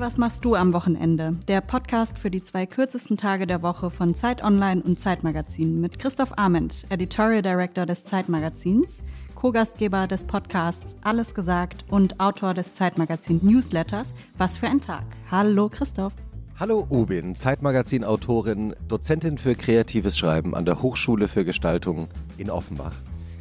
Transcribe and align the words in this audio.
Was 0.00 0.16
machst 0.16 0.46
du 0.46 0.54
am 0.54 0.72
Wochenende? 0.72 1.36
Der 1.46 1.60
Podcast 1.60 2.18
für 2.18 2.30
die 2.30 2.42
zwei 2.42 2.64
kürzesten 2.64 3.18
Tage 3.18 3.46
der 3.46 3.60
Woche 3.60 3.90
von 3.90 4.14
Zeit 4.14 4.42
Online 4.42 4.82
und 4.82 4.98
Zeitmagazin 4.98 5.78
mit 5.78 5.98
Christoph 5.98 6.38
Arment, 6.38 6.86
Editorial 6.88 7.42
Director 7.42 7.84
des 7.84 8.02
Zeitmagazins, 8.04 9.02
Co-Gastgeber 9.34 10.06
des 10.06 10.24
Podcasts 10.24 10.96
Alles 11.02 11.34
gesagt 11.34 11.84
und 11.90 12.18
Autor 12.18 12.54
des 12.54 12.72
Zeitmagazin 12.72 13.40
Newsletters 13.42 14.14
Was 14.38 14.56
für 14.56 14.68
ein 14.68 14.80
Tag. 14.80 15.04
Hallo 15.30 15.68
Christoph. 15.68 16.14
Hallo 16.58 16.86
Ubin, 16.88 17.34
Zeitmagazin-Autorin, 17.34 18.74
Dozentin 18.88 19.36
für 19.36 19.54
kreatives 19.54 20.16
Schreiben 20.16 20.54
an 20.54 20.64
der 20.64 20.80
Hochschule 20.80 21.28
für 21.28 21.44
Gestaltung 21.44 22.08
in 22.38 22.48
Offenbach, 22.48 22.94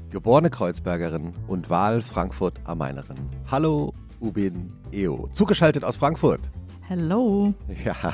geborene 0.10 0.50
Kreuzbergerin 0.50 1.32
und 1.48 1.70
Wahl 1.70 2.02
Frankfurt 2.02 2.60
am 2.66 2.80
Mainerin. 2.80 3.16
Hallo 3.50 3.94
Ubin 4.22 4.74
Eo, 4.92 5.30
zugeschaltet 5.32 5.84
aus 5.84 5.96
Frankfurt. 5.96 6.42
Hallo. 6.90 7.54
Ja. 7.86 8.14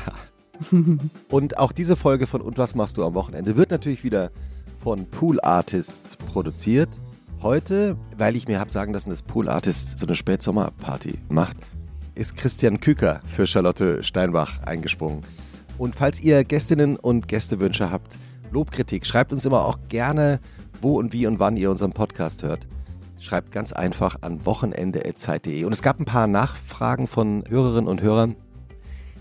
und 1.30 1.58
auch 1.58 1.72
diese 1.74 1.96
Folge 1.96 2.28
von 2.28 2.42
Und 2.42 2.58
was 2.58 2.76
machst 2.76 2.98
du 2.98 3.06
am 3.06 3.14
Wochenende 3.14 3.58
wird 3.58 3.72
natürlich 3.72 4.04
wieder 4.04 4.32
von 4.80 5.06
Pool 5.06 5.40
Artists 5.42 6.16
produziert. 6.16 6.90
Heute, 7.42 7.98
weil 8.18 8.36
ich 8.36 8.48
mir 8.48 8.60
habe 8.60 8.72
sagen 8.72 8.94
lassen, 8.94 9.10
dass 9.10 9.22
Pool 9.22 9.50
Artists 9.50 10.00
so 10.00 10.06
eine 10.06 10.16
Spätsommerparty 10.16 11.20
macht, 11.30 11.58
ist 12.16 12.36
Christian 12.36 12.80
Küker 12.80 13.22
für 13.28 13.48
Charlotte 13.48 14.04
Steinbach 14.04 14.62
eingesprungen. 14.64 15.24
Und 15.78 15.96
falls 15.96 16.22
ihr 16.22 16.44
Gästinnen 16.44 16.96
und 16.96 17.28
Gästewünsche 17.28 17.92
habt, 17.92 18.18
Lobkritik, 18.52 19.06
schreibt 19.06 19.34
uns 19.34 19.46
immer 19.46 19.66
auch 19.66 19.80
gerne, 19.90 20.40
wo 20.82 20.98
und 20.98 21.12
wie 21.14 21.28
und 21.28 21.40
wann 21.40 21.58
ihr 21.58 21.70
unseren 21.70 21.92
Podcast 21.92 22.44
hört. 22.44 22.68
Schreibt 23.20 23.52
ganz 23.52 23.74
einfach 23.74 24.22
an 24.22 24.46
wochenende.zeit.de. 24.46 25.64
Und 25.64 25.74
es 25.74 25.82
gab 25.82 26.00
ein 26.00 26.06
paar 26.06 26.28
Nachfragen 26.28 27.08
von 27.08 27.44
Hörerinnen 27.50 27.90
und 27.90 28.02
Hörern, 28.02 28.36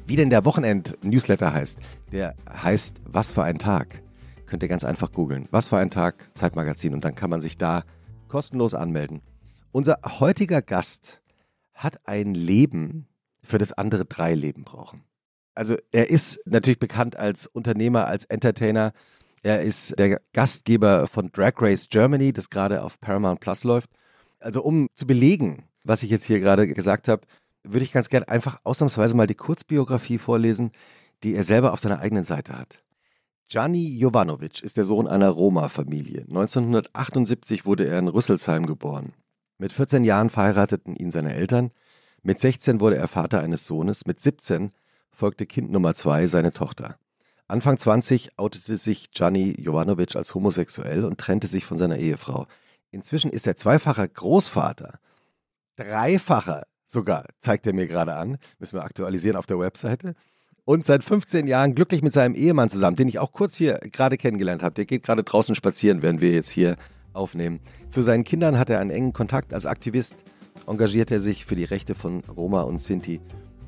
wie 0.06 0.16
denn 0.16 0.30
der 0.30 0.44
Wochenend-Newsletter 0.44 1.52
heißt. 1.52 1.78
Der 2.12 2.34
heißt 2.50 3.00
Was 3.04 3.32
für 3.32 3.42
ein 3.42 3.58
Tag. 3.58 4.02
Könnt 4.46 4.62
ihr 4.62 4.68
ganz 4.68 4.84
einfach 4.84 5.12
googeln. 5.12 5.48
Was 5.50 5.68
für 5.68 5.78
ein 5.78 5.90
Tag, 5.90 6.30
Zeitmagazin. 6.34 6.94
Und 6.94 7.04
dann 7.04 7.14
kann 7.14 7.30
man 7.30 7.40
sich 7.40 7.56
da 7.56 7.84
kostenlos 8.28 8.74
anmelden. 8.74 9.22
Unser 9.72 9.98
heutiger 10.04 10.62
Gast 10.62 11.22
hat 11.72 12.06
ein 12.06 12.34
Leben, 12.34 13.08
für 13.42 13.58
das 13.58 13.72
andere 13.72 14.04
drei 14.04 14.34
Leben 14.34 14.64
brauchen. 14.64 15.04
Also 15.54 15.76
er 15.92 16.10
ist 16.10 16.40
natürlich 16.46 16.78
bekannt 16.78 17.16
als 17.16 17.46
Unternehmer, 17.46 18.06
als 18.06 18.24
Entertainer. 18.24 18.92
Er 19.42 19.62
ist 19.62 19.98
der 19.98 20.20
Gastgeber 20.32 21.06
von 21.06 21.30
Drag 21.30 21.52
Race 21.58 21.88
Germany, 21.88 22.32
das 22.32 22.50
gerade 22.50 22.82
auf 22.82 23.00
Paramount 23.00 23.40
Plus 23.40 23.62
läuft. 23.62 23.90
Also 24.40 24.62
um 24.62 24.88
zu 24.94 25.06
belegen, 25.06 25.68
was 25.84 26.02
ich 26.02 26.10
jetzt 26.10 26.24
hier 26.24 26.40
gerade 26.40 26.66
gesagt 26.66 27.08
habe, 27.08 27.26
würde 27.64 27.84
ich 27.84 27.92
ganz 27.92 28.08
gerne 28.08 28.28
einfach 28.28 28.60
ausnahmsweise 28.64 29.16
mal 29.16 29.26
die 29.26 29.34
Kurzbiografie 29.34 30.18
vorlesen, 30.18 30.70
die 31.22 31.34
er 31.34 31.44
selber 31.44 31.72
auf 31.72 31.80
seiner 31.80 32.00
eigenen 32.00 32.24
Seite 32.24 32.56
hat. 32.56 32.84
Gianni 33.48 33.96
Jovanovic 33.98 34.62
ist 34.62 34.76
der 34.76 34.84
Sohn 34.84 35.06
einer 35.06 35.30
Roma-Familie. 35.30 36.22
1978 36.22 37.66
wurde 37.66 37.86
er 37.86 37.98
in 37.98 38.08
Rüsselsheim 38.08 38.66
geboren. 38.66 39.12
Mit 39.58 39.72
14 39.72 40.04
Jahren 40.04 40.30
verheirateten 40.30 40.96
ihn 40.96 41.10
seine 41.10 41.34
Eltern. 41.34 41.70
Mit 42.22 42.40
16 42.40 42.80
wurde 42.80 42.96
er 42.96 43.08
Vater 43.08 43.40
eines 43.40 43.66
Sohnes. 43.66 44.06
Mit 44.06 44.20
17 44.20 44.72
folgte 45.10 45.46
Kind 45.46 45.70
Nummer 45.70 45.94
2, 45.94 46.26
seine 46.26 46.52
Tochter. 46.52 46.98
Anfang 47.46 47.76
20 47.76 48.38
outete 48.38 48.76
sich 48.78 49.10
Gianni 49.10 49.54
Jovanovic 49.60 50.16
als 50.16 50.34
homosexuell 50.34 51.04
und 51.04 51.18
trennte 51.18 51.46
sich 51.46 51.66
von 51.66 51.76
seiner 51.76 51.98
Ehefrau. 51.98 52.46
Inzwischen 52.90 53.30
ist 53.30 53.46
er 53.46 53.56
zweifacher 53.56 54.08
Großvater. 54.08 54.98
Dreifacher 55.76 56.64
sogar, 56.86 57.26
zeigt 57.38 57.66
er 57.66 57.72
mir 57.72 57.86
gerade 57.86 58.14
an. 58.14 58.38
Müssen 58.58 58.76
wir 58.76 58.84
aktualisieren 58.84 59.36
auf 59.36 59.46
der 59.46 59.58
Webseite. 59.58 60.14
Und 60.64 60.86
seit 60.86 61.04
15 61.04 61.46
Jahren 61.46 61.74
glücklich 61.74 62.02
mit 62.02 62.12
seinem 62.12 62.34
Ehemann 62.34 62.70
zusammen, 62.70 62.96
den 62.96 63.08
ich 63.08 63.18
auch 63.18 63.32
kurz 63.32 63.54
hier 63.54 63.80
gerade 63.92 64.16
kennengelernt 64.16 64.62
habe. 64.62 64.74
Der 64.74 64.86
geht 64.86 65.02
gerade 65.02 65.22
draußen 65.22 65.54
spazieren, 65.54 66.00
während 66.00 66.20
wir 66.20 66.30
jetzt 66.30 66.48
hier 66.48 66.76
aufnehmen. 67.12 67.60
Zu 67.88 68.02
seinen 68.02 68.24
Kindern 68.24 68.58
hat 68.58 68.70
er 68.70 68.80
einen 68.80 68.90
engen 68.90 69.12
Kontakt. 69.12 69.52
Als 69.52 69.66
Aktivist 69.66 70.16
engagiert 70.66 71.10
er 71.10 71.20
sich 71.20 71.44
für 71.44 71.54
die 71.54 71.64
Rechte 71.64 71.94
von 71.94 72.22
Roma 72.24 72.62
und 72.62 72.80
Sinti. 72.80 73.20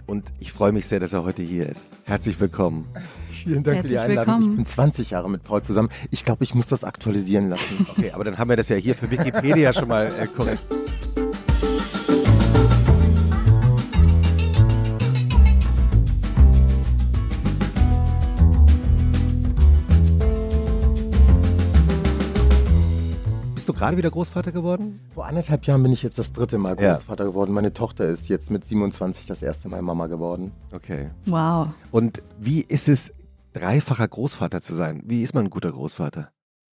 Und 0.07 0.33
ich 0.39 0.53
freue 0.53 0.73
mich 0.73 0.87
sehr, 0.87 1.01
dass 1.01 1.13
er 1.13 1.25
heute 1.25 1.43
hier 1.43 1.69
ist. 1.69 1.89
Herzlich 2.05 2.39
willkommen. 2.39 2.87
Vielen 3.33 3.65
Dank 3.65 3.79
Herzlich 3.79 3.83
für 3.83 3.89
die 3.89 3.99
Einladung. 3.99 4.35
Willkommen. 4.35 4.51
Ich 4.53 4.57
bin 4.57 4.67
20 4.67 5.11
Jahre 5.11 5.29
mit 5.29 5.43
Paul 5.43 5.63
zusammen. 5.63 5.89
Ich 6.11 6.25
glaube, 6.25 6.45
ich 6.45 6.55
muss 6.55 6.69
das 6.69 6.85
aktualisieren 6.85 7.51
lassen. 7.51 7.87
Okay, 7.97 8.13
aber 8.13 8.25
dann 8.25 8.39
haben 8.39 8.49
wir 8.49 8.57
das 8.57 8.69
ja 8.69 8.77
hier 8.77 8.95
für 8.95 9.11
Wikipedia 9.11 9.73
schon 9.73 9.89
mal 9.89 10.15
äh, 10.19 10.27
korrekt. 10.27 10.63
Gerade 23.73 23.97
wieder 23.97 24.11
Großvater 24.11 24.53
geworden? 24.53 25.01
Vor 25.15 25.27
anderthalb 25.27 25.65
Jahren 25.65 25.83
bin 25.83 25.93
ich 25.93 26.03
jetzt 26.03 26.19
das 26.19 26.33
dritte 26.33 26.59
Mal 26.59 26.77
Großvater 26.77 27.25
ja. 27.25 27.31
geworden. 27.31 27.53
Meine 27.53 27.73
Tochter 27.73 28.07
ist 28.07 28.29
jetzt 28.29 28.51
mit 28.51 28.65
27 28.65 29.27
das 29.27 29.43
erste 29.43 29.69
Mal 29.69 29.83
Mama 29.83 30.07
geworden. 30.07 30.53
Okay. 30.73 31.11
Wow. 31.27 31.69
Und 31.91 32.23
wie 32.39 32.61
ist 32.61 32.89
es, 32.89 33.13
dreifacher 33.53 34.07
Großvater 34.07 34.61
zu 34.61 34.75
sein? 34.75 35.03
Wie 35.07 35.23
ist 35.23 35.35
man 35.35 35.45
ein 35.47 35.51
guter 35.51 35.73
Großvater? 35.73 36.31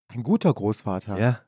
Ein 0.10 0.24
guter 0.24 0.54
Großvater? 0.54 1.20
Ja. 1.20 1.40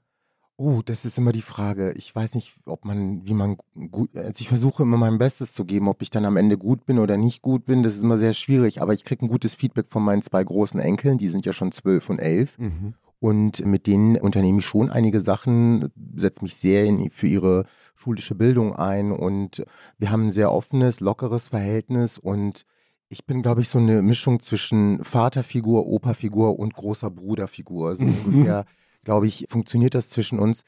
Oh, 0.57 0.81
das 0.83 1.03
ist 1.03 1.17
immer 1.17 1.33
die 1.33 1.41
Frage. 1.41 1.91
Ich 1.93 2.15
weiß 2.15 2.33
nicht, 2.33 2.55
ob 2.65 2.85
man, 2.85 3.27
wie 3.27 3.33
man 3.33 3.57
gut, 3.91 4.15
also 4.15 4.39
ich 4.39 4.47
versuche 4.47 4.83
immer 4.83 4.95
mein 4.95 5.17
Bestes 5.17 5.51
zu 5.51 5.65
geben, 5.65 5.89
ob 5.89 6.01
ich 6.01 6.09
dann 6.09 6.23
am 6.23 6.37
Ende 6.37 6.57
gut 6.57 6.85
bin 6.85 6.97
oder 6.97 7.17
nicht 7.17 7.41
gut 7.41 7.65
bin. 7.65 7.83
Das 7.83 7.95
ist 7.95 8.03
immer 8.03 8.17
sehr 8.17 8.31
schwierig, 8.31 8.81
aber 8.81 8.93
ich 8.93 9.03
kriege 9.03 9.25
ein 9.25 9.27
gutes 9.27 9.53
Feedback 9.55 9.87
von 9.89 10.03
meinen 10.03 10.21
zwei 10.21 10.41
großen 10.41 10.79
Enkeln, 10.79 11.17
die 11.17 11.27
sind 11.27 11.45
ja 11.45 11.51
schon 11.51 11.73
zwölf 11.73 12.09
und 12.09 12.19
elf. 12.19 12.57
Mhm. 12.57 12.93
Und 13.25 13.65
mit 13.65 13.87
denen 13.87 14.17
unternehme 14.17 14.59
ich 14.59 14.67
schon 14.67 14.91
einige 14.91 15.19
Sachen, 15.19 15.91
setze 16.15 16.43
mich 16.43 16.57
sehr 16.57 16.85
in, 16.85 17.09
für 17.09 17.25
ihre 17.25 17.65
schulische 17.95 18.35
Bildung 18.35 18.75
ein 18.75 19.11
und 19.11 19.65
wir 19.97 20.11
haben 20.11 20.27
ein 20.27 20.31
sehr 20.31 20.51
offenes, 20.51 20.99
lockeres 20.99 21.47
Verhältnis 21.47 22.19
und 22.19 22.67
ich 23.09 23.25
bin, 23.25 23.41
glaube 23.41 23.61
ich, 23.61 23.69
so 23.69 23.79
eine 23.79 24.03
Mischung 24.03 24.41
zwischen 24.41 25.03
Vaterfigur, 25.03 25.87
Operfigur 25.87 26.59
und 26.59 26.75
großer 26.75 27.09
Bruderfigur. 27.09 27.95
So 27.95 28.03
ungefähr, 28.25 28.65
glaube 29.03 29.25
ich, 29.25 29.47
funktioniert 29.49 29.95
das 29.95 30.09
zwischen 30.09 30.37
uns. 30.37 30.63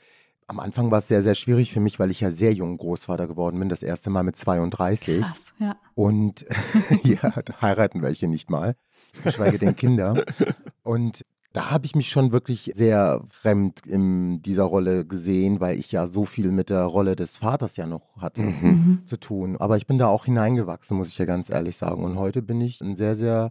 Am 0.48 0.60
Anfang 0.60 0.90
war 0.90 0.98
es 0.98 1.08
sehr, 1.08 1.22
sehr 1.22 1.36
schwierig 1.36 1.72
für 1.72 1.80
mich, 1.80 2.00
weil 2.00 2.10
ich 2.10 2.22
ja 2.22 2.32
sehr 2.32 2.54
jung 2.54 2.76
Großvater 2.78 3.28
geworden 3.28 3.60
bin, 3.60 3.70
das 3.70 3.84
erste 3.84 4.10
Mal 4.10 4.24
mit 4.24 4.36
32. 4.36 5.22
Krass, 5.22 5.54
ja. 5.60 5.76
Und 5.94 6.44
ja, 7.04 7.36
heiraten 7.62 8.02
welche 8.02 8.28
nicht 8.28 8.50
mal, 8.50 8.76
geschweige 9.24 9.60
denn 9.60 9.76
Kinder. 9.76 10.26
Und 10.82 11.24
da 11.58 11.72
habe 11.72 11.88
ich 11.88 11.96
mich 11.96 12.12
schon 12.12 12.32
wirklich 12.32 12.72
sehr 12.76 13.24
fremd 13.32 13.82
in 13.88 14.44
dieser 14.44 14.66
Rolle 14.66 15.08
gesehen, 15.08 15.60
weil 15.60 15.80
ich 15.80 15.92
ja 15.92 16.06
so 16.06 16.26
viel 16.26 16.52
mit 16.52 16.70
der 16.70 16.84
Rolle 16.84 17.16
des 17.16 17.38
Vaters 17.38 17.78
ja 17.78 17.88
noch 17.88 18.16
hatte 18.18 18.44
mhm. 18.44 18.58
mhm. 18.62 19.02
zu 19.08 19.18
tun. 19.18 19.58
Aber 19.58 19.76
ich 19.76 19.88
bin 19.88 19.98
da 19.98 20.06
auch 20.06 20.26
hineingewachsen, 20.26 20.96
muss 20.96 21.08
ich 21.08 21.18
ja 21.18 21.26
ganz 21.26 21.50
ehrlich 21.50 21.76
sagen. 21.76 22.04
Und 22.04 22.20
heute 22.20 22.44
bin 22.44 22.62
ich 22.62 22.80
ein 22.82 22.96
sehr, 22.96 23.16
sehr, 23.16 23.50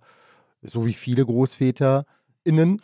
so 0.62 0.86
wie 0.86 0.92
viele 0.92 1.26
Großväter 1.26 2.06
innen, 2.44 2.80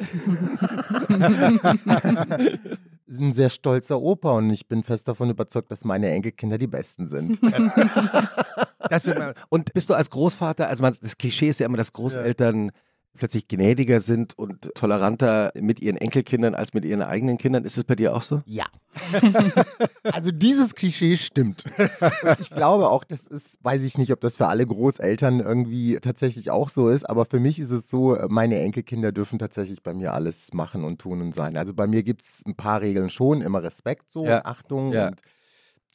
ein 3.09 3.33
sehr 3.33 3.51
stolzer 3.51 4.01
Opa 4.01 4.33
und 4.33 4.51
ich 4.51 4.67
bin 4.67 4.83
fest 4.83 5.07
davon 5.07 5.31
überzeugt, 5.31 5.71
dass 5.71 5.85
meine 5.85 6.11
Enkelkinder 6.11 6.59
die 6.59 6.67
Besten 6.67 7.07
sind. 7.07 7.41
und 9.51 9.73
bist 9.73 9.89
du 9.89 9.95
als 9.95 10.11
Großvater, 10.11 10.67
also 10.67 10.83
das 10.83 11.17
Klischee 11.17 11.51
ist 11.51 11.61
ja 11.61 11.67
immer, 11.67 11.77
dass 11.77 11.93
Großeltern 11.93 12.65
ja 12.65 12.73
plötzlich 13.15 13.47
gnädiger 13.47 14.01
sind 14.01 14.39
und 14.39 14.75
toleranter 14.75 15.53
mit 15.55 15.81
ihren 15.81 15.97
Enkelkindern 15.97 16.55
als 16.55 16.73
mit 16.73 16.85
ihren 16.85 17.03
eigenen 17.03 17.39
Kindern. 17.39 17.65
Ist 17.65 17.77
es 17.77 17.85
bei 17.85 17.95
dir 17.95 18.17
auch 18.17 18.23
so? 18.23 18.43
Ja. 18.47 18.67
also 20.05 20.31
dieses 20.33 20.75
Klischee 20.75 21.17
stimmt. 21.17 21.65
Und 21.79 22.41
ich 22.41 22.51
glaube 22.51 22.89
auch, 22.89 23.05
das 23.05 23.27
ist, 23.27 23.59
weiß 23.63 23.83
ich 23.83 23.99
nicht, 23.99 24.13
ob 24.13 24.21
das 24.21 24.37
für 24.37 24.47
alle 24.47 24.67
Großeltern 24.67 25.41
irgendwie 25.41 25.99
tatsächlich 26.01 26.51
auch 26.51 26.69
so 26.69 26.89
ist, 26.89 27.09
aber 27.09 27.25
für 27.25 27.41
mich 27.41 27.59
ist 27.59 27.71
es 27.71 27.89
so, 27.89 28.17
meine 28.29 28.61
Enkelkinder 28.61 29.13
dürfen 29.13 29.39
tatsächlich 29.39 29.83
bei 29.83 29.93
mir 29.95 30.15
alles 30.15 30.53
machen 30.53 30.85
und 30.85 31.01
tun 31.01 31.21
und 31.21 31.35
sein. 31.35 31.57
Also 31.57 31.75
bei 31.75 31.87
mir 31.87 32.03
gibt 32.03 32.23
es 32.23 32.43
ein 32.47 32.57
paar 32.57 32.81
Regeln 32.81 33.11
schon, 33.11 33.43
immer 33.43 33.63
Respekt 33.63 34.11
so, 34.11 34.25
ja. 34.25 34.45
Achtung 34.45 34.93
ja. 34.93 35.09
und 35.09 35.21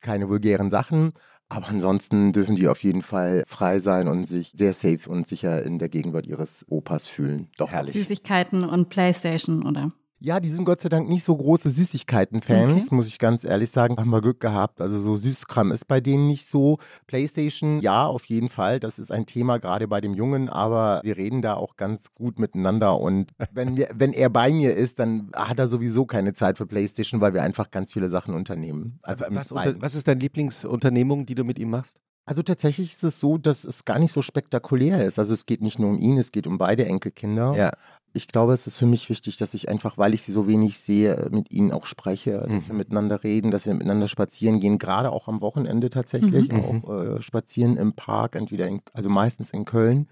keine 0.02 0.30
vulgären 0.30 0.70
Sachen. 0.70 1.14
Aber 1.50 1.70
ansonsten 1.70 2.34
dürfen 2.34 2.56
die 2.56 2.68
auf 2.68 2.84
jeden 2.84 3.02
Fall 3.02 3.44
frei 3.48 3.80
sein 3.80 4.08
und 4.08 4.26
sich 4.26 4.52
sehr 4.56 4.74
safe 4.74 5.10
und 5.10 5.28
sicher 5.28 5.64
in 5.64 5.80
der 5.80 5.90
Gegenwart 5.90 6.28
ihres 6.28 6.66
Opas 6.68 7.08
fühlen. 7.08 7.50
Doch 7.58 7.72
herrlich. 7.72 7.94
Süßigkeiten 7.94 8.64
und 8.64 8.90
Playstation, 8.90 9.66
oder? 9.66 9.94
Ja, 10.20 10.40
die 10.40 10.50
sind 10.50 10.66
Gott 10.66 10.82
sei 10.82 10.90
Dank 10.90 11.08
nicht 11.08 11.24
so 11.24 11.36
große 11.36 11.70
Süßigkeiten-Fans, 11.70 12.86
okay. 12.86 12.96
muss 12.96 13.08
ich 13.08 13.20
ganz 13.20 13.44
ehrlich 13.44 13.70
sagen. 13.70 13.98
Haben 13.98 14.10
wir 14.10 14.22
Glück 14.22 14.40
gehabt. 14.40 14.82
Also 14.82 15.00
so 15.00 15.16
Süßkram 15.16 15.72
ist 15.72 15.88
bei 15.88 16.02
denen 16.02 16.28
nicht 16.28 16.48
so. 16.48 16.80
Playstation, 17.06 17.82
ja, 17.82 18.06
auf 18.06 18.26
jeden 18.26 18.50
Fall. 18.50 18.80
Das 18.80 18.98
ist 18.98 19.12
ein 19.12 19.28
Thema 19.28 19.60
gerade 19.60 19.88
bei 19.88 20.02
dem 20.02 20.16
Jungen, 20.16 20.50
aber 20.50 21.02
wir 21.04 21.18
reden 21.18 21.44
da 21.44 21.54
auch 21.54 21.76
ganz 21.76 22.16
gut 22.16 22.40
miteinander. 22.40 23.00
Und 23.00 23.32
wenn, 23.52 23.78
wir, 23.78 23.90
wenn 23.94 24.12
er 24.12 24.30
bei 24.30 24.52
mir 24.52 24.76
ist, 24.76 24.98
dann 24.98 25.30
hat 25.36 25.60
er 25.60 25.68
sowieso 25.68 26.06
keine 26.06 26.34
Zeit 26.34 26.58
für 26.58 26.66
Playstation, 26.66 27.22
weil 27.22 27.36
wir 27.36 27.44
einfach 27.44 27.70
ganz 27.70 27.94
viele 27.94 28.10
Sachen 28.10 28.34
unternehmen. 28.34 29.00
Also 29.04 29.26
was, 29.30 29.52
unter, 29.52 29.80
was 29.82 29.94
ist 29.94 30.08
deine 30.08 30.20
Lieblingsunternehmung, 30.22 31.28
die 31.28 31.36
du 31.36 31.44
mit 31.44 31.60
ihm 31.60 31.70
machst? 31.70 32.00
Also 32.28 32.44
tatsächlich 32.44 32.92
ist 32.92 33.04
es 33.06 33.22
so, 33.22 33.38
dass 33.38 33.64
es 33.64 33.86
gar 33.86 34.00
nicht 34.00 34.14
so 34.14 34.22
spektakulär 34.22 35.06
ist. 35.06 35.18
Also 35.18 35.34
es 35.34 35.46
geht 35.46 35.62
nicht 35.62 35.80
nur 35.80 35.92
um 35.92 35.98
ihn, 35.98 36.18
es 36.18 36.34
geht 36.34 36.46
um 36.46 36.58
beide 36.58 36.86
Enkelkinder. 36.86 37.56
Ja. 37.56 37.72
Ich 38.18 38.28
glaube, 38.28 38.54
es 38.54 38.66
ist 38.66 38.78
für 38.78 38.88
mich 38.88 39.10
wichtig, 39.10 39.38
dass 39.38 39.54
ich 39.54 39.70
einfach, 39.70 40.00
weil 40.00 40.16
ich 40.16 40.24
sie 40.24 40.32
so 40.32 40.48
wenig 40.48 40.80
sehe, 40.80 41.28
mit 41.30 41.52
ihnen 41.52 41.72
auch 41.72 41.86
spreche, 41.86 42.44
Mhm. 42.48 42.56
dass 42.56 42.68
wir 42.70 42.76
miteinander 42.76 43.24
reden, 43.24 43.52
dass 43.52 43.68
wir 43.68 43.74
miteinander 43.76 44.08
spazieren 44.08 44.60
gehen, 44.60 44.80
gerade 44.80 45.12
auch 45.12 45.28
am 45.28 45.40
Wochenende 45.42 45.92
tatsächlich, 45.92 46.52
Mhm. 46.52 46.84
auch 46.84 46.90
äh, 47.18 47.22
spazieren 47.22 47.78
im 47.78 47.94
Park, 47.94 48.36
entweder 48.36 48.68
in, 48.68 48.82
also 48.94 49.08
meistens 49.10 49.52
in 49.52 49.66
Köln 49.66 50.08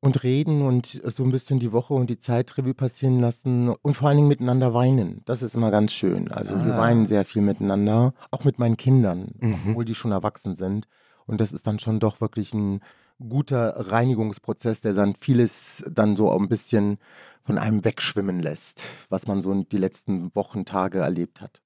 und 0.00 0.22
reden 0.22 0.60
und 0.62 1.00
so 1.02 1.24
ein 1.24 1.32
bisschen 1.32 1.58
die 1.60 1.72
Woche 1.72 1.94
und 1.94 2.08
die 2.10 2.18
Zeitrevue 2.18 2.74
passieren 2.74 3.20
lassen 3.20 3.70
und 3.70 3.96
vor 3.96 4.08
allen 4.08 4.18
Dingen 4.18 4.28
miteinander 4.28 4.74
weinen. 4.74 5.22
Das 5.24 5.40
ist 5.42 5.54
immer 5.54 5.70
ganz 5.70 5.92
schön. 5.92 6.30
Also 6.30 6.62
wir 6.62 6.74
Ah. 6.74 6.78
weinen 6.78 7.06
sehr 7.06 7.24
viel 7.24 7.40
miteinander, 7.42 8.12
auch 8.30 8.44
mit 8.44 8.58
meinen 8.58 8.76
Kindern, 8.76 9.32
Mhm. 9.40 9.54
obwohl 9.70 9.84
die 9.86 9.94
schon 9.94 10.12
erwachsen 10.12 10.56
sind. 10.56 10.86
Und 11.26 11.40
das 11.40 11.52
ist 11.52 11.66
dann 11.66 11.78
schon 11.78 12.00
doch 12.00 12.20
wirklich 12.20 12.52
ein 12.54 12.80
guter 13.18 13.90
Reinigungsprozess, 13.90 14.80
der 14.80 14.92
dann 14.94 15.14
vieles 15.20 15.84
dann 15.88 16.16
so 16.16 16.30
ein 16.30 16.48
bisschen 16.48 16.98
von 17.44 17.58
einem 17.58 17.84
wegschwimmen 17.84 18.40
lässt, 18.40 18.82
was 19.08 19.26
man 19.26 19.40
so 19.40 19.54
die 19.54 19.78
letzten 19.78 20.34
Wochen, 20.34 20.64
Tage 20.64 20.98
erlebt 20.98 21.40
hat. 21.40 21.62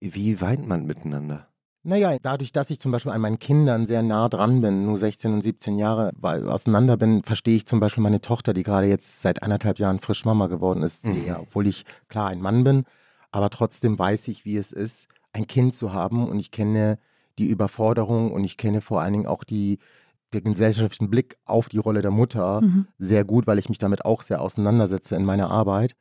Wie 0.00 0.40
weint 0.40 0.66
man 0.66 0.84
miteinander? 0.84 1.48
Naja, 1.84 2.16
dadurch, 2.22 2.52
dass 2.52 2.70
ich 2.70 2.78
zum 2.78 2.92
Beispiel 2.92 3.10
an 3.10 3.20
meinen 3.20 3.40
Kindern 3.40 3.86
sehr 3.86 4.02
nah 4.02 4.28
dran 4.28 4.60
bin, 4.60 4.84
nur 4.86 4.98
16 4.98 5.32
und 5.32 5.42
17 5.42 5.78
Jahre 5.78 6.12
weil 6.14 6.48
auseinander 6.48 6.96
bin, 6.96 7.24
verstehe 7.24 7.56
ich 7.56 7.66
zum 7.66 7.80
Beispiel 7.80 8.02
meine 8.02 8.20
Tochter, 8.20 8.52
die 8.52 8.62
gerade 8.62 8.86
jetzt 8.86 9.20
seit 9.20 9.42
anderthalb 9.42 9.80
Jahren 9.80 9.98
frisch 9.98 10.24
Mama 10.24 10.46
geworden 10.46 10.84
ist, 10.84 11.04
Mhm. 11.04 11.14
sehr. 11.14 11.40
Obwohl 11.40 11.66
ich 11.66 11.84
klar 12.08 12.28
ein 12.28 12.40
Mann 12.40 12.62
bin, 12.62 12.84
aber 13.32 13.50
trotzdem 13.50 13.98
weiß 13.98 14.28
ich, 14.28 14.44
wie 14.44 14.56
es 14.56 14.70
ist, 14.70 15.08
ein 15.32 15.48
Kind 15.48 15.74
zu 15.74 15.92
haben 15.92 16.28
und 16.28 16.38
ich 16.38 16.52
kenne 16.52 16.98
die 17.38 17.46
Überforderung 17.46 18.30
und 18.30 18.44
ich 18.44 18.56
kenne 18.56 18.80
vor 18.80 19.00
allen 19.00 19.14
Dingen 19.14 19.26
auch 19.26 19.42
die, 19.42 19.78
den 20.40 20.52
gesellschaftlichen 20.52 21.10
Blick 21.10 21.36
auf 21.44 21.68
die 21.68 21.78
Rolle 21.78 22.02
der 22.02 22.10
Mutter 22.10 22.60
Mhm. 22.62 22.86
sehr 22.98 23.24
gut, 23.24 23.46
weil 23.46 23.58
ich 23.58 23.68
mich 23.68 23.78
damit 23.78 24.04
auch 24.04 24.22
sehr 24.22 24.40
auseinandersetze 24.40 25.16
in 25.16 25.24
meiner 25.24 25.50
Arbeit. 25.50 25.92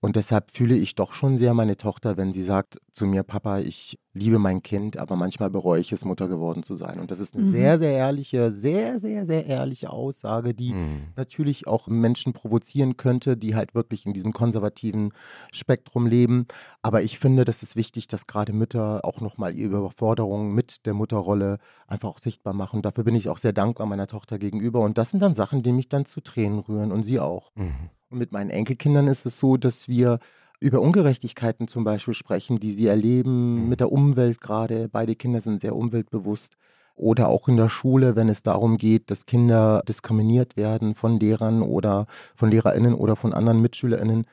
Und 0.00 0.16
deshalb 0.16 0.50
fühle 0.50 0.76
ich 0.76 0.94
doch 0.94 1.12
schon 1.12 1.36
sehr 1.36 1.52
meine 1.52 1.76
Tochter, 1.76 2.16
wenn 2.16 2.32
sie 2.32 2.42
sagt 2.42 2.78
zu 2.90 3.04
mir, 3.04 3.22
Papa, 3.22 3.58
ich 3.58 3.98
liebe 4.12 4.38
mein 4.40 4.62
Kind, 4.62 4.96
aber 4.96 5.14
manchmal 5.14 5.50
bereue 5.50 5.80
ich 5.80 5.92
es, 5.92 6.04
Mutter 6.04 6.26
geworden 6.26 6.62
zu 6.64 6.74
sein. 6.76 6.98
Und 6.98 7.10
das 7.12 7.20
ist 7.20 7.34
eine 7.36 7.44
Mhm. 7.44 7.50
sehr, 7.50 7.78
sehr 7.78 7.92
ehrliche, 7.92 8.50
sehr, 8.50 8.98
sehr, 8.98 9.24
sehr 9.24 9.46
ehrliche 9.46 9.90
Aussage, 9.90 10.52
die 10.52 10.72
Mhm. 10.72 11.02
natürlich 11.16 11.66
auch 11.68 11.86
Menschen 11.86 12.32
provozieren 12.32 12.96
könnte, 12.96 13.36
die 13.36 13.54
halt 13.54 13.74
wirklich 13.74 14.06
in 14.06 14.12
diesem 14.12 14.32
konservativen 14.32 15.12
Spektrum 15.52 16.06
leben. 16.08 16.46
Aber 16.82 17.02
ich 17.02 17.18
finde, 17.20 17.44
das 17.44 17.62
ist 17.62 17.76
wichtig, 17.76 18.08
dass 18.08 18.26
gerade 18.26 18.52
Mütter 18.52 19.04
auch 19.04 19.20
nochmal 19.20 19.54
ihre 19.54 19.76
Überforderung 19.78 20.54
mit 20.54 20.86
der 20.86 20.94
Mutterrolle 20.94 21.58
einfach 21.86 22.08
auch 22.08 22.18
sichtbar 22.18 22.52
machen. 22.52 22.82
Dafür 22.82 23.04
bin 23.04 23.14
ich 23.14 23.28
auch 23.28 23.38
sehr 23.38 23.52
dankbar 23.52 23.86
meiner 23.86 24.08
Tochter 24.08 24.38
gegenüber. 24.38 24.80
Und 24.80 24.98
das 24.98 25.10
sind 25.10 25.20
dann 25.20 25.34
Sachen, 25.34 25.62
die 25.62 25.72
mich 25.72 25.88
dann 25.88 26.04
zu 26.04 26.20
Tränen 26.20 26.58
rühren 26.58 26.90
und 26.90 27.04
sie 27.04 27.20
auch. 27.20 27.52
Mhm. 27.54 27.90
Und 28.10 28.18
mit 28.18 28.32
meinen 28.32 28.50
Enkelkindern 28.50 29.06
ist 29.06 29.24
es 29.24 29.38
so, 29.38 29.56
dass 29.56 29.86
wir 29.88 30.18
über 30.60 30.80
Ungerechtigkeiten 30.80 31.68
zum 31.68 31.84
Beispiel 31.84 32.14
sprechen, 32.14 32.60
die 32.60 32.72
sie 32.72 32.86
erleben 32.86 33.68
mit 33.68 33.80
der 33.80 33.90
Umwelt 33.90 34.40
gerade. 34.40 34.88
Beide 34.88 35.16
Kinder 35.16 35.40
sind 35.40 35.60
sehr 35.60 35.74
umweltbewusst. 35.74 36.56
Oder 36.94 37.28
auch 37.28 37.48
in 37.48 37.56
der 37.56 37.70
Schule, 37.70 38.14
wenn 38.14 38.28
es 38.28 38.42
darum 38.42 38.76
geht, 38.76 39.10
dass 39.10 39.24
Kinder 39.24 39.82
diskriminiert 39.88 40.58
werden 40.58 40.94
von 40.94 41.18
Lehrern 41.18 41.62
oder 41.62 42.06
von 42.36 42.50
LehrerInnen 42.50 42.94
oder 42.94 43.16
von 43.16 43.32
anderen 43.32 43.62
MitschülerInnen 43.62 44.26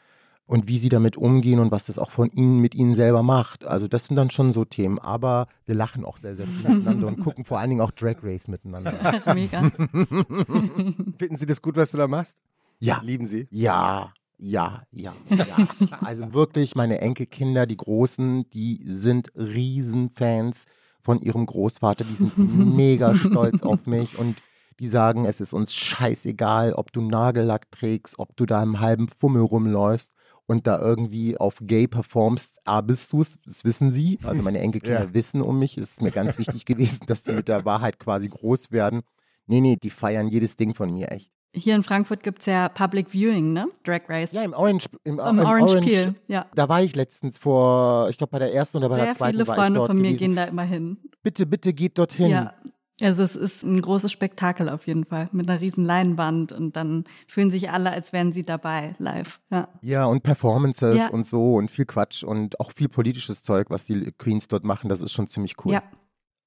und 0.48 0.68
wie 0.68 0.78
sie 0.78 0.90
damit 0.90 1.16
umgehen 1.16 1.60
und 1.60 1.72
was 1.72 1.86
das 1.86 1.98
auch 1.98 2.12
von 2.12 2.30
ihnen 2.30 2.60
mit 2.60 2.76
ihnen 2.76 2.96
selber 2.96 3.24
macht. 3.24 3.64
Also 3.64 3.88
das 3.88 4.08
sind 4.08 4.18
dann 4.18 4.32
schon 4.32 4.52
so 4.52 4.66
Themen. 4.66 5.00
Aber 5.00 5.48
wir 5.66 5.76
lachen 5.76 6.04
auch 6.04 6.18
sehr, 6.18 6.36
sehr 6.36 6.46
viel 6.46 6.70
miteinander 6.70 7.08
und 7.08 7.24
gucken 7.24 7.46
vor 7.46 7.60
allen 7.60 7.70
Dingen 7.70 7.82
auch 7.82 7.92
Drag 7.92 8.18
Race 8.22 8.50
miteinander. 8.50 8.94
Mega. 9.34 9.62
Finden 11.18 11.38
Sie 11.38 11.46
das 11.46 11.62
gut, 11.62 11.78
was 11.78 11.92
du 11.92 11.98
da 11.98 12.08
machst? 12.08 12.38
Ja. 12.80 13.00
Lieben 13.02 13.26
Sie? 13.26 13.48
Ja, 13.50 14.12
ja, 14.38 14.84
ja, 14.92 15.14
ja. 15.30 15.68
Also 16.02 16.34
wirklich, 16.34 16.76
meine 16.76 17.02
Enkelkinder, 17.02 17.66
die 17.66 17.78
Großen, 17.78 18.50
die 18.52 18.82
sind 18.86 19.30
Riesenfans 19.36 20.66
von 21.02 21.22
ihrem 21.22 21.46
Großvater. 21.46 22.04
Die 22.04 22.16
sind 22.16 22.38
mega 22.76 23.16
stolz 23.16 23.64
auf 23.64 23.86
mich 23.86 24.18
und 24.18 24.42
die 24.80 24.88
sagen, 24.88 25.26
es 25.26 25.42
ist 25.42 25.54
uns 25.54 25.74
scheißegal, 25.74 26.74
ob 26.74 26.92
du 26.92 27.02
Nagellack 27.02 27.72
trägst, 27.72 28.20
ob 28.20 28.36
du 28.38 28.46
da 28.46 28.62
im 28.62 28.80
halben 28.80 29.08
Fummel 29.08 29.42
rumläufst 29.42 30.14
und 30.46 30.68
da 30.68 30.80
irgendwie 30.80 31.38
auf 31.38 31.58
Gay 31.62 31.88
performst. 31.88 32.60
A, 32.66 32.82
bist 32.82 33.12
du 33.12 33.22
es, 33.22 33.40
das 33.46 33.66
wissen 33.66 33.92
sie. 33.92 34.20
Also 34.24 34.44
meine 34.44 34.60
Enkelkinder 34.60 35.06
Ja. 35.06 35.14
wissen 35.14 35.42
um 35.42 35.60
mich. 35.60 35.78
Es 35.78 35.92
ist 35.94 36.02
mir 36.02 36.12
ganz 36.12 36.38
wichtig 36.38 36.66
gewesen, 36.66 37.06
dass 37.08 37.24
die 37.24 37.32
mit 37.34 37.48
der 37.48 37.66
Wahrheit 37.66 38.00
quasi 38.00 38.30
groß 38.30 38.72
werden. 38.72 39.02
Nee, 39.48 39.62
nee, 39.62 39.78
die 39.82 39.90
feiern 39.90 40.28
jedes 40.28 40.56
Ding 40.58 40.76
von 40.76 40.92
mir, 40.92 41.12
echt. 41.12 41.32
Hier 41.54 41.76
in 41.76 41.84
Frankfurt 41.84 42.22
gibt 42.24 42.40
es 42.40 42.46
ja 42.46 42.70
Public 42.70 43.10
Viewing, 43.14 43.54
ne? 43.54 43.68
Drag 43.84 44.02
Race. 44.10 44.32
Ja, 44.32 44.44
im 44.44 44.54
Orange, 44.54 44.86
im, 45.04 45.20
Im 45.20 45.40
Orange 45.40 45.80
Peel, 45.80 46.14
ja. 46.28 46.46
Da 46.54 46.70
war 46.70 46.82
ich 46.84 46.96
letztens 46.96 47.38
vor, 47.38 48.10
ich 48.10 48.18
glaube 48.18 48.32
bei 48.32 48.40
der 48.40 48.54
ersten 48.54 48.78
oder 48.78 48.90
bei 48.90 48.98
Sehr 48.98 49.06
der 49.06 49.16
zweiten 49.16 49.32
viele 49.38 49.48
war 49.48 49.56
ich 49.56 49.62
Freunde 49.62 49.86
von 49.86 49.98
mir 49.98 50.04
gewesen. 50.04 50.20
gehen 50.20 50.36
da 50.36 50.44
immer 50.44 50.64
hin. 50.64 50.98
Bitte, 51.24 51.46
bitte 51.46 51.74
geht 51.74 51.98
dorthin. 51.98 52.30
Ja. 52.30 52.54
Also 53.02 53.22
es 53.24 53.36
ist 53.36 53.64
ein 53.64 53.80
großes 53.82 54.12
Spektakel 54.12 54.70
auf 54.70 54.88
jeden 54.88 55.06
Fall 55.06 55.30
mit 55.32 55.48
einer 55.48 55.62
riesen 55.62 55.86
Leinwand 55.86 56.52
und 56.52 56.76
dann 56.76 57.04
fühlen 57.28 57.52
sich 57.52 57.70
alle, 57.70 57.92
als 57.92 58.12
wären 58.12 58.34
sie 58.34 58.44
dabei 58.44 58.94
live. 58.98 59.40
Ja. 59.52 59.68
Ja, 59.82 60.06
und 60.06 60.24
Performances 60.24 60.98
Ja. 60.98 61.08
und 61.10 61.26
so 61.26 61.56
und 61.56 61.70
viel 61.70 61.86
Quatsch 61.86 62.24
und 62.24 62.60
auch 62.60 62.72
viel 62.72 62.90
politisches 62.90 63.44
Zeug, 63.44 63.68
was 63.70 63.86
die 63.86 64.12
Queens 64.18 64.48
dort 64.48 64.64
machen, 64.64 64.90
das 64.90 65.02
ist 65.02 65.12
schon 65.14 65.28
ziemlich 65.28 65.54
cool. 65.64 65.74
ja. 65.74 65.84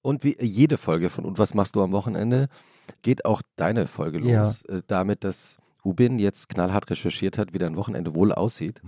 Und 0.03 0.25
wie 0.25 0.37
jede 0.41 0.79
Folge 0.79 1.11
von 1.11 1.25
Und 1.25 1.39
was 1.39 1.55
machst 1.55 1.75
du 1.77 1.83
am 1.83 1.93
Wochenende, 1.93 2.49
geht 3.03 3.25
auch 3.25 3.43
deine 3.57 3.87
Folge 3.87 4.21
Ja. 4.21 4.45
los. 4.45 4.63
Äh, 4.65 4.83
damit, 4.87 5.25
dass 5.25 5.59
Ubin 5.83 6.19
jetzt 6.19 6.51
knallhart 6.51 6.91
recherchiert 6.91 7.39
hat, 7.39 7.55
wie 7.55 7.59
dein 7.59 7.75
Wochenende 7.75 8.15
wohl 8.15 8.33
aussieht 8.33 8.83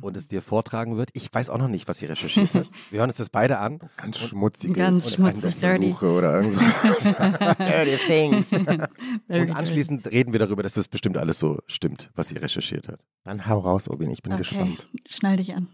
und 0.00 0.16
es 0.16 0.28
dir 0.28 0.40
vortragen 0.40 0.96
wird. 0.96 1.10
Ich 1.12 1.28
weiß 1.32 1.50
auch 1.50 1.58
noch 1.58 1.68
nicht, 1.68 1.88
was 1.88 1.98
sie 1.98 2.06
recherchiert 2.06 2.54
hat. 2.54 2.66
Wir 2.90 3.00
hören 3.00 3.10
uns 3.10 3.18
das 3.18 3.28
beide 3.28 3.58
an. 3.58 3.80
Ganz 3.98 4.18
schmutzig. 4.18 4.72
Ganz 4.72 5.12
schmutzig, 5.14 5.56
dirty. 5.60 5.92
Oder 6.02 6.40
dirty 7.58 7.96
things. 8.06 8.50
Und 9.28 9.50
anschließend 9.50 10.06
reden 10.10 10.32
wir 10.32 10.38
darüber, 10.38 10.62
dass 10.62 10.72
das 10.74 10.88
bestimmt 10.88 11.18
alles 11.18 11.38
so 11.38 11.58
stimmt, 11.66 12.10
was 12.14 12.28
sie 12.28 12.36
recherchiert 12.38 12.88
hat. 12.88 13.00
Dann 13.24 13.46
hau 13.46 13.58
raus, 13.58 13.90
Obin, 13.90 14.10
ich 14.10 14.22
bin 14.22 14.32
Okay, 14.32 14.40
gespannt. 14.42 14.86
schnall 15.08 15.36
dich 15.36 15.54
an. 15.54 15.68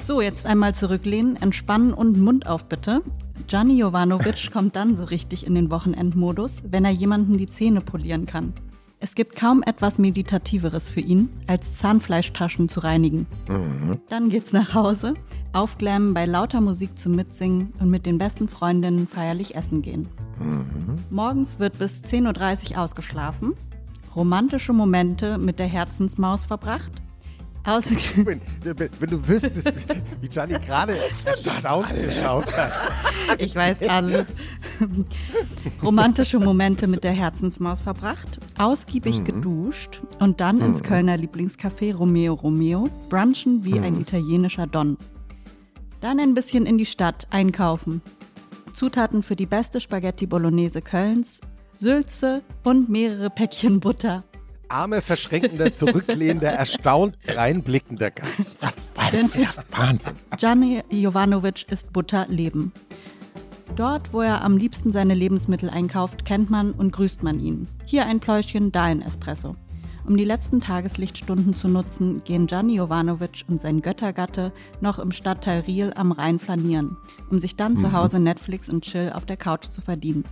So, 0.00 0.20
jetzt 0.20 0.46
einmal 0.46 0.74
zurücklehnen, 0.74 1.36
entspannen 1.36 1.92
und 1.92 2.18
Mund 2.18 2.46
auf 2.46 2.66
bitte. 2.66 3.02
Gianni 3.48 3.78
Jovanovic 3.78 4.50
kommt 4.52 4.76
dann 4.76 4.96
so 4.96 5.04
richtig 5.04 5.46
in 5.46 5.54
den 5.54 5.70
Wochenendmodus, 5.70 6.62
wenn 6.68 6.84
er 6.84 6.90
jemanden 6.90 7.36
die 7.36 7.46
Zähne 7.46 7.80
polieren 7.80 8.26
kann. 8.26 8.52
Es 8.98 9.14
gibt 9.14 9.36
kaum 9.36 9.62
etwas 9.62 9.98
Meditativeres 9.98 10.88
für 10.88 11.00
ihn, 11.00 11.28
als 11.46 11.74
Zahnfleischtaschen 11.74 12.68
zu 12.68 12.80
reinigen. 12.80 13.26
Mhm. 13.46 14.00
Dann 14.08 14.30
geht's 14.30 14.52
nach 14.52 14.72
Hause, 14.72 15.14
aufglämmen 15.52 16.14
bei 16.14 16.24
lauter 16.24 16.62
Musik 16.62 16.98
zum 16.98 17.14
Mitsingen 17.14 17.70
und 17.78 17.90
mit 17.90 18.06
den 18.06 18.16
besten 18.16 18.48
Freundinnen 18.48 19.06
feierlich 19.06 19.54
essen 19.54 19.82
gehen. 19.82 20.08
Mhm. 20.40 20.98
Morgens 21.10 21.58
wird 21.58 21.78
bis 21.78 22.02
10.30 22.02 22.72
Uhr 22.72 22.82
ausgeschlafen, 22.82 23.52
romantische 24.14 24.72
Momente 24.72 25.36
mit 25.36 25.58
der 25.58 25.66
Herzensmaus 25.66 26.46
verbracht, 26.46 27.02
Aus 27.66 27.84
Wenn, 28.16 28.40
wenn, 28.62 29.10
du 29.10 29.26
wüsstest, 29.26 29.72
wie 30.20 30.28
Gianni 30.28 30.54
gerade 30.66 30.96
erstaunt 31.24 31.92
geschaut 31.92 32.56
hat. 32.56 32.72
ich 33.38 33.56
weiß 33.56 33.82
alles. 33.88 34.28
Romantische 35.82 36.38
Momente 36.38 36.86
mit 36.86 37.02
der 37.02 37.12
Herzensmaus 37.12 37.80
verbracht, 37.80 38.38
ausgiebig 38.56 39.24
geduscht 39.24 40.00
und 40.20 40.40
dann 40.40 40.60
ins 40.60 40.84
Kölner 40.84 41.16
Lieblingscafé 41.16 41.92
Romeo 41.92 42.34
Romeo 42.34 42.88
brunchen 43.08 43.64
wie 43.64 43.80
ein 43.80 44.00
italienischer 44.00 44.68
Don. 44.68 44.96
Dann 46.00 46.20
ein 46.20 46.34
bisschen 46.34 46.66
in 46.66 46.78
die 46.78 46.86
Stadt 46.86 47.26
einkaufen. 47.30 48.00
Zutaten 48.72 49.24
für 49.24 49.34
die 49.34 49.46
beste 49.46 49.80
Spaghetti 49.80 50.26
Bolognese 50.26 50.82
Kölns, 50.82 51.40
Sülze 51.78 52.42
und 52.62 52.88
mehrere 52.88 53.28
Päckchen 53.28 53.80
Butter. 53.80 54.22
Arme 54.68 55.02
verschränkender, 55.02 55.72
zurücklehnender, 55.72 56.50
erstaunt 56.52 57.16
reinblickender 57.26 58.10
Gast. 58.10 58.66
Wahnsinn. 58.94 59.48
Wahnsinn. 59.70 60.14
Gianni 60.36 60.82
Jovanovic 60.90 61.66
ist 61.70 61.92
Butterleben. 61.92 62.72
Dort, 63.76 64.12
wo 64.12 64.22
er 64.22 64.42
am 64.42 64.56
liebsten 64.56 64.92
seine 64.92 65.14
Lebensmittel 65.14 65.68
einkauft, 65.68 66.24
kennt 66.24 66.50
man 66.50 66.72
und 66.72 66.92
grüßt 66.92 67.22
man 67.22 67.40
ihn. 67.40 67.68
Hier 67.84 68.06
ein 68.06 68.20
Pläuschen, 68.20 68.72
da 68.72 68.84
ein 68.84 69.02
Espresso. 69.02 69.54
Um 70.06 70.16
die 70.16 70.24
letzten 70.24 70.60
Tageslichtstunden 70.60 71.54
zu 71.54 71.66
nutzen, 71.66 72.22
gehen 72.24 72.46
Gianni 72.46 72.76
Jovanovic 72.76 73.44
und 73.48 73.60
sein 73.60 73.82
Göttergatte 73.82 74.52
noch 74.80 75.00
im 75.00 75.10
Stadtteil 75.10 75.60
Riel 75.60 75.92
am 75.96 76.12
Rhein 76.12 76.38
flanieren, 76.38 76.96
um 77.28 77.40
sich 77.40 77.56
dann 77.56 77.76
zu 77.76 77.92
Hause 77.92 78.20
Netflix 78.20 78.68
und 78.68 78.84
Chill 78.84 79.12
auf 79.12 79.26
der 79.26 79.36
Couch 79.36 79.66
zu 79.70 79.80
verdienen. 79.80 80.24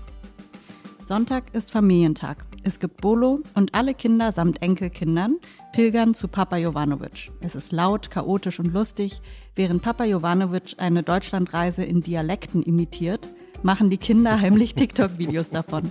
Sonntag 1.06 1.54
ist 1.54 1.70
Familientag. 1.70 2.46
Es 2.62 2.80
gibt 2.80 3.02
Bolo 3.02 3.40
und 3.54 3.75
alle 3.75 3.92
Kinder 3.92 4.32
samt 4.32 4.62
Enkelkindern 4.62 5.37
pilgern 5.73 6.14
zu 6.14 6.28
Papa 6.28 6.56
Jovanovic. 6.56 7.30
Es 7.40 7.54
ist 7.54 7.73
laut, 7.73 8.11
chaotisch 8.11 8.58
und 8.58 8.73
lustig, 8.73 9.20
während 9.54 9.82
Papa 9.82 10.04
Jovanovic 10.04 10.76
eine 10.78 11.02
Deutschlandreise 11.02 11.84
in 11.84 12.00
Dialekten 12.00 12.62
imitiert, 12.62 13.28
machen 13.62 13.90
die 13.90 13.99
Kinder 13.99 14.40
heimlich 14.40 14.75
TikTok-Videos 14.76 15.50
davon. 15.50 15.90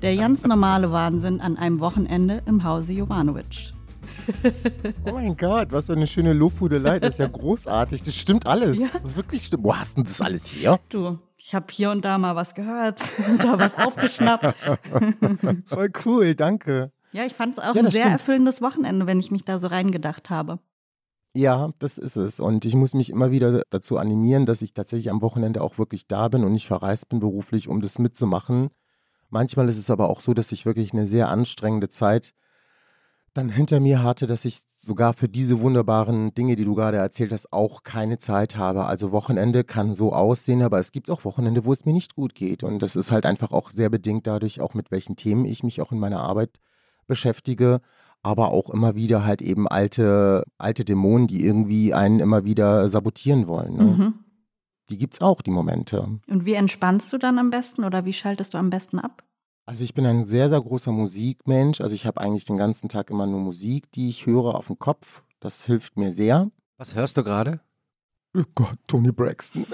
Der 0.00 0.16
ganz 0.16 0.42
normale 0.44 0.92
Wahnsinn 0.92 1.42
an 1.42 1.58
einem 1.58 1.80
Wochenende 1.80 2.42
im 2.46 2.64
Hause 2.64 2.94
Jovanovic. 2.94 3.74
Oh 5.04 5.12
mein 5.12 5.36
Gott, 5.36 5.68
was 5.70 5.86
für 5.86 5.92
eine 5.92 6.06
schöne 6.06 6.32
Lobhudelei. 6.32 6.98
Das 7.00 7.12
ist 7.14 7.18
ja 7.18 7.26
großartig. 7.28 8.02
Das 8.02 8.14
stimmt 8.14 8.46
alles. 8.46 8.78
Ja. 8.78 8.88
Das 8.92 9.10
ist 9.10 9.16
wirklich 9.16 9.46
stimmt. 9.46 9.64
Wo 9.64 9.74
hast 9.76 9.96
denn 9.96 10.04
das 10.04 10.20
alles 10.20 10.46
her? 10.48 10.78
Du, 10.88 11.18
ich 11.36 11.54
habe 11.54 11.66
hier 11.70 11.90
und 11.90 12.04
da 12.04 12.18
mal 12.18 12.36
was 12.36 12.54
gehört, 12.54 13.00
da 13.38 13.58
was 13.58 13.76
aufgeschnappt. 13.78 14.54
Voll 15.66 15.90
cool, 16.04 16.34
danke. 16.34 16.92
Ja, 17.12 17.24
ich 17.24 17.34
fand 17.34 17.56
es 17.58 17.64
auch 17.64 17.74
Ja, 17.74 17.82
ein 17.82 17.90
sehr 17.90 18.02
stimmt. 18.02 18.12
erfüllendes 18.12 18.60
Wochenende, 18.62 19.06
wenn 19.06 19.18
ich 19.20 19.30
mich 19.30 19.44
da 19.44 19.58
so 19.58 19.66
reingedacht 19.68 20.30
habe. 20.30 20.58
Ja, 21.34 21.70
das 21.78 21.98
ist 21.98 22.16
es. 22.16 22.40
Und 22.40 22.64
ich 22.64 22.74
muss 22.74 22.94
mich 22.94 23.10
immer 23.10 23.30
wieder 23.30 23.62
dazu 23.70 23.96
animieren, 23.98 24.44
dass 24.46 24.60
ich 24.62 24.74
tatsächlich 24.74 25.10
am 25.10 25.22
Wochenende 25.22 25.62
auch 25.62 25.78
wirklich 25.78 26.06
da 26.06 26.28
bin 26.28 26.44
und 26.44 26.52
nicht 26.52 26.66
verreist 26.66 27.08
bin 27.08 27.20
beruflich, 27.20 27.68
um 27.68 27.80
das 27.80 27.98
mitzumachen. 27.98 28.68
Manchmal 29.30 29.68
ist 29.68 29.78
es 29.78 29.90
aber 29.90 30.08
auch 30.08 30.20
so, 30.20 30.34
dass 30.34 30.52
ich 30.52 30.66
wirklich 30.66 30.92
eine 30.92 31.06
sehr 31.06 31.28
anstrengende 31.28 31.88
Zeit 31.88 32.32
dann 33.38 33.48
hinter 33.48 33.78
mir 33.78 34.02
hatte, 34.02 34.26
dass 34.26 34.44
ich 34.44 34.62
sogar 34.76 35.14
für 35.14 35.28
diese 35.28 35.60
wunderbaren 35.60 36.34
Dinge, 36.34 36.56
die 36.56 36.64
du 36.64 36.74
gerade 36.74 36.96
erzählt 36.96 37.32
hast, 37.32 37.52
auch 37.52 37.84
keine 37.84 38.18
Zeit 38.18 38.56
habe. 38.56 38.86
Also 38.86 39.12
Wochenende 39.12 39.62
kann 39.62 39.94
so 39.94 40.12
aussehen, 40.12 40.60
aber 40.60 40.80
es 40.80 40.90
gibt 40.90 41.08
auch 41.08 41.24
Wochenende, 41.24 41.64
wo 41.64 41.72
es 41.72 41.84
mir 41.84 41.92
nicht 41.92 42.16
gut 42.16 42.34
geht. 42.34 42.64
Und 42.64 42.80
das 42.80 42.96
ist 42.96 43.12
halt 43.12 43.26
einfach 43.26 43.52
auch 43.52 43.70
sehr 43.70 43.90
bedingt 43.90 44.26
dadurch, 44.26 44.60
auch 44.60 44.74
mit 44.74 44.90
welchen 44.90 45.14
Themen 45.14 45.44
ich 45.44 45.62
mich 45.62 45.80
auch 45.80 45.92
in 45.92 46.00
meiner 46.00 46.20
Arbeit 46.20 46.58
beschäftige, 47.06 47.80
aber 48.22 48.50
auch 48.50 48.70
immer 48.70 48.96
wieder 48.96 49.24
halt 49.24 49.40
eben 49.40 49.68
alte, 49.68 50.42
alte 50.58 50.84
Dämonen, 50.84 51.28
die 51.28 51.44
irgendwie 51.44 51.94
einen 51.94 52.18
immer 52.18 52.44
wieder 52.44 52.88
sabotieren 52.88 53.46
wollen. 53.46 53.76
Ne? 53.76 53.84
Mhm. 53.84 54.14
Die 54.90 54.98
gibt's 54.98 55.20
auch, 55.20 55.42
die 55.42 55.50
Momente. 55.50 56.18
Und 56.28 56.44
wie 56.44 56.54
entspannst 56.54 57.12
du 57.12 57.18
dann 57.18 57.38
am 57.38 57.50
besten 57.50 57.84
oder 57.84 58.04
wie 58.04 58.12
schaltest 58.12 58.54
du 58.54 58.58
am 58.58 58.70
besten 58.70 58.98
ab? 58.98 59.22
Also 59.68 59.84
ich 59.84 59.92
bin 59.92 60.06
ein 60.06 60.24
sehr, 60.24 60.48
sehr 60.48 60.62
großer 60.62 60.92
Musikmensch. 60.92 61.82
Also 61.82 61.94
ich 61.94 62.06
habe 62.06 62.22
eigentlich 62.22 62.46
den 62.46 62.56
ganzen 62.56 62.88
Tag 62.88 63.10
immer 63.10 63.26
nur 63.26 63.38
Musik, 63.38 63.92
die 63.92 64.08
ich 64.08 64.24
höre 64.24 64.54
auf 64.54 64.68
dem 64.68 64.78
Kopf. 64.78 65.24
Das 65.40 65.66
hilft 65.66 65.98
mir 65.98 66.10
sehr. 66.10 66.50
Was 66.78 66.94
hörst 66.94 67.18
du 67.18 67.22
gerade? 67.22 67.60
Oh 68.34 68.44
Gott, 68.54 68.78
Tony 68.86 69.12
Braxton. 69.12 69.66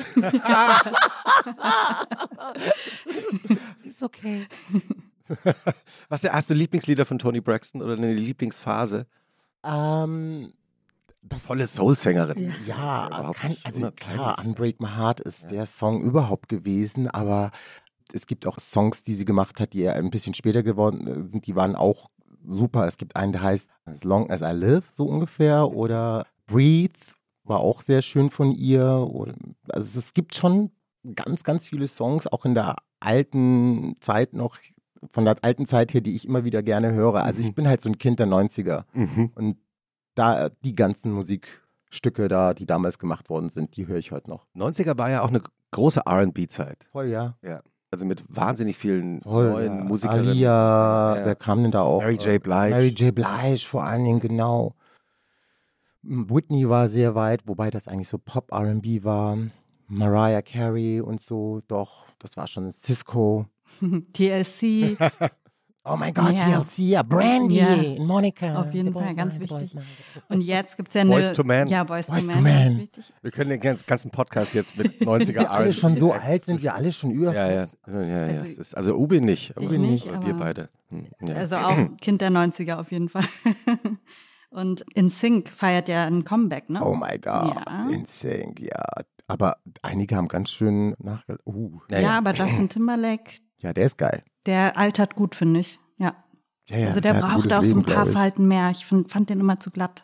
Ist 3.84 4.02
okay. 4.02 4.48
Was 6.08 6.24
hast 6.24 6.50
du 6.50 6.54
Lieblingslieder 6.54 7.04
von 7.04 7.20
Tony 7.20 7.40
Braxton 7.40 7.80
oder 7.80 7.92
eine 7.92 8.14
Lieblingsphase? 8.14 9.06
Ähm, 9.62 10.54
das 11.22 11.44
Volle 11.44 11.68
Soul-Sängerin. 11.68 12.52
Ja, 12.66 13.06
überhaupt 13.06 13.38
kann, 13.38 13.56
also 13.62 13.92
klar, 13.92 14.38
Unbreak 14.44 14.80
My 14.80 14.88
Heart 14.88 15.20
ist 15.20 15.52
der 15.52 15.66
Song 15.66 16.00
überhaupt 16.02 16.48
gewesen, 16.48 17.08
aber 17.08 17.52
es 18.14 18.26
gibt 18.26 18.47
auch 18.47 18.59
Songs, 18.61 19.02
die 19.02 19.14
sie 19.14 19.25
gemacht 19.25 19.61
hat, 19.61 19.73
die 19.73 19.80
ja 19.80 19.92
ein 19.92 20.11
bisschen 20.11 20.35
später 20.35 20.62
geworden 20.62 21.06
äh, 21.06 21.28
sind, 21.28 21.47
die 21.47 21.56
waren 21.56 21.75
auch 21.75 22.11
super. 22.47 22.87
Es 22.87 22.97
gibt 22.97 23.16
einen, 23.16 23.33
der 23.33 23.42
heißt 23.42 23.68
As 23.85 24.04
Long 24.04 24.30
As 24.30 24.40
I 24.40 24.52
Live, 24.52 24.90
so 24.92 25.06
ungefähr, 25.06 25.68
oder 25.71 26.26
Breathe 26.47 26.99
war 27.42 27.61
auch 27.61 27.80
sehr 27.80 28.02
schön 28.02 28.30
von 28.30 28.52
ihr. 28.52 28.85
Also 29.68 29.99
es 29.99 30.14
gibt 30.14 30.35
schon 30.35 30.71
ganz, 31.14 31.44
ganz 31.44 31.66
viele 31.66 31.88
Songs, 31.88 32.26
auch 32.26 32.44
in 32.44 32.54
der 32.54 32.76
alten 33.00 33.97
Zeit 34.00 34.33
noch, 34.33 34.56
von 35.12 35.25
der 35.25 35.37
alten 35.42 35.66
Zeit 35.66 35.92
her, 35.92 36.00
die 36.00 36.14
ich 36.14 36.26
immer 36.26 36.44
wieder 36.44 36.62
gerne 36.62 36.92
höre. 36.92 37.23
Also 37.23 37.42
ich 37.42 37.54
bin 37.54 37.68
halt 37.68 37.83
so 37.83 37.90
ein 37.90 37.99
Kind 37.99 38.18
der 38.18 38.26
90er. 38.26 38.85
Mhm. 38.94 39.33
Und 39.35 39.59
da 40.14 40.49
die 40.64 40.75
ganzen 40.75 41.12
Musikstücke 41.12 42.28
da, 42.28 42.54
die 42.54 42.64
damals 42.64 42.99
gemacht 42.99 43.28
worden 43.28 43.50
sind, 43.50 43.76
die 43.76 43.87
höre 43.87 43.99
ich 43.99 44.12
heute 44.12 44.30
noch. 44.30 44.47
90er 44.54 44.97
war 44.97 45.11
ja 45.11 45.23
auch 45.23 45.28
eine 45.28 45.42
große 45.73 46.02
RB-Zeit. 46.06 46.87
Voll, 46.92 47.09
ja. 47.09 47.37
Also 47.94 48.06
mit 48.06 48.24
wahnsinnig 48.28 48.76
vielen 48.76 49.20
Voll, 49.22 49.50
neuen 49.50 49.78
ja. 49.78 49.84
Musikerinnen. 49.84 50.28
Alia, 50.30 51.16
Ja. 51.16 51.26
wer 51.26 51.34
kam 51.36 51.62
denn 51.62 51.70
da 51.70 51.82
auch? 51.82 52.00
Mary 52.00 52.16
J. 52.16 52.42
Blige. 52.42 52.70
Mary 52.70 52.88
J. 52.88 53.14
Blige 53.14 53.64
vor 53.64 53.84
allen 53.84 54.04
Dingen, 54.04 54.18
genau. 54.18 54.74
Whitney 56.02 56.68
war 56.68 56.88
sehr 56.88 57.14
weit, 57.14 57.42
wobei 57.46 57.70
das 57.70 57.86
eigentlich 57.86 58.08
so 58.08 58.18
Pop-R&B 58.18 59.04
war. 59.04 59.38
Mariah 59.86 60.42
Carey 60.42 61.00
und 61.00 61.20
so, 61.20 61.62
doch, 61.68 62.04
das 62.18 62.36
war 62.36 62.48
schon 62.48 62.72
Cisco. 62.72 63.46
TLC, 64.12 64.96
Oh 65.87 65.97
mein 65.97 66.14
Gott, 66.14 66.33
Ja. 66.33 66.61
TLC, 66.62 66.79
ja, 66.79 67.03
Brandy, 67.03 67.57
Ja. 67.59 67.76
Monica. 68.03 68.61
Auf 68.62 68.73
jeden 68.73 68.93
Fall, 68.95 69.05
Boys 69.09 69.17
ganz 69.17 69.35
Man, 69.35 69.41
wichtig. 69.43 69.59
Boys 69.59 69.75
Man. 69.75 69.85
und 70.31 70.41
jetzt 70.41 70.76
gibt 70.79 70.88
es 70.88 70.95
ja 70.95 71.03
eine... 71.03 71.11
Boyz 71.11 71.38
II 71.38 71.45
Men. 71.45 71.69
Ja, 71.69 71.85
Boys, 71.85 72.07
Boyz 72.07 72.26
to 72.29 72.41
Men. 72.41 72.79
wichtig. 72.79 73.12
Wir 73.21 73.31
können 73.31 73.50
den 73.50 73.61
ganz- 73.61 73.85
ganzen 73.85 74.11
Podcast 74.11 74.55
jetzt 74.55 74.79
mit 74.79 74.93
90er 75.03 75.35
Wir 75.35 75.50
alle 75.50 75.73
schon 75.75 75.95
so 75.95 76.12
alt 76.12 76.45
sind, 76.45 76.62
wir 76.62 76.75
alle 76.75 76.91
schon 76.93 77.11
über. 77.11 77.35
Ja, 77.35 77.50
ja. 77.50 77.67
ja, 77.87 78.03
ja, 78.03 78.26
ja. 78.29 78.41
Also- 78.41 78.61
ist, 78.62 78.75
also 78.75 78.95
Ubi 78.97 79.21
nicht, 79.21 79.55
aber, 79.57 79.71
Ich 79.73 79.79
nicht, 79.79 80.09
aber 80.09 80.26
wir 80.26 80.35
beide. 80.35 80.69
Hm, 80.88 81.07
ja. 81.29 81.35
Also 81.35 81.57
auch 81.57 81.76
Kind 82.00 82.23
der 82.23 82.31
90er 82.31 82.76
auf 82.76 82.91
jeden 82.91 83.11
Fall. 83.11 83.25
Und 84.50 84.85
In 84.95 85.11
Sync 85.11 85.49
feiert 85.50 85.88
ja 85.88 86.07
ein 86.07 86.25
Comeback, 86.25 86.71
ne? 86.71 86.81
Oh 86.83 86.95
my 86.95 87.19
God, 87.19 87.57
Ja. 87.57 87.88
Insane, 87.91 88.55
ja. 88.61 88.81
Aber 89.26 89.57
einige 89.83 90.17
haben 90.17 90.29
ganz 90.29 90.50
schön 90.50 90.95
nachge... 90.99 91.38
Uh, 91.45 91.81
Ja, 91.91 91.99
ja, 91.99 92.03
ja. 92.09 92.19
aber 92.19 92.33
Justin 92.35 92.69
Timberlake, 92.69 93.33
ja, 93.59 93.73
der 93.73 93.87
ist 93.87 93.99
geil. 93.99 94.23
Der 94.46 94.76
altert 94.76 95.14
gut, 95.16 95.34
finde 95.34 95.60
ich. 95.60 95.78
Ja. 95.98 96.14
Ja, 96.68 96.78
ja, 96.78 96.86
also 96.88 97.00
der, 97.00 97.14
hat 97.16 97.22
ein 97.24 97.30
braucht 97.30 97.42
gutes 97.42 97.52
auch 97.58 97.62
so 97.62 97.68
Leben, 97.76 97.80
ein 97.80 97.94
paar. 97.94 98.06
Verhalten 98.06 98.48
mehr. 98.48 98.70
Ich 98.70 98.86
find, 98.86 99.10
fand 99.10 99.28
den 99.30 99.40
immer 99.40 99.60
zu 99.60 99.70
glatt. 99.70 100.02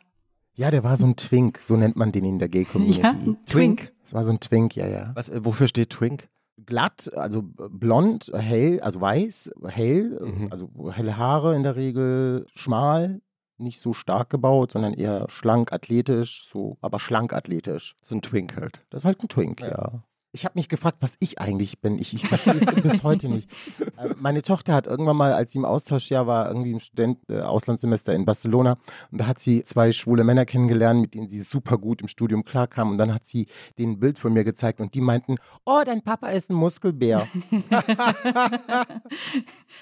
Ja, 0.54 0.70
der 0.70 0.84
war 0.84 0.96
so 0.96 1.06
ein 1.06 1.16
Twink, 1.16 1.58
so 1.58 1.76
nennt 1.76 1.96
man 1.96 2.12
den 2.12 2.24
in 2.24 2.38
der 2.38 2.48
Gay-Community. 2.50 3.00
Ja, 3.00 3.10
ein 3.10 3.38
Twink. 3.46 3.92
Das 4.02 4.12
war 4.12 4.24
so 4.24 4.30
ein 4.32 4.40
Twink, 4.40 4.76
ja, 4.76 4.86
ja. 4.86 5.10
Was, 5.14 5.28
äh, 5.30 5.42
wofür 5.44 5.68
steht 5.68 5.90
Twink? 5.90 6.28
Glatt, 6.66 7.10
also 7.14 7.42
blond, 7.42 8.30
hell, 8.34 8.80
also 8.80 9.00
weiß, 9.00 9.52
hell, 9.68 10.20
Mhm. 10.20 10.48
also 10.50 10.92
helle 10.92 11.16
Haare 11.16 11.56
in 11.56 11.62
der 11.62 11.76
Regel, 11.76 12.46
schmal, 12.54 13.22
nicht 13.56 13.80
so 13.80 13.94
stark 13.94 14.28
gebaut, 14.28 14.72
sondern 14.72 14.92
eher 14.92 15.24
schlank, 15.30 15.72
athletisch, 15.72 16.46
so, 16.52 16.76
aber 16.82 16.98
schlank 17.00 17.32
athletisch. 17.32 17.96
So 18.02 18.16
ein 18.16 18.20
Twink 18.22 18.56
halt. 18.60 18.84
Das 18.90 19.02
ist 19.02 19.04
halt 19.06 19.22
ein 19.22 19.28
Twink, 19.28 19.60
ja. 19.62 20.02
Ich 20.32 20.44
habe 20.44 20.52
mich 20.56 20.68
gefragt, 20.68 20.98
was 21.00 21.14
ich 21.18 21.40
eigentlich 21.40 21.80
bin. 21.80 21.98
Ich, 21.98 22.14
ich 22.14 22.28
verstehe 22.28 22.54
es 22.54 22.82
bis 22.82 23.02
heute 23.02 23.28
nicht. 23.28 23.50
Äh, 23.96 24.10
Meine 24.20 24.42
Tochter 24.42 24.74
hat 24.74 24.86
irgendwann 24.86 25.16
mal, 25.16 25.32
als 25.32 25.50
sie 25.52 25.58
im 25.58 25.64
Austauschjahr 25.64 26.26
war, 26.28 26.46
irgendwie 26.48 26.70
im 26.70 26.78
Student 26.78 27.18
äh, 27.28 27.40
Auslandssemester 27.40 28.14
in 28.14 28.24
Barcelona, 28.24 28.78
und 29.10 29.20
da 29.20 29.26
hat 29.26 29.40
sie 29.40 29.64
zwei 29.64 29.90
schwule 29.90 30.22
Männer 30.22 30.46
kennengelernt, 30.46 31.00
mit 31.00 31.14
denen 31.14 31.28
sie 31.28 31.40
super 31.40 31.78
gut 31.78 32.00
im 32.00 32.06
Studium 32.08 32.44
klarkam. 32.44 32.90
Und 32.90 32.98
dann 32.98 33.12
hat 33.12 33.26
sie 33.26 33.46
denen 33.76 33.94
ein 33.94 34.00
Bild 34.00 34.20
von 34.20 34.32
mir 34.32 34.44
gezeigt 34.44 34.80
und 34.80 34.94
die 34.94 35.00
meinten, 35.00 35.34
oh, 35.66 35.80
dein 35.84 36.02
Papa 36.02 36.28
ist 36.28 36.48
ein 36.50 36.54
Muskelbär. 36.54 37.26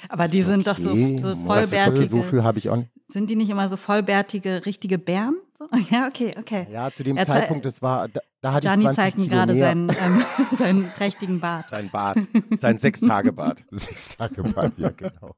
Aber 0.09 0.29
die 0.29 0.43
sind 0.43 0.67
doch 0.67 0.79
so, 0.79 0.91
Okay, 0.91 1.19
so 1.19 1.37
vollbärtige. 1.37 2.09
So 2.09 2.23
viel 2.23 2.43
habe 2.43 2.59
ich 2.59 2.71
auch 2.71 2.77
nicht. 2.77 2.91
Sind 3.11 3.31
die 3.31 3.37
nicht 3.37 3.49
immer 3.51 3.69
so 3.71 3.77
vollbärtige, 3.77 4.67
richtige 4.67 4.99
Bären? 4.99 5.37
So? 5.55 5.67
Ja, 5.91 6.07
okay, 6.09 6.35
okay. 6.39 6.67
Ja, 6.71 6.91
zu 6.93 7.03
dem 7.03 7.17
Er 7.17 7.25
zei- 7.27 7.41
Zeitpunkt, 7.41 7.65
das 7.65 7.81
war, 7.83 8.09
da, 8.09 8.21
da 8.43 8.53
hatte 8.53 8.67
Gianni 8.67 8.83
ich 8.85 8.91
20 8.91 8.97
zeigt 9.03 9.19
mir 9.19 9.25
Kilo 9.25 9.37
gerade 9.37 9.55
mehr. 9.55 9.67
seinen, 9.69 9.89
ähm, 9.91 10.25
seinen 10.59 10.91
prächtigen 10.91 11.41
Bart. 11.41 11.71
Sein 11.71 11.89
Bart. 11.91 12.19
Sein 12.59 12.77
Sechstagebart. 12.79 13.65
Sechs 13.71 14.17
Tage 14.17 14.43
Bart, 14.43 14.77
ja, 14.77 14.91
genau. 14.91 15.35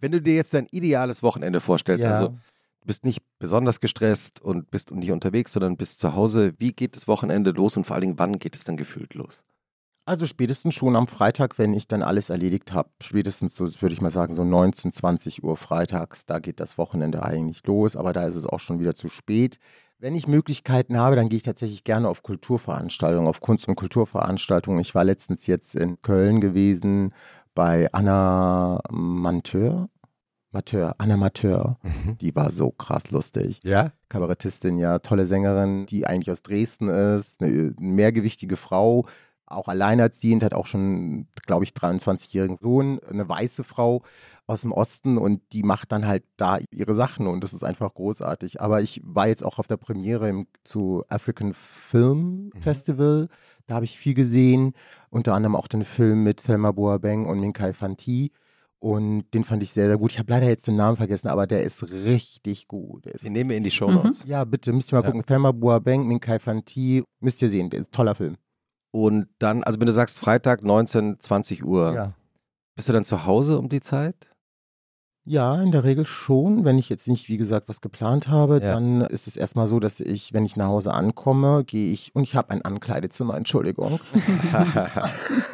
Wenn 0.00 0.12
du 0.12 0.20
dir 0.22 0.34
jetzt 0.34 0.54
dein 0.54 0.66
ideales 0.70 1.22
Wochenende 1.22 1.60
vorstellst, 1.60 2.04
Ja. 2.04 2.12
also 2.12 2.28
du 2.28 2.86
bist 2.86 3.04
nicht 3.04 3.20
besonders 3.38 3.80
gestresst 3.80 4.40
und 4.40 4.70
bist 4.70 4.90
nicht 4.90 5.12
unterwegs, 5.12 5.52
sondern 5.52 5.76
bist 5.76 5.98
zu 6.00 6.14
Hause, 6.14 6.54
wie 6.58 6.72
geht 6.72 6.96
das 6.96 7.06
Wochenende 7.06 7.50
los 7.50 7.76
und 7.76 7.84
vor 7.84 7.96
allen 7.96 8.02
Dingen, 8.06 8.18
wann 8.18 8.38
geht 8.38 8.56
es 8.56 8.64
dann 8.64 8.78
gefühlt 8.78 9.12
los? 9.14 9.42
Also 10.10 10.26
spätestens 10.26 10.74
schon 10.74 10.96
am 10.96 11.06
Freitag, 11.06 11.56
wenn 11.56 11.72
ich 11.72 11.86
dann 11.86 12.02
alles 12.02 12.30
erledigt 12.30 12.72
habe, 12.72 12.88
spätestens 13.00 13.54
so, 13.54 13.66
würde 13.80 13.92
ich 13.92 14.00
mal 14.00 14.10
sagen, 14.10 14.34
so 14.34 14.42
19, 14.42 14.90
20 14.90 15.44
Uhr 15.44 15.56
freitags, 15.56 16.26
da 16.26 16.40
geht 16.40 16.58
das 16.58 16.78
Wochenende 16.78 17.22
eigentlich 17.22 17.64
los, 17.64 17.94
aber 17.94 18.12
da 18.12 18.26
ist 18.26 18.34
es 18.34 18.44
auch 18.44 18.58
schon 18.58 18.80
wieder 18.80 18.96
zu 18.96 19.08
spät. 19.08 19.60
Wenn 20.00 20.16
ich 20.16 20.26
Möglichkeiten 20.26 20.98
habe, 20.98 21.14
dann 21.14 21.28
gehe 21.28 21.36
ich 21.36 21.44
tatsächlich 21.44 21.84
gerne 21.84 22.08
auf 22.08 22.24
Kulturveranstaltungen, 22.24 23.28
auf 23.28 23.40
Kunst- 23.40 23.68
und 23.68 23.76
Kulturveranstaltungen. 23.76 24.80
Ich 24.80 24.96
war 24.96 25.04
letztens 25.04 25.46
jetzt 25.46 25.76
in 25.76 26.02
Köln 26.02 26.40
gewesen 26.40 27.14
bei 27.54 27.88
Anna 27.92 28.80
Manteur. 28.90 29.90
Mateur, 30.52 30.96
Anna 30.98 31.16
Mateur, 31.16 31.78
die 32.20 32.34
war 32.34 32.50
so 32.50 32.72
krass 32.72 33.12
lustig. 33.12 33.60
Ja? 33.62 33.92
Kabarettistin, 34.08 34.78
ja, 34.78 34.98
tolle 34.98 35.26
Sängerin, 35.26 35.86
die 35.86 36.08
eigentlich 36.08 36.32
aus 36.32 36.42
Dresden 36.42 36.88
ist, 36.88 37.40
eine 37.40 37.72
mehrgewichtige 37.78 38.56
Frau, 38.56 39.06
auch 39.50 39.68
alleinerziehend, 39.68 40.42
hat 40.42 40.54
auch 40.54 40.66
schon, 40.66 41.26
glaube 41.46 41.64
ich, 41.64 41.72
23-jährigen 41.72 42.58
Sohn, 42.60 43.00
eine 43.08 43.28
weiße 43.28 43.64
Frau 43.64 44.02
aus 44.46 44.62
dem 44.62 44.72
Osten 44.72 45.16
und 45.18 45.42
die 45.52 45.62
macht 45.62 45.92
dann 45.92 46.06
halt 46.06 46.24
da 46.36 46.58
ihre 46.70 46.94
Sachen 46.94 47.26
und 47.26 47.44
das 47.44 47.52
ist 47.52 47.62
einfach 47.62 47.94
großartig. 47.94 48.60
Aber 48.60 48.80
ich 48.80 49.00
war 49.04 49.28
jetzt 49.28 49.44
auch 49.44 49.58
auf 49.58 49.66
der 49.66 49.76
Premiere 49.76 50.28
im, 50.28 50.46
zu 50.64 51.04
African 51.08 51.52
Film 51.54 52.50
Festival, 52.58 53.28
da 53.66 53.76
habe 53.76 53.84
ich 53.84 53.98
viel 53.98 54.14
gesehen, 54.14 54.72
unter 55.10 55.34
anderem 55.34 55.54
auch 55.54 55.68
den 55.68 55.84
Film 55.84 56.24
mit 56.24 56.40
Selma 56.40 56.72
Boabeng 56.72 57.26
und 57.26 57.38
Minkai 57.40 57.72
Fanti. 57.72 58.32
Und 58.82 59.24
den 59.34 59.44
fand 59.44 59.62
ich 59.62 59.72
sehr, 59.72 59.88
sehr 59.88 59.98
gut. 59.98 60.10
Ich 60.12 60.18
habe 60.18 60.30
leider 60.32 60.48
jetzt 60.48 60.66
den 60.66 60.76
Namen 60.76 60.96
vergessen, 60.96 61.28
aber 61.28 61.46
der 61.46 61.62
ist 61.64 61.82
richtig 61.92 62.66
gut. 62.66 63.04
Ist 63.04 63.22
Den 63.24 63.34
nehmen 63.34 63.50
wir 63.50 63.58
in 63.58 63.62
die 63.62 63.70
Show 63.70 63.90
Notes. 63.90 64.24
ja, 64.26 64.42
bitte, 64.44 64.72
müsst 64.72 64.90
ihr 64.90 64.96
mal 64.96 65.02
Ja. 65.04 65.10
gucken. 65.10 65.26
Thelma 65.26 65.52
Boabeng, 65.52 66.06
Minkai 66.08 66.38
Fanti, 66.38 67.04
müsst 67.20 67.42
ihr 67.42 67.50
sehen, 67.50 67.68
der 67.68 67.80
ist 67.80 67.88
ein 67.90 67.92
toller 67.92 68.14
Film. 68.14 68.36
Und 68.92 69.28
dann, 69.38 69.62
also 69.64 69.78
wenn 69.80 69.86
du 69.86 69.92
sagst 69.92 70.18
Freitag 70.18 70.62
19, 70.62 71.20
20 71.20 71.64
Uhr, 71.64 71.94
Ja. 71.94 72.12
bist 72.76 72.88
du 72.88 72.92
dann 72.92 73.04
zu 73.04 73.24
Hause 73.26 73.58
um 73.58 73.68
die 73.68 73.80
Zeit? 73.80 74.14
Ja, 75.26 75.62
in 75.62 75.70
der 75.70 75.84
Regel 75.84 76.06
schon. 76.06 76.64
Wenn 76.64 76.78
ich 76.78 76.88
jetzt 76.88 77.06
nicht, 77.06 77.28
wie 77.28 77.36
gesagt, 77.36 77.68
was 77.68 77.80
geplant 77.82 78.26
habe, 78.28 78.54
Ja. 78.54 78.72
dann 78.72 79.02
ist 79.02 79.28
es 79.28 79.36
erstmal 79.36 79.66
so, 79.68 79.78
dass 79.78 80.00
ich, 80.00 80.32
wenn 80.32 80.44
ich 80.44 80.56
nach 80.56 80.66
Hause 80.68 80.92
ankomme, 80.92 81.62
gehe 81.64 81.92
ich 81.92 82.14
und 82.16 82.24
ich 82.24 82.34
habe 82.34 82.50
ein 82.50 82.62
Ankleidezimmer, 82.62 83.36
Entschuldigung. 83.36 84.00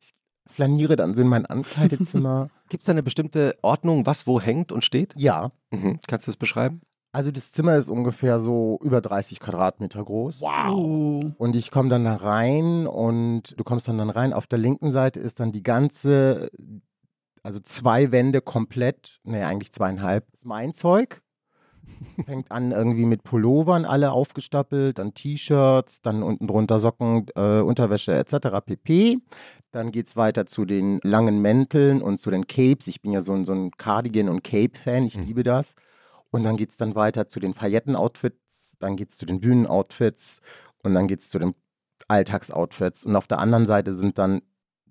ich 0.00 0.10
flaniere 0.50 0.96
dann 0.96 1.14
so 1.14 1.22
in 1.22 1.28
mein 1.28 1.46
Ankleidezimmer. 1.46 2.50
Gibt 2.68 2.82
es 2.82 2.86
da 2.86 2.92
eine 2.92 3.02
bestimmte 3.02 3.56
Ordnung, 3.62 4.06
was 4.06 4.26
wo 4.26 4.40
hängt 4.40 4.72
und 4.72 4.84
steht? 4.84 5.14
ja, 5.16 5.50
Mhm. 5.72 6.00
Kannst 6.08 6.26
du 6.26 6.32
das 6.32 6.36
beschreiben? 6.36 6.80
Also 7.12 7.30
das 7.30 7.52
Zimmer 7.52 7.76
ist 7.76 7.88
ungefähr 7.88 8.38
so 8.40 8.78
über 8.82 9.00
30 9.00 9.40
Quadratmeter 9.40 10.04
groß. 10.04 10.40
Oh. 10.42 11.20
Und 11.38 11.56
ich 11.56 11.70
komme 11.70 11.88
dann 11.88 12.04
da 12.04 12.16
rein 12.16 12.86
und 12.86 13.58
du 13.58 13.64
kommst 13.64 13.88
dann 13.88 13.98
dann 13.98 14.10
rein. 14.10 14.32
Auf 14.32 14.46
der 14.46 14.58
linken 14.58 14.92
Seite 14.92 15.20
ist 15.20 15.40
dann 15.40 15.52
die 15.52 15.62
ganze, 15.62 16.50
also 17.42 17.58
zwei 17.60 18.12
Wände 18.12 18.40
komplett, 18.40 19.20
nee, 19.24 19.42
eigentlich 19.42 19.72
zweieinhalb, 19.72 20.26
ist 20.32 20.44
mein 20.44 20.72
Zeug. 20.72 21.22
Fängt 22.26 22.52
an 22.52 22.72
irgendwie 22.72 23.06
mit 23.06 23.24
Pullovern, 23.24 23.84
alle 23.84 24.12
aufgestapelt, 24.12 24.98
dann 24.98 25.14
T-Shirts, 25.14 26.02
dann 26.02 26.22
unten 26.22 26.46
drunter 26.46 26.78
Socken, 26.78 27.26
äh, 27.34 27.60
Unterwäsche 27.60 28.14
etc. 28.16 28.60
pp. 28.64 29.18
Dann 29.72 29.90
geht 29.90 30.06
es 30.08 30.16
weiter 30.16 30.46
zu 30.46 30.64
den 30.64 31.00
langen 31.02 31.40
Mänteln 31.42 32.02
und 32.02 32.18
zu 32.18 32.30
den 32.30 32.46
Capes. 32.46 32.86
Ich 32.88 33.00
bin 33.02 33.12
ja 33.12 33.22
so 33.22 33.32
ein, 33.32 33.44
so 33.44 33.52
ein 33.52 33.70
Cardigan- 33.72 34.28
und 34.28 34.44
Cape-Fan, 34.44 35.04
ich 35.04 35.16
Mhm. 35.16 35.24
liebe 35.24 35.42
das. 35.42 35.74
Und 36.30 36.44
dann 36.44 36.56
geht 36.56 36.70
es 36.70 36.76
dann 36.76 36.94
weiter 36.94 37.26
zu 37.26 37.40
den 37.40 37.54
Pailletten-Outfits, 37.54 38.76
dann 38.78 38.96
geht 38.96 39.10
es 39.10 39.18
zu 39.18 39.26
den 39.26 39.40
Bühnen-Outfits 39.40 40.40
und 40.82 40.94
dann 40.94 41.08
geht 41.08 41.20
es 41.20 41.30
zu 41.30 41.38
den 41.38 41.54
Alltagsoutfits. 42.08 43.04
Und 43.04 43.16
auf 43.16 43.26
der 43.26 43.38
anderen 43.38 43.66
Seite 43.66 43.96
sind 43.96 44.18
dann 44.18 44.40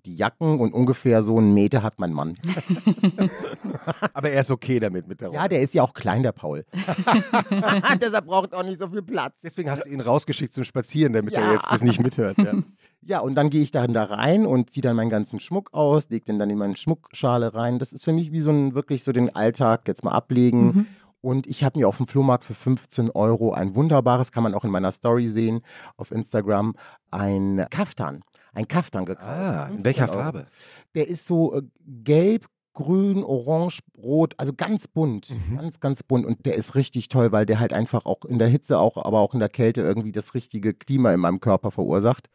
die 0.06 0.16
Jacken 0.16 0.60
und 0.60 0.72
ungefähr 0.72 1.22
so 1.22 1.36
einen 1.36 1.52
Meter 1.52 1.82
hat 1.82 1.98
mein 1.98 2.12
Mann. 2.12 2.34
Aber 4.14 4.30
er 4.30 4.40
ist 4.40 4.50
okay 4.50 4.80
damit 4.80 5.06
mit 5.06 5.20
der 5.20 5.30
Ja, 5.32 5.46
der 5.48 5.60
ist 5.60 5.74
ja 5.74 5.82
auch 5.82 5.92
klein, 5.92 6.22
der 6.22 6.32
Paul. 6.32 6.64
Deshalb 8.00 8.26
braucht 8.26 8.52
er 8.52 8.60
auch 8.60 8.64
nicht 8.64 8.78
so 8.78 8.88
viel 8.88 9.02
Platz. 9.02 9.34
Deswegen 9.42 9.70
hast 9.70 9.84
du 9.84 9.90
ihn 9.90 10.00
rausgeschickt 10.00 10.54
zum 10.54 10.64
Spazieren, 10.64 11.12
damit 11.12 11.32
Ja. 11.34 11.40
er 11.40 11.52
jetzt 11.52 11.66
das 11.70 11.82
nicht 11.82 12.00
mithört. 12.00 12.38
Ja. 12.38 12.54
Ja, 13.02 13.20
und 13.20 13.34
dann 13.34 13.48
gehe 13.48 13.62
ich 13.62 13.70
dann 13.70 13.94
da 13.94 14.04
rein 14.04 14.44
und 14.44 14.68
ziehe 14.70 14.82
dann 14.82 14.94
meinen 14.94 15.08
ganzen 15.08 15.40
Schmuck 15.40 15.72
aus, 15.72 16.10
lege 16.10 16.26
den 16.26 16.38
dann 16.38 16.50
in 16.50 16.58
meine 16.58 16.76
Schmuckschale 16.76 17.54
rein. 17.54 17.78
Das 17.78 17.94
ist 17.94 18.04
für 18.04 18.12
mich 18.12 18.30
wie 18.30 18.40
so 18.40 18.50
ein, 18.50 18.74
wirklich 18.74 19.04
so 19.04 19.12
den 19.12 19.34
Alltag 19.34 19.88
jetzt 19.88 20.04
mal 20.04 20.12
ablegen. 20.12 20.66
Mhm. 20.66 20.86
Und 21.20 21.46
ich 21.46 21.64
habe 21.64 21.78
mir 21.78 21.86
auf 21.88 21.98
dem 21.98 22.06
Flohmarkt 22.06 22.44
für 22.44 22.54
15 22.54 23.10
Euro 23.10 23.52
ein 23.52 23.74
wunderbares, 23.74 24.32
kann 24.32 24.42
man 24.42 24.54
auch 24.54 24.64
in 24.64 24.70
meiner 24.70 24.92
Story 24.92 25.28
sehen, 25.28 25.60
auf 25.96 26.10
Instagram, 26.10 26.74
ein 27.10 27.66
Kaftan. 27.70 28.22
Ein 28.52 28.66
Kaftan 28.66 29.04
gekauft. 29.04 29.26
Ah, 29.28 29.64
in 29.66 29.82
15 29.82 29.84
welcher 29.84 30.08
Euro. 30.10 30.18
Farbe? 30.18 30.46
Der 30.94 31.08
ist 31.08 31.26
so 31.26 31.54
äh, 31.54 31.62
gelb, 31.86 32.46
grün, 32.72 33.22
orange, 33.24 33.80
rot, 33.98 34.34
also 34.38 34.52
ganz 34.54 34.88
bunt, 34.88 35.30
Mhm. 35.30 35.56
ganz, 35.58 35.80
ganz 35.80 36.02
bunt. 36.02 36.24
Und 36.24 36.46
der 36.46 36.54
ist 36.54 36.74
richtig 36.74 37.08
toll, 37.08 37.32
weil 37.32 37.44
der 37.44 37.60
halt 37.60 37.72
einfach 37.72 38.06
auch 38.06 38.24
in 38.24 38.38
der 38.38 38.48
Hitze, 38.48 38.78
auch, 38.78 38.96
aber 38.96 39.20
auch 39.20 39.34
in 39.34 39.40
der 39.40 39.48
Kälte 39.48 39.82
irgendwie 39.82 40.12
das 40.12 40.34
richtige 40.34 40.72
Klima 40.72 41.12
in 41.12 41.20
meinem 41.20 41.40
Körper 41.40 41.70
verursacht. 41.70 42.30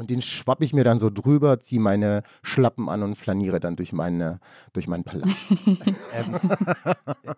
Und 0.00 0.08
den 0.08 0.22
schwapp 0.22 0.62
ich 0.62 0.72
mir 0.72 0.82
dann 0.82 0.98
so 0.98 1.10
drüber, 1.10 1.60
ziehe 1.60 1.80
meine 1.80 2.22
Schlappen 2.42 2.88
an 2.88 3.02
und 3.02 3.16
flaniere 3.16 3.60
dann 3.60 3.76
durch, 3.76 3.92
meine, 3.92 4.40
durch 4.72 4.88
meinen 4.88 5.04
Palast. 5.04 5.52
Ähm, 6.14 6.34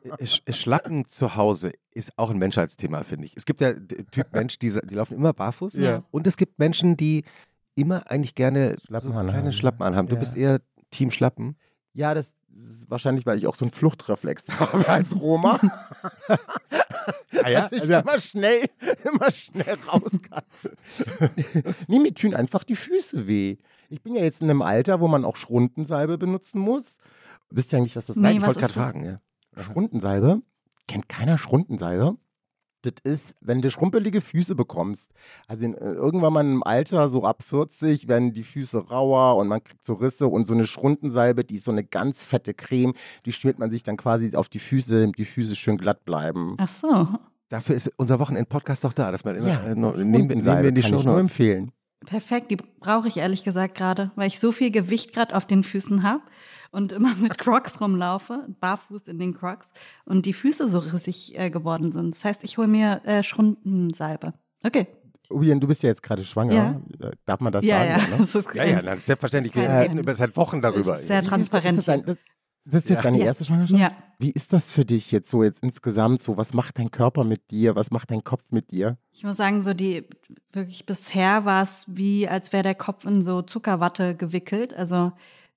äh, 0.05 0.25
Sch- 0.25 0.53
Schlappen 0.55 1.07
zu 1.07 1.35
Hause 1.37 1.73
ist 1.91 2.17
auch 2.17 2.31
ein 2.31 2.39
Menschheitsthema, 2.39 3.03
finde 3.03 3.27
ich. 3.27 3.37
Es 3.37 3.45
gibt 3.45 3.61
ja 3.61 3.73
Typ 3.73 4.33
Mensch, 4.33 4.59
die, 4.61 4.71
die 4.71 4.95
laufen 4.95 5.15
immer 5.17 5.33
barfuß. 5.33 5.75
Ja. 5.75 6.05
Und 6.11 6.27
es 6.27 6.37
gibt 6.37 6.59
Menschen, 6.59 6.97
die 6.97 7.25
immer 7.75 8.09
eigentlich 8.11 8.35
gerne 8.37 8.77
Schlappen 8.87 9.09
so 9.13 9.19
anhaben. 9.19 9.29
kleine 9.29 9.53
Schlappen 9.53 9.83
anhaben. 9.83 10.09
Du 10.09 10.15
Ja. 10.15 10.21
bist 10.21 10.37
eher 10.37 10.61
Team 10.91 11.11
Schlappen. 11.11 11.57
ja, 11.95 12.15
das 12.15 12.33
ist 12.71 12.91
wahrscheinlich, 12.91 13.25
weil 13.27 13.39
ich 13.39 13.47
auch 13.47 13.55
so 13.57 13.65
einen 13.65 13.73
Fluchtreflex 13.73 14.47
habe 14.61 14.89
als 14.89 15.19
Roma. 15.21 15.59
Ah 17.43 17.49
ja? 17.51 17.63
dass 17.63 17.73
ich 17.73 17.83
immer 17.85 18.21
schnell, 18.21 18.67
immer 19.05 19.31
schnell 19.31 19.77
raus 19.89 20.13
kann. 20.29 20.43
nee, 21.89 21.99
mir 21.99 22.15
tun 22.15 22.35
einfach 22.35 22.65
die 22.65 22.77
Füße 22.77 23.27
weh. 23.27 23.57
Ich 23.89 24.03
bin 24.03 24.15
ja 24.15 24.23
jetzt 24.23 24.41
in 24.43 24.51
einem 24.51 24.63
Alter, 24.63 25.01
wo 25.01 25.09
man 25.09 25.25
auch 25.25 25.37
Schrundensalbe 25.37 26.19
benutzen 26.19 26.61
muss. 26.61 26.97
Wisst 27.51 27.73
ihr 27.73 27.79
eigentlich, 27.79 27.97
was 27.97 28.07
das 28.07 28.17
Nee, 28.17 28.33
ich 28.33 28.41
was 28.41 28.49
wollte 28.49 28.61
gerade 28.61 28.71
ist 28.73 28.77
das? 28.77 28.85
fragen. 28.85 29.05
Ja. 29.05 29.63
Schrundensalbe? 29.63 30.43
Kennt 30.89 31.09
keiner 31.09 31.39
Schrundensalbe? 31.39 32.17
Das 32.83 32.95
ist, 33.05 33.35
wenn 33.41 33.63
du 33.63 33.71
schrumpelige 33.71 34.21
Füße 34.21 34.55
bekommst. 34.55 35.13
Also 35.47 35.67
in, 35.67 35.75
äh, 35.75 35.93
irgendwann 35.93 36.33
mal 36.33 36.45
im 36.45 36.63
Alter, 36.65 37.09
so 37.09 37.25
ab 37.25 37.43
40, 37.43 38.09
werden 38.09 38.33
die 38.33 38.43
Füße 38.43 38.89
rauer 38.89 39.37
und 39.37 39.49
man 39.49 39.63
kriegt 39.63 39.85
so 39.85 39.95
Risse 39.95 40.27
und 40.27 40.47
so 40.47 40.53
eine 40.53 40.67
Schrundensalbe, 40.67 41.45
die 41.45 41.57
ist 41.57 41.65
so 41.65 41.71
eine 41.71 41.85
ganz 41.85 42.25
fette 42.25 42.55
Creme, 42.55 42.95
die 43.25 43.33
schmiert 43.33 43.59
man 43.59 43.71
sich 43.71 43.83
dann 43.83 43.97
quasi 43.97 44.35
auf 44.35 44.49
die 44.49 44.59
Füße, 44.59 45.01
damit 45.01 45.19
die 45.19 45.25
Füße 45.25 45.55
schön 45.55 45.79
glatt 45.79 46.05
bleiben. 46.05 46.57
Ach 46.59 46.69
so. 46.69 47.09
Dafür 47.49 47.77
ist 47.77 47.93
unser 47.97 48.19
Wochenend-Podcast 48.19 48.83
doch 48.83 48.95
da, 48.95 49.13
dass 49.13 49.25
man 49.25 49.37
immer 49.37 49.49
Ja, 49.49 49.63
äh, 49.65 49.75
noch, 49.75 49.95
nehmen, 49.97 50.11
nehmen 50.11 50.45
wir 50.45 50.65
in 50.69 50.75
die 50.75 50.81
kann 50.81 50.91
Show 50.91 50.99
ich 51.01 51.05
nur 51.05 51.21
empfehlen. 51.21 51.73
Perfekt, 52.07 52.51
die 52.51 52.57
brauche 52.57 53.09
ich 53.09 53.17
ehrlich 53.17 53.45
gesagt 53.45 53.77
gerade, 53.77 54.11
weil 54.17 54.29
ich 54.29 54.39
so 54.39 54.53
viel 54.53 54.71
Gewicht 54.71 55.13
gerade 55.13 55.37
auf 55.37 55.47
den 55.47 55.63
Füßen 55.63 56.03
habe 56.03 56.23
und 56.71 56.93
immer 56.93 57.15
mit 57.21 57.39
Crocs 57.39 57.81
rumlaufe, 57.81 58.47
barfuß 58.61 59.03
in 59.07 59.19
den 59.19 59.35
Crocs 59.35 59.71
und 60.05 60.27
die 60.27 60.33
Füße 60.33 60.69
so 60.69 60.79
rissig 60.79 61.39
äh, 61.39 61.51
geworden 61.51 61.93
sind. 61.93 62.15
Das 62.15 62.25
heißt, 62.25 62.45
ich 62.45 62.59
hole 62.59 62.69
mir 62.69 63.01
äh, 63.05 63.23
Schrundensalbe. 63.23 64.35
Okay. 64.65 64.87
Ubian, 65.31 65.61
du 65.61 65.67
bist 65.67 65.83
ja 65.83 65.89
jetzt 65.89 66.03
gerade 66.03 66.25
schwanger. 66.25 66.55
Ja. 67.01 67.09
Äh, 67.09 67.13
Darf 67.25 67.41
man 67.41 67.53
das 67.53 67.65
ja, 67.65 67.79
sagen? 67.79 67.91
ja. 67.91 68.09
Ne? 68.11 68.19
Das 68.19 68.35
ist, 68.35 68.55
Ja, 68.55 68.65
ja, 68.65 68.97
selbstverständlich. 68.99 69.55
Wir 69.55 69.69
reden 69.69 69.99
über 69.99 70.15
seit 70.15 70.37
Wochen 70.37 70.61
darüber. 70.61 70.99
Ist 70.99 71.07
sehr 71.07 71.23
transparent. 71.23 71.79
Ist 71.79 71.89
das, 71.89 71.95
dein, 71.95 72.05
das, 72.05 72.17
das 72.65 72.85
ist 72.85 72.91
jetzt 72.91 72.99
Ja. 72.99 73.03
deine 73.03 73.19
Ja. 73.19 73.25
erste 73.27 73.45
Schwangerschaft? 73.45 73.81
Ja. 73.81 73.93
Wie 74.19 74.31
ist 74.31 74.53
das 74.53 74.71
für 74.71 74.85
dich 74.85 75.11
jetzt 75.11 75.29
so 75.31 75.43
jetzt 75.43 75.63
insgesamt 75.63 76.23
so? 76.23 76.37
Was 76.37 76.55
macht 76.55 76.79
dein 76.79 76.91
Körper 76.91 77.25
mit 77.25 77.51
dir? 77.51 77.75
Was 77.75 77.91
macht 77.91 78.11
dein 78.11 78.23
Kopf 78.23 78.45
mit 78.51 78.71
dir? 78.71 78.97
Ich 79.13 79.25
muss 79.25 79.37
sagen, 79.37 79.63
so 79.63 79.75
die 79.75 80.05
wirklich 80.53 80.87
bisher 80.87 81.45
war 81.45 81.63
es 81.63 81.85
wie, 81.89 82.29
als 82.29 82.53
wäre 82.53 82.63
der 82.63 82.75
Kopf 82.77 83.05
in 83.05 83.23
so 83.23 83.43
Zuckerwatte 83.43 84.15
gewickelt. 84.15 84.75
Also 84.75 85.13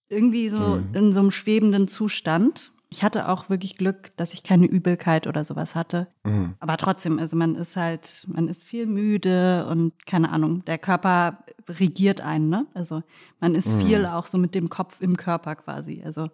irgendwie 0.10 0.50
so 0.50 0.60
Mhm. 0.60 0.90
in 0.94 1.12
so 1.14 1.20
einem 1.20 1.32
schwebenden 1.32 1.88
Zustand. 1.88 2.72
Ich 2.90 3.04
hatte 3.04 3.28
auch 3.30 3.50
wirklich 3.50 3.78
Glück, 3.78 4.12
dass 4.16 4.34
ich 4.34 4.44
keine 4.44 4.68
Übelkeit 4.68 5.28
oder 5.28 5.44
sowas 5.44 5.76
hatte. 5.76 6.08
Mhm. 6.24 6.54
Aber 6.60 6.78
trotzdem, 6.78 7.20
also 7.20 7.36
man 7.36 7.56
ist 7.56 7.76
halt, 7.76 8.26
man 8.28 8.48
ist 8.48 8.64
viel 8.64 8.86
müde 8.86 9.68
und 9.70 9.94
keine 10.06 10.30
Ahnung, 10.32 10.64
der 10.66 10.78
Körper 10.78 11.40
regiert 11.68 12.22
einen, 12.22 12.50
ne? 12.50 12.68
Also 12.74 13.02
man 13.40 13.54
ist 13.56 13.76
Mhm. 13.76 13.82
viel 13.82 14.06
auch 14.06 14.28
so 14.28 14.38
mit 14.38 14.56
dem 14.56 14.70
Kopf 14.70 15.02
im 15.02 15.18
Körper 15.18 15.56
quasi. 15.56 16.02
Also 16.06 16.30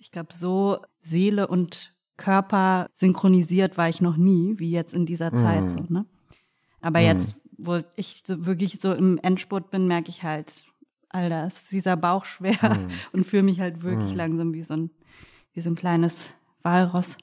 ich 0.00 0.10
glaube, 0.10 0.32
so 0.34 0.78
Seele 0.98 1.46
und 1.46 1.94
Körper 2.16 2.88
synchronisiert 2.94 3.78
war 3.78 3.88
ich 3.88 4.00
noch 4.00 4.16
nie, 4.16 4.54
wie 4.58 4.70
jetzt 4.70 4.92
in 4.94 5.06
dieser 5.06 5.34
Zeit 5.36 5.64
Mhm. 5.64 5.70
so, 5.70 5.80
ne? 5.88 6.06
Aber 6.80 6.98
Mhm. 6.98 7.04
jetzt, 7.04 7.36
wo 7.58 7.78
ich 7.96 8.22
so 8.26 8.46
wirklich 8.46 8.78
so 8.80 8.92
im 8.94 9.18
Endspurt 9.18 9.70
bin, 9.70 9.86
merke 9.86 10.08
ich 10.10 10.22
halt, 10.22 10.64
Alter, 11.10 11.46
ist 11.46 11.70
dieser 11.72 11.96
Bauch 11.96 12.24
schwer 12.24 12.58
Mhm. 12.62 12.88
und 13.12 13.26
fühle 13.26 13.42
mich 13.42 13.60
halt 13.60 13.82
wirklich 13.82 14.12
Mhm. 14.12 14.16
langsam 14.18 14.52
wie 14.54 14.62
so 14.62 14.74
ein, 14.74 14.90
wie 15.52 15.60
so 15.60 15.70
ein 15.70 15.76
kleines 15.76 16.24
Walross. 16.62 17.16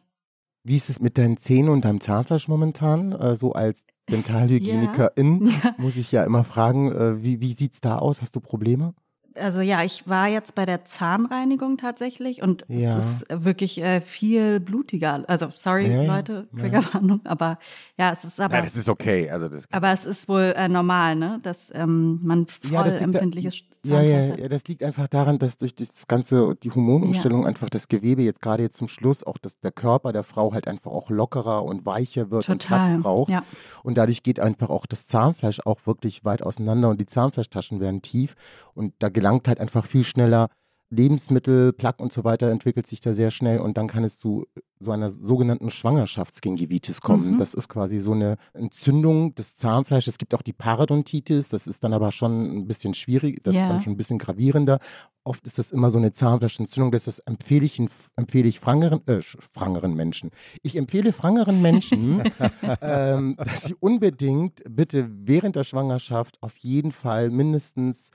Wie 0.63 0.75
ist 0.75 0.89
es 0.89 0.99
mit 0.99 1.17
deinen 1.17 1.37
Zähnen 1.37 1.69
und 1.69 1.85
deinem 1.85 2.01
Zahnfleisch 2.01 2.47
momentan? 2.47 3.11
Äh, 3.13 3.35
so 3.35 3.53
als 3.53 3.85
Dentalhygienikerin 4.11 5.47
Ja. 5.63 5.75
muss 5.77 5.95
ich 5.95 6.11
ja 6.11 6.23
immer 6.23 6.43
fragen, 6.43 6.91
äh, 6.91 7.23
wie, 7.23 7.39
wie 7.41 7.53
sieht 7.53 7.73
es 7.73 7.81
da 7.81 7.97
aus? 7.97 8.21
Hast 8.21 8.35
du 8.35 8.39
Probleme? 8.39 8.93
Also 9.39 9.61
ja, 9.61 9.83
ich 9.83 10.07
war 10.07 10.27
jetzt 10.27 10.55
bei 10.55 10.65
der 10.65 10.85
Zahnreinigung 10.85 11.77
tatsächlich 11.77 12.41
und 12.41 12.65
Ja. 12.67 12.97
es 12.97 13.21
ist 13.23 13.25
wirklich 13.43 13.81
äh, 13.81 14.01
viel 14.01 14.59
blutiger. 14.59 15.23
Also 15.27 15.47
sorry 15.55 15.87
Ja, 15.91 16.01
ja, 16.03 16.15
Leute, 16.15 16.47
ja. 16.53 16.59
Triggerwarnung, 16.61 17.21
aber 17.25 17.57
ja, 17.97 18.11
es 18.13 18.23
ist 18.23 18.39
aber, 18.39 18.55
Nein, 18.55 18.63
das 18.65 18.75
ist 18.75 18.89
okay. 18.89 19.29
Also 19.29 19.49
das, 19.49 19.65
aber 19.71 19.91
es 19.93 20.05
ist 20.05 20.27
wohl 20.29 20.53
äh, 20.55 20.67
normal, 20.67 21.15
ne, 21.15 21.39
dass 21.43 21.69
ähm, 21.73 22.19
man 22.23 22.47
voll 22.47 22.71
Ja, 22.71 22.83
das 22.83 22.93
liegt 22.93 23.01
da- 23.01 23.03
empfindliches 23.05 23.63
Ja, 23.85 24.01
ja, 24.01 24.13
Zahnfleisch 24.21 24.31
hat. 24.33 24.39
ja, 24.39 24.47
das 24.49 24.67
liegt 24.67 24.83
einfach 24.83 25.07
daran, 25.07 25.39
dass 25.39 25.57
durch 25.57 25.75
das 25.75 26.07
ganze, 26.07 26.55
die 26.63 26.71
Hormonumstellung 26.71 27.45
einfach 27.45 27.69
das 27.69 27.87
Gewebe 27.87 28.21
jetzt 28.23 28.41
gerade 28.41 28.63
jetzt 28.63 28.77
zum 28.77 28.87
Schluss 28.87 29.23
auch, 29.23 29.37
dass 29.37 29.59
der 29.59 29.71
Körper 29.71 30.11
der 30.13 30.23
Frau 30.23 30.53
halt 30.53 30.67
einfach 30.67 30.91
auch 30.91 31.09
lockerer 31.09 31.63
und 31.63 31.85
weicher 31.85 32.31
wird 32.31 32.49
und 32.49 32.61
Total. 32.61 32.87
Platz 32.87 33.01
braucht. 33.03 33.31
Ja. 33.31 33.43
Und 33.83 33.97
dadurch 33.97 34.23
geht 34.23 34.39
einfach 34.39 34.69
auch 34.69 34.85
das 34.85 35.05
Zahnfleisch 35.07 35.59
auch 35.65 35.79
wirklich 35.85 36.25
weit 36.25 36.41
auseinander 36.41 36.89
und 36.89 36.99
die 36.99 37.05
Zahnfleischtaschen 37.05 37.79
werden 37.79 38.01
tief 38.01 38.35
und 38.73 38.93
da 38.99 39.09
gelangt 39.09 39.26
halt 39.47 39.59
einfach 39.59 39.85
viel 39.85 40.03
schneller 40.03 40.49
Lebensmittel, 40.89 41.73
Plaque 41.73 42.01
und 42.01 42.13
so 42.13 42.23
weiter 42.23 42.49
entwickelt 42.49 42.87
sich 42.87 43.01
da 43.01 43.13
sehr 43.13 43.29
schnell 43.29 43.59
und 43.59 43.75
dann 43.77 43.87
kann 43.87 44.05
es 44.05 44.17
zu 44.17 44.45
so 44.79 44.91
einer 44.91 45.09
sogenannten 45.09 45.69
Schwangerschaftsgingivitis 45.69 47.01
kommen. 47.01 47.31
Mhm. 47.33 47.37
Das 47.37 47.53
ist 47.53 47.67
quasi 47.67 47.99
so 47.99 48.13
eine 48.13 48.37
Entzündung 48.53 49.35
des 49.35 49.57
Zahnfleisches. 49.57 50.13
Es 50.13 50.17
gibt 50.17 50.33
auch 50.33 50.41
die 50.41 50.53
Parodontitis, 50.53 51.49
das 51.49 51.67
ist 51.67 51.83
dann 51.83 51.91
aber 51.93 52.13
schon 52.13 52.59
ein 52.59 52.67
bisschen 52.67 52.93
schwierig, 52.93 53.43
das 53.43 53.55
Ja. 53.55 53.63
ist 53.63 53.69
dann 53.69 53.81
schon 53.81 53.93
ein 53.93 53.97
bisschen 53.97 54.17
gravierender. 54.17 54.79
Oft 55.25 55.45
ist 55.45 55.57
das 55.57 55.71
immer 55.71 55.89
so 55.89 55.97
eine 55.97 56.13
Zahnfleischentzündung, 56.13 56.91
das 56.91 57.19
empfehle 57.19 57.65
ich, 57.65 57.81
empfehle 58.15 58.47
ich 58.47 58.61
frangeren, 58.61 59.05
äh, 59.07 59.19
frangeren 59.21 59.93
Menschen. 59.93 60.31
Ich 60.61 60.77
empfehle 60.77 61.11
frangeren 61.11 61.61
Menschen, 61.61 62.23
ähm, 62.81 63.35
dass 63.37 63.65
sie 63.65 63.75
unbedingt 63.77 64.63
bitte 64.69 65.09
während 65.11 65.57
der 65.57 65.65
Schwangerschaft 65.65 66.37
auf 66.41 66.55
jeden 66.59 66.93
Fall 66.93 67.29
mindestens 67.29 68.11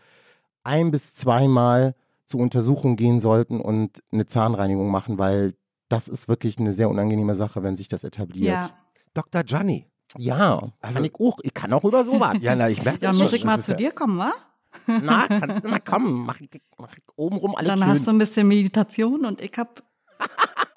ein 0.65 0.91
bis 0.91 1.15
zweimal 1.15 1.95
zur 2.25 2.41
Untersuchung 2.41 2.97
gehen 2.97 3.21
sollten 3.21 3.61
und 3.61 4.03
eine 4.13 4.27
Zahnreinigung 4.27 4.91
machen, 4.91 5.19
weil 5.19 5.55
das 5.89 6.09
ist 6.09 6.29
wirklich 6.29 6.59
eine 6.59 6.73
sehr 6.73 6.89
unangenehme 6.89 7.35
Sache, 7.35 7.63
wenn 7.63 7.77
sich 7.77 7.89
das 7.89 8.05
etabliert. 8.05 8.47
Ja. 8.55 8.71
Dr. 9.15 9.43
Gianni. 9.45 9.87
Ja, 10.17 10.73
Also- 10.81 10.95
kann 10.97 11.05
ich 11.05 11.15
auch. 11.15 11.39
Ich 11.43 11.55
kann 11.55 11.73
auch 11.73 11.85
über 11.85 12.05
sowas. 12.05 12.37
Ja, 12.41 12.55
na, 12.55 12.69
ich 12.71 12.83
merke 12.85 13.01
Dann 13.01 13.17
muss 13.17 13.33
ich 13.33 13.45
mal 13.45 13.61
zu 13.61 13.73
ja- 13.73 13.77
dir 13.77 13.93
kommen, 13.93 14.19
wa? 14.19 14.33
Na, 14.87 15.27
kannst 15.27 15.65
du 15.65 15.69
mal 15.69 15.81
kommen. 15.81 16.25
Mach 16.25 16.41
ich, 16.41 16.49
mach 16.79 16.97
ich 16.97 17.03
obenrum 17.17 17.55
alles 17.55 17.69
Dann 17.69 17.79
schön. 17.81 17.89
hast 17.89 18.07
du 18.07 18.11
ein 18.11 18.19
bisschen 18.19 18.49
Meditation 18.49 19.25
und 19.27 19.41
ich 19.43 19.53
hab. 19.59 19.83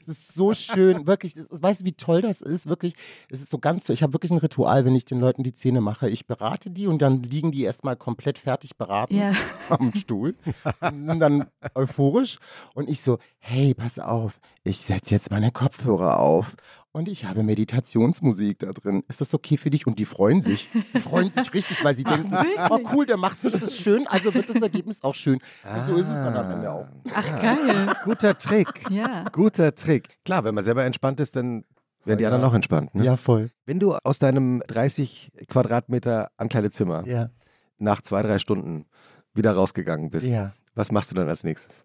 Es 0.00 0.08
ist 0.08 0.34
so 0.34 0.54
schön, 0.54 1.06
wirklich. 1.06 1.36
Es 1.36 1.46
weißt 1.50 1.80
du, 1.80 1.84
wie 1.84 1.92
toll 1.92 2.22
das 2.22 2.40
ist? 2.40 2.68
Wirklich, 2.68 2.94
es 3.30 3.40
ist 3.40 3.50
so 3.50 3.58
ganz 3.58 3.86
so. 3.86 3.92
Ich 3.92 4.02
habe 4.02 4.12
wirklich 4.12 4.30
ein 4.30 4.38
Ritual, 4.38 4.84
wenn 4.84 4.94
ich 4.94 5.04
den 5.04 5.20
Leuten 5.20 5.42
die 5.42 5.54
Zähne 5.54 5.80
mache. 5.80 6.08
Ich 6.08 6.26
berate 6.26 6.70
die 6.70 6.86
und 6.86 7.00
dann 7.02 7.22
liegen 7.22 7.52
die 7.52 7.62
erstmal 7.62 7.96
komplett 7.96 8.38
fertig 8.38 8.76
beraten 8.76 9.16
Ja. 9.16 9.32
am 9.68 9.92
Stuhl. 9.94 10.34
Und 10.80 11.18
dann 11.18 11.46
euphorisch. 11.74 12.38
Und 12.74 12.88
ich 12.88 13.00
so, 13.00 13.18
hey, 13.38 13.74
pass 13.74 13.98
auf, 13.98 14.40
ich 14.64 14.78
setze 14.78 15.14
jetzt 15.14 15.30
meine 15.30 15.50
Kopfhörer 15.50 16.18
auf. 16.20 16.56
Und 16.92 17.06
ich 17.06 17.26
habe 17.26 17.42
Meditationsmusik 17.42 18.58
da 18.60 18.72
drin. 18.72 19.04
Ist 19.08 19.20
das 19.20 19.34
okay 19.34 19.56
für 19.56 19.70
dich? 19.70 19.86
Und 19.86 19.98
die 19.98 20.04
freuen 20.06 20.40
sich. 20.42 20.68
Die 20.94 21.00
freuen 21.00 21.30
sich 21.30 21.52
richtig, 21.52 21.84
weil 21.84 21.94
sie 21.94 22.02
denken, 22.02 22.32
oh 22.70 22.78
cool, 22.92 23.04
der 23.06 23.16
macht 23.18 23.42
sich 23.42 23.52
das 23.52 23.76
schön, 23.78 24.06
also 24.06 24.32
wird 24.34 24.48
das 24.48 24.60
Ergebnis 24.62 25.02
auch 25.02 25.14
schön. 25.14 25.38
Und 25.64 25.86
so 25.86 25.96
ist 25.96 26.06
es 26.06 26.14
dann 26.14 26.34
am 26.36 26.50
Ende 26.50 26.70
auch. 26.72 26.86
Ach, 27.14 27.40
geil. 27.42 27.94
Guter 28.04 28.36
Trick. 28.38 28.68
Ja. 28.90 29.24
Guter 29.32 29.74
Trick. 29.74 30.08
Klar, 30.24 30.44
wenn 30.44 30.54
man 30.54 30.64
selber 30.64 30.84
entspannt 30.84 31.20
ist, 31.20 31.36
dann 31.36 31.64
werden 32.04 32.18
die 32.18 32.22
Ja. 32.24 32.30
anderen 32.30 32.44
auch 32.50 32.54
entspannt. 32.54 32.94
Ne? 32.94 33.04
Ja, 33.04 33.16
voll. 33.16 33.50
Wenn 33.66 33.78
du 33.78 33.94
aus 33.96 34.18
deinem 34.18 34.62
30 34.66 35.30
Quadratmeter 35.46 36.30
Ankleidezimmer 36.38 37.06
Ja. 37.06 37.30
nach 37.76 38.00
zwei, 38.00 38.22
drei 38.22 38.38
Stunden 38.38 38.86
wieder 39.34 39.52
rausgegangen 39.52 40.08
bist, 40.10 40.26
Ja. 40.26 40.52
was 40.74 40.90
machst 40.90 41.10
du 41.10 41.14
dann 41.14 41.28
als 41.28 41.44
nächstes? 41.44 41.84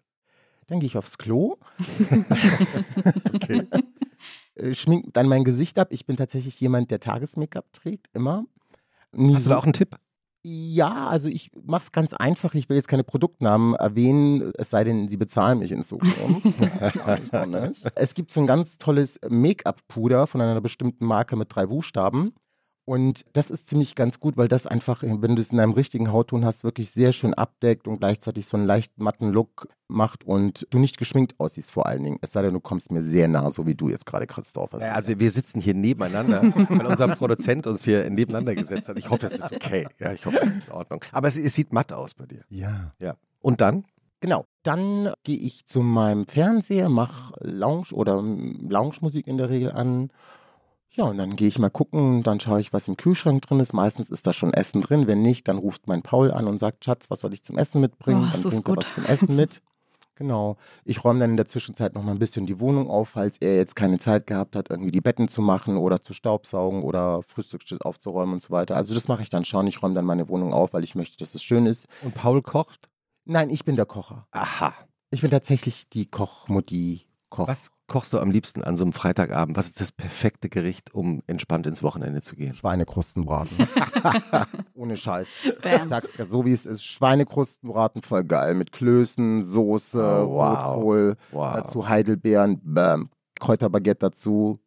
Dann 0.66 0.80
gehe 0.80 0.86
ich 0.86 0.96
aufs 0.96 1.18
Klo. 1.18 1.58
okay. 3.34 3.68
Äh, 4.54 4.74
Schmink 4.74 5.12
dann 5.12 5.28
mein 5.28 5.44
Gesicht 5.44 5.78
ab. 5.78 5.88
Ich 5.90 6.06
bin 6.06 6.16
tatsächlich 6.16 6.60
jemand, 6.60 6.90
der 6.90 7.00
Tages-Make-up 7.00 7.72
trägt, 7.72 8.08
immer. 8.12 8.44
Nie 9.12 9.34
Hast 9.34 9.46
du 9.46 9.50
da 9.50 9.58
auch 9.58 9.64
einen 9.64 9.72
Tipp? 9.72 9.96
Ja, 10.46 11.06
also 11.06 11.28
ich 11.28 11.50
mache 11.64 11.84
es 11.84 11.92
ganz 11.92 12.12
einfach. 12.12 12.52
Ich 12.54 12.68
will 12.68 12.76
jetzt 12.76 12.88
keine 12.88 13.02
Produktnamen 13.02 13.74
erwähnen, 13.76 14.52
es 14.58 14.68
sei 14.68 14.84
denn, 14.84 15.08
Sie 15.08 15.16
bezahlen 15.16 15.58
mich 15.58 15.72
in 15.72 15.82
Zukunft. 15.82 16.18
Nicht. 17.46 17.90
es 17.94 18.12
gibt 18.12 18.30
so 18.30 18.40
ein 18.40 18.46
ganz 18.46 18.76
tolles 18.76 19.18
Make-up-Puder 19.26 20.26
von 20.26 20.42
einer 20.42 20.60
bestimmten 20.60 21.06
Marke 21.06 21.36
mit 21.36 21.54
drei 21.54 21.66
Buchstaben. 21.66 22.34
Und 22.86 23.24
das 23.32 23.50
ist 23.50 23.68
ziemlich 23.68 23.94
ganz 23.94 24.20
gut, 24.20 24.36
weil 24.36 24.48
das 24.48 24.66
einfach, 24.66 25.02
wenn 25.02 25.36
du 25.36 25.40
es 25.40 25.50
in 25.50 25.60
einem 25.60 25.72
richtigen 25.72 26.12
Hautton 26.12 26.44
hast, 26.44 26.64
wirklich 26.64 26.90
sehr 26.90 27.12
schön 27.12 27.32
abdeckt 27.32 27.88
und 27.88 27.98
gleichzeitig 27.98 28.46
so 28.46 28.58
einen 28.58 28.66
leicht 28.66 28.98
matten 28.98 29.30
Look 29.30 29.68
macht 29.88 30.24
und 30.24 30.66
du 30.68 30.78
nicht 30.78 30.98
geschminkt 30.98 31.34
aussiehst 31.38 31.70
vor 31.70 31.86
allen 31.86 32.04
Dingen. 32.04 32.18
Es 32.20 32.32
sei 32.32 32.42
denn, 32.42 32.52
du 32.52 32.60
kommst 32.60 32.92
mir 32.92 33.02
sehr 33.02 33.26
nah, 33.26 33.50
so 33.50 33.66
wie 33.66 33.74
du 33.74 33.88
jetzt 33.88 34.04
gerade, 34.04 34.26
Christoph. 34.26 34.74
Ist 34.74 34.82
also 34.82 35.18
wir 35.18 35.30
sitzen 35.30 35.60
hier 35.60 35.74
nebeneinander, 35.74 36.42
weil 36.68 36.86
unser 36.86 37.08
Produzent 37.16 37.66
uns 37.66 37.84
hier 37.84 38.10
nebeneinander 38.10 38.54
gesetzt 38.54 38.88
hat. 38.88 38.98
Ich 38.98 39.08
hoffe, 39.08 39.26
es 39.26 39.32
ist 39.32 39.52
okay. 39.52 39.88
Ja, 39.98 40.12
ich 40.12 40.26
hoffe, 40.26 40.40
es 40.42 40.48
ist 40.48 40.66
in 40.66 40.72
Ordnung. 40.72 41.00
Aber 41.12 41.28
es, 41.28 41.38
es 41.38 41.54
sieht 41.54 41.72
matt 41.72 41.92
aus 41.92 42.12
bei 42.14 42.26
dir. 42.26 42.44
ja. 42.50 42.92
Ja. 42.98 43.16
Und 43.40 43.60
dann? 43.60 43.84
Genau. 44.20 44.46
Dann 44.62 45.12
gehe 45.22 45.36
ich 45.36 45.66
zu 45.66 45.80
meinem 45.80 46.26
Fernseher, 46.26 46.88
mache 46.88 47.34
Lounge 47.40 47.88
oder 47.92 48.22
Lounge-Musik 48.22 49.26
in 49.26 49.36
der 49.36 49.50
Regel 49.50 49.70
an. 49.70 50.10
Ja, 50.96 51.04
und 51.04 51.18
dann 51.18 51.34
gehe 51.34 51.48
ich 51.48 51.58
mal 51.58 51.70
gucken, 51.70 52.22
dann 52.22 52.38
schaue 52.38 52.60
ich, 52.60 52.72
was 52.72 52.86
im 52.86 52.96
Kühlschrank 52.96 53.42
drin 53.42 53.58
ist. 53.58 53.72
Meistens 53.72 54.10
ist 54.10 54.26
da 54.28 54.32
schon 54.32 54.54
Essen 54.54 54.80
drin. 54.80 55.08
Wenn 55.08 55.22
nicht, 55.22 55.48
dann 55.48 55.58
ruft 55.58 55.88
mein 55.88 56.02
Paul 56.02 56.30
an 56.30 56.46
und 56.46 56.58
sagt, 56.58 56.84
Schatz, 56.84 57.06
was 57.08 57.20
soll 57.20 57.32
ich 57.32 57.42
zum 57.42 57.58
Essen 57.58 57.80
mitbringen? 57.80 58.28
Oh, 58.32 58.32
dann 58.32 58.50
bringt 58.50 58.68
er 58.68 58.76
was 58.76 58.94
zum 58.94 59.04
Essen 59.04 59.36
mit. 59.36 59.60
Genau. 60.16 60.56
Ich 60.84 61.02
räume 61.02 61.20
dann 61.20 61.30
in 61.30 61.36
der 61.36 61.48
Zwischenzeit 61.48 61.94
noch 61.94 62.02
mal 62.04 62.12
ein 62.12 62.20
bisschen 62.20 62.46
die 62.46 62.60
Wohnung 62.60 62.88
auf, 62.88 63.10
falls 63.10 63.38
er 63.38 63.56
jetzt 63.56 63.74
keine 63.74 63.98
Zeit 63.98 64.26
gehabt 64.26 64.54
hat, 64.54 64.70
irgendwie 64.70 64.92
die 64.92 65.00
Betten 65.00 65.26
zu 65.26 65.42
machen 65.42 65.76
oder 65.76 66.02
zu 66.02 66.12
staubsaugen 66.12 66.82
oder 66.84 67.22
Frühstückstisch 67.22 67.80
aufzuräumen 67.80 68.34
und 68.34 68.42
so 68.42 68.50
weiter. 68.50 68.76
Also 68.76 68.94
das 68.94 69.08
mache 69.08 69.22
ich 69.22 69.28
dann 69.28 69.44
schon. 69.44 69.66
Ich 69.66 69.82
räume 69.82 69.94
dann 69.94 70.04
meine 70.04 70.28
Wohnung 70.28 70.54
auf, 70.54 70.72
weil 70.72 70.84
ich 70.84 70.94
möchte, 70.94 71.16
dass 71.16 71.34
es 71.34 71.42
schön 71.42 71.66
ist. 71.66 71.86
Und 72.02 72.14
Paul 72.14 72.42
kocht? 72.42 72.88
Nein, 73.24 73.50
ich 73.50 73.64
bin 73.64 73.74
der 73.74 73.86
Kocher. 73.86 74.28
Aha. 74.30 74.72
Ich 75.10 75.22
bin 75.22 75.30
tatsächlich 75.30 75.88
die 75.88 76.06
Kochmutti. 76.06 77.06
Koch. 77.34 77.48
Was 77.48 77.70
kochst 77.88 78.12
du 78.12 78.20
am 78.20 78.30
liebsten 78.30 78.62
an 78.62 78.76
so 78.76 78.84
einem 78.84 78.92
Freitagabend? 78.92 79.56
Was 79.56 79.66
ist 79.66 79.80
das 79.80 79.90
perfekte 79.90 80.48
Gericht, 80.48 80.94
um 80.94 81.20
entspannt 81.26 81.66
ins 81.66 81.82
Wochenende 81.82 82.20
zu 82.22 82.36
gehen? 82.36 82.54
Schweinekrustenbraten. 82.54 83.56
Ohne 84.74 84.96
Scheiß. 84.96 85.26
Bam. 85.60 85.82
Ich 85.82 85.88
sag's 85.88 86.08
so 86.28 86.44
wie 86.44 86.52
es 86.52 86.64
ist. 86.64 86.84
Schweinekrustenbraten 86.84 88.02
voll 88.02 88.22
geil. 88.24 88.54
Mit 88.54 88.70
Klößen, 88.70 89.42
Soße, 89.42 89.98
Oh, 89.98 90.30
wow. 90.34 90.76
Rotkohl, 90.76 91.16
Wow. 91.32 91.54
dazu 91.56 91.88
Heidelbeeren, 91.88 92.60
bam, 92.62 93.10
Kräuterbaguette 93.40 94.06
dazu. 94.10 94.60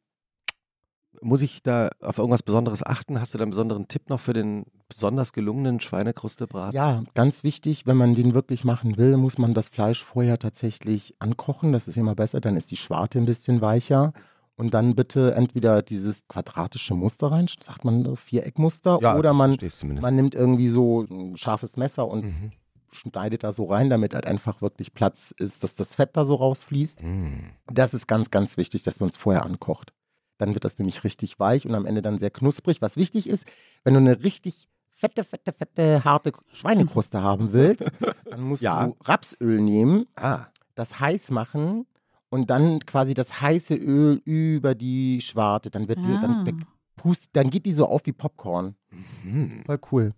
Muss 1.21 1.41
ich 1.41 1.63
da 1.63 1.89
auf 2.01 2.17
irgendwas 2.19 2.43
Besonderes 2.43 2.83
achten? 2.85 3.19
Hast 3.19 3.33
du 3.33 3.37
da 3.37 3.43
einen 3.43 3.51
besonderen 3.51 3.87
Tipp 3.87 4.09
noch 4.09 4.19
für 4.19 4.33
den 4.33 4.65
besonders 4.87 5.33
gelungenen 5.33 5.79
Schweinekrustebraten? 5.79 6.75
Ja, 6.75 7.03
ganz 7.15 7.43
wichtig, 7.43 7.85
wenn 7.87 7.97
man 7.97 8.13
den 8.15 8.33
wirklich 8.33 8.63
machen 8.63 8.97
will, 8.97 9.17
muss 9.17 9.37
man 9.37 9.53
das 9.53 9.69
Fleisch 9.69 10.03
vorher 10.03 10.37
tatsächlich 10.37 11.15
ankochen. 11.19 11.73
Das 11.73 11.87
ist 11.87 11.97
immer 11.97 12.15
besser. 12.15 12.39
Dann 12.39 12.55
ist 12.55 12.71
die 12.71 12.77
Schwarte 12.77 13.17
ein 13.19 13.25
bisschen 13.25 13.61
weicher. 13.61 14.13
Und 14.55 14.73
dann 14.73 14.95
bitte 14.95 15.35
entweder 15.35 15.83
dieses 15.83 16.27
quadratische 16.27 16.95
Muster 16.95 17.27
rein, 17.31 17.47
sagt 17.61 17.85
man 17.85 18.05
äh, 18.05 18.15
Viereckmuster, 18.15 18.99
oder 19.15 19.31
man, 19.33 19.55
man 20.01 20.15
nimmt 20.15 20.33
irgendwie 20.33 20.67
so 20.67 21.01
ein 21.03 21.37
scharfes 21.37 21.77
Messer 21.77 22.07
und 22.07 22.25
Mhm. 22.25 22.49
schneidet 22.91 23.43
da 23.43 23.51
so 23.51 23.65
rein, 23.65 23.91
damit 23.91 24.15
halt 24.15 24.25
einfach 24.25 24.61
wirklich 24.63 24.93
Platz 24.95 25.31
ist, 25.37 25.63
dass 25.63 25.75
das 25.75 25.93
Fett 25.93 26.11
da 26.13 26.25
so 26.25 26.33
rausfließt. 26.35 27.03
Mhm. 27.03 27.51
Das 27.71 27.93
ist 27.93 28.07
ganz, 28.07 28.31
ganz 28.31 28.57
wichtig, 28.57 28.81
dass 28.81 28.99
man 28.99 29.09
es 29.09 29.17
vorher 29.17 29.45
ankocht. 29.45 29.93
Dann 30.37 30.53
wird 30.53 30.65
das 30.65 30.77
nämlich 30.77 31.03
richtig 31.03 31.39
weich 31.39 31.65
und 31.65 31.73
am 31.75 31.85
Ende 31.85 32.01
dann 32.01 32.19
sehr 32.19 32.29
knusprig. 32.29 32.81
Was 32.81 32.95
wichtig 32.97 33.27
ist, 33.27 33.45
wenn 33.83 33.93
du 33.93 33.99
eine 33.99 34.23
richtig 34.23 34.67
fette, 34.91 35.23
fette, 35.23 35.51
fette, 35.53 36.03
harte 36.03 36.31
Schweinekruste 36.53 37.21
haben 37.21 37.53
willst, 37.53 37.89
dann 38.29 38.41
musst 38.41 38.61
Ja. 38.61 38.87
du 38.87 38.95
Rapsöl 39.03 39.59
nehmen, 39.61 40.05
Ah, 40.15 40.45
das 40.75 40.99
heiß 40.99 41.31
machen 41.31 41.85
und 42.29 42.49
dann 42.49 42.79
quasi 42.85 43.13
das 43.13 43.41
heiße 43.41 43.75
Öl 43.75 44.21
über 44.25 44.75
die 44.75 45.21
Schwarte. 45.21 45.69
Dann 45.71 45.87
wird 45.87 45.99
die, 45.99 46.13
Ah. 46.13 46.19
dann, 46.21 46.45
der 46.45 46.53
Pust, 46.95 47.29
dann 47.33 47.49
geht 47.49 47.65
die 47.65 47.73
so 47.73 47.87
auf 47.87 48.01
wie 48.05 48.11
Popcorn. 48.13 48.75
mhm. 49.23 49.63
Voll 49.65 49.79
cool. 49.91 50.13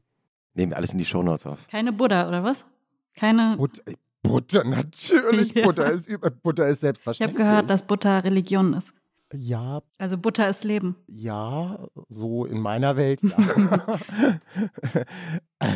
nehmen 0.53 0.71
wir 0.71 0.77
alles 0.77 0.91
in 0.93 0.97
die 0.97 1.05
Shownotes 1.05 1.45
auf. 1.45 1.67
Keine 1.67 1.91
Butter, 1.93 2.27
oder 2.27 2.43
was? 2.43 2.65
Keine. 3.15 3.55
Butter, 3.57 3.83
Butter 4.23 4.63
natürlich. 4.65 5.53
Ja. 5.55 5.65
Butter 5.65 5.91
ist 5.91 6.07
über, 6.07 6.29
Butter 6.29 6.63
ist 6.67 6.69
Ich 6.69 6.71
habe 6.71 6.79
selbstverständlich. 6.81 7.37
gehört, 7.37 7.69
dass 7.69 7.83
Butter 7.83 8.23
Religion 8.23 8.73
ist. 8.73 8.93
Ja, 9.33 9.81
Also 9.97 10.17
Butter 10.17 10.49
ist 10.49 10.63
Leben. 10.63 10.95
Ja, 11.07 11.87
so 12.09 12.45
in 12.45 12.59
meiner 12.59 12.95
Welt, 12.95 13.21
ja. 13.21 13.37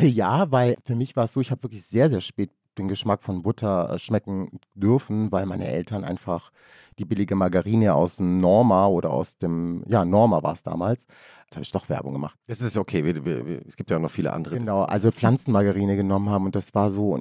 ja, 0.00 0.50
weil 0.50 0.76
für 0.84 0.96
mich 0.96 1.14
war 1.16 1.24
es 1.24 1.32
so, 1.32 1.40
ich 1.40 1.50
habe 1.50 1.62
wirklich 1.62 1.84
sehr, 1.84 2.10
sehr 2.10 2.20
spät 2.20 2.50
den 2.78 2.88
Geschmack 2.88 3.22
von 3.22 3.42
Butter 3.42 3.90
äh, 3.90 3.98
schmecken 3.98 4.60
dürfen, 4.74 5.30
weil 5.32 5.46
meine 5.46 5.68
Eltern 5.68 6.04
einfach 6.04 6.50
die 6.98 7.04
billige 7.04 7.34
Margarine 7.34 7.94
aus 7.94 8.16
dem 8.16 8.40
Norma 8.40 8.86
oder 8.86 9.10
aus 9.10 9.38
dem, 9.38 9.82
ja, 9.88 10.04
Norma 10.04 10.42
war 10.42 10.52
es 10.52 10.62
damals. 10.62 11.06
Jetzt 11.44 11.56
habe 11.56 11.62
ich 11.62 11.72
doch 11.72 11.88
Werbung 11.88 12.12
gemacht. 12.12 12.38
Das 12.46 12.60
ist 12.60 12.76
okay. 12.76 13.04
Wir, 13.04 13.24
wir, 13.24 13.46
wir, 13.46 13.66
es 13.66 13.76
gibt 13.76 13.90
ja 13.90 13.96
auch 13.96 14.00
noch 14.00 14.10
viele 14.10 14.32
andere. 14.32 14.58
Genau, 14.58 14.82
also 14.82 15.10
Pflanzenmargarine 15.10 15.96
genommen 15.96 16.30
haben 16.30 16.46
und 16.46 16.54
das 16.54 16.74
war 16.74 16.90
so, 16.90 17.18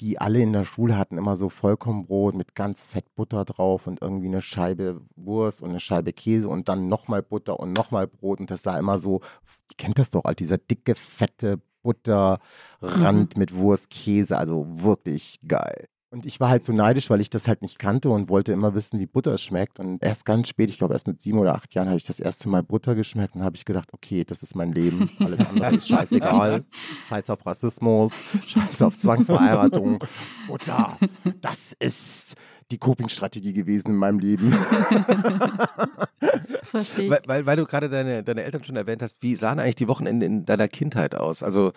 die 0.00 0.18
alle 0.18 0.40
in 0.40 0.52
der 0.52 0.64
Schule 0.64 0.96
hatten 0.96 1.18
immer 1.18 1.36
so 1.36 1.48
Vollkornbrot 1.48 2.34
mit 2.34 2.54
ganz 2.54 2.82
fett 2.82 3.14
Butter 3.14 3.44
drauf 3.44 3.86
und 3.86 4.00
irgendwie 4.00 4.28
eine 4.28 4.40
Scheibe 4.40 5.02
Wurst 5.16 5.62
und 5.62 5.70
eine 5.70 5.80
Scheibe 5.80 6.12
Käse 6.12 6.48
und 6.48 6.68
dann 6.68 6.88
nochmal 6.88 7.22
Butter 7.22 7.60
und 7.60 7.72
nochmal 7.74 8.06
Brot 8.06 8.40
und 8.40 8.50
das 8.50 8.62
sah 8.62 8.78
immer 8.78 8.98
so, 8.98 9.20
ihr 9.70 9.76
kennt 9.76 9.98
das 9.98 10.10
doch, 10.10 10.24
halt 10.24 10.40
dieser 10.40 10.58
dicke, 10.58 10.94
fette 10.94 11.60
Butterrand 11.82 13.36
mit 13.36 13.54
Wurst, 13.54 13.90
Käse, 13.90 14.38
also 14.38 14.66
wirklich 14.68 15.38
geil. 15.46 15.88
Und 16.12 16.26
ich 16.26 16.40
war 16.40 16.48
halt 16.48 16.64
so 16.64 16.72
neidisch, 16.72 17.08
weil 17.08 17.20
ich 17.20 17.30
das 17.30 17.46
halt 17.46 17.62
nicht 17.62 17.78
kannte 17.78 18.10
und 18.10 18.28
wollte 18.28 18.50
immer 18.50 18.74
wissen, 18.74 18.98
wie 18.98 19.06
Butter 19.06 19.38
schmeckt. 19.38 19.78
Und 19.78 20.02
erst 20.02 20.24
ganz 20.24 20.48
spät, 20.48 20.68
ich 20.68 20.78
glaube 20.78 20.92
erst 20.92 21.06
mit 21.06 21.20
sieben 21.20 21.38
oder 21.38 21.54
acht 21.54 21.72
Jahren, 21.72 21.86
habe 21.86 21.98
ich 21.98 22.04
das 22.04 22.18
erste 22.18 22.48
Mal 22.48 22.64
Butter 22.64 22.96
geschmeckt 22.96 23.36
und 23.36 23.44
habe 23.44 23.54
ich 23.54 23.64
gedacht, 23.64 23.90
okay, 23.92 24.24
das 24.24 24.42
ist 24.42 24.56
mein 24.56 24.72
Leben. 24.72 25.08
Alles 25.20 25.38
andere 25.38 25.76
ist 25.76 25.86
scheißegal. 25.88 26.64
Scheiß 27.08 27.30
auf 27.30 27.46
Rassismus, 27.46 28.12
scheiß 28.44 28.82
auf 28.82 28.98
Zwangsverheiratung. 28.98 30.02
Butter, 30.48 30.98
das 31.40 31.74
ist 31.78 32.34
die 32.72 32.78
Coping-Strategie 32.78 33.52
gewesen 33.52 33.90
in 33.90 33.96
meinem 33.96 34.18
Leben. 34.18 34.52
Das 36.72 36.88
verstehe 36.88 37.04
ich. 37.06 37.10
Weil, 37.10 37.20
weil, 37.26 37.46
weil 37.46 37.56
du 37.56 37.66
gerade 37.66 37.88
deine, 37.88 38.22
deine 38.22 38.42
Eltern 38.44 38.64
schon 38.64 38.76
erwähnt 38.76 39.02
hast, 39.02 39.22
wie 39.22 39.36
sahen 39.36 39.58
eigentlich 39.58 39.76
die 39.76 39.88
Wochenende 39.88 40.26
in 40.26 40.44
deiner 40.44 40.68
Kindheit 40.68 41.14
aus? 41.14 41.42
Also 41.42 41.72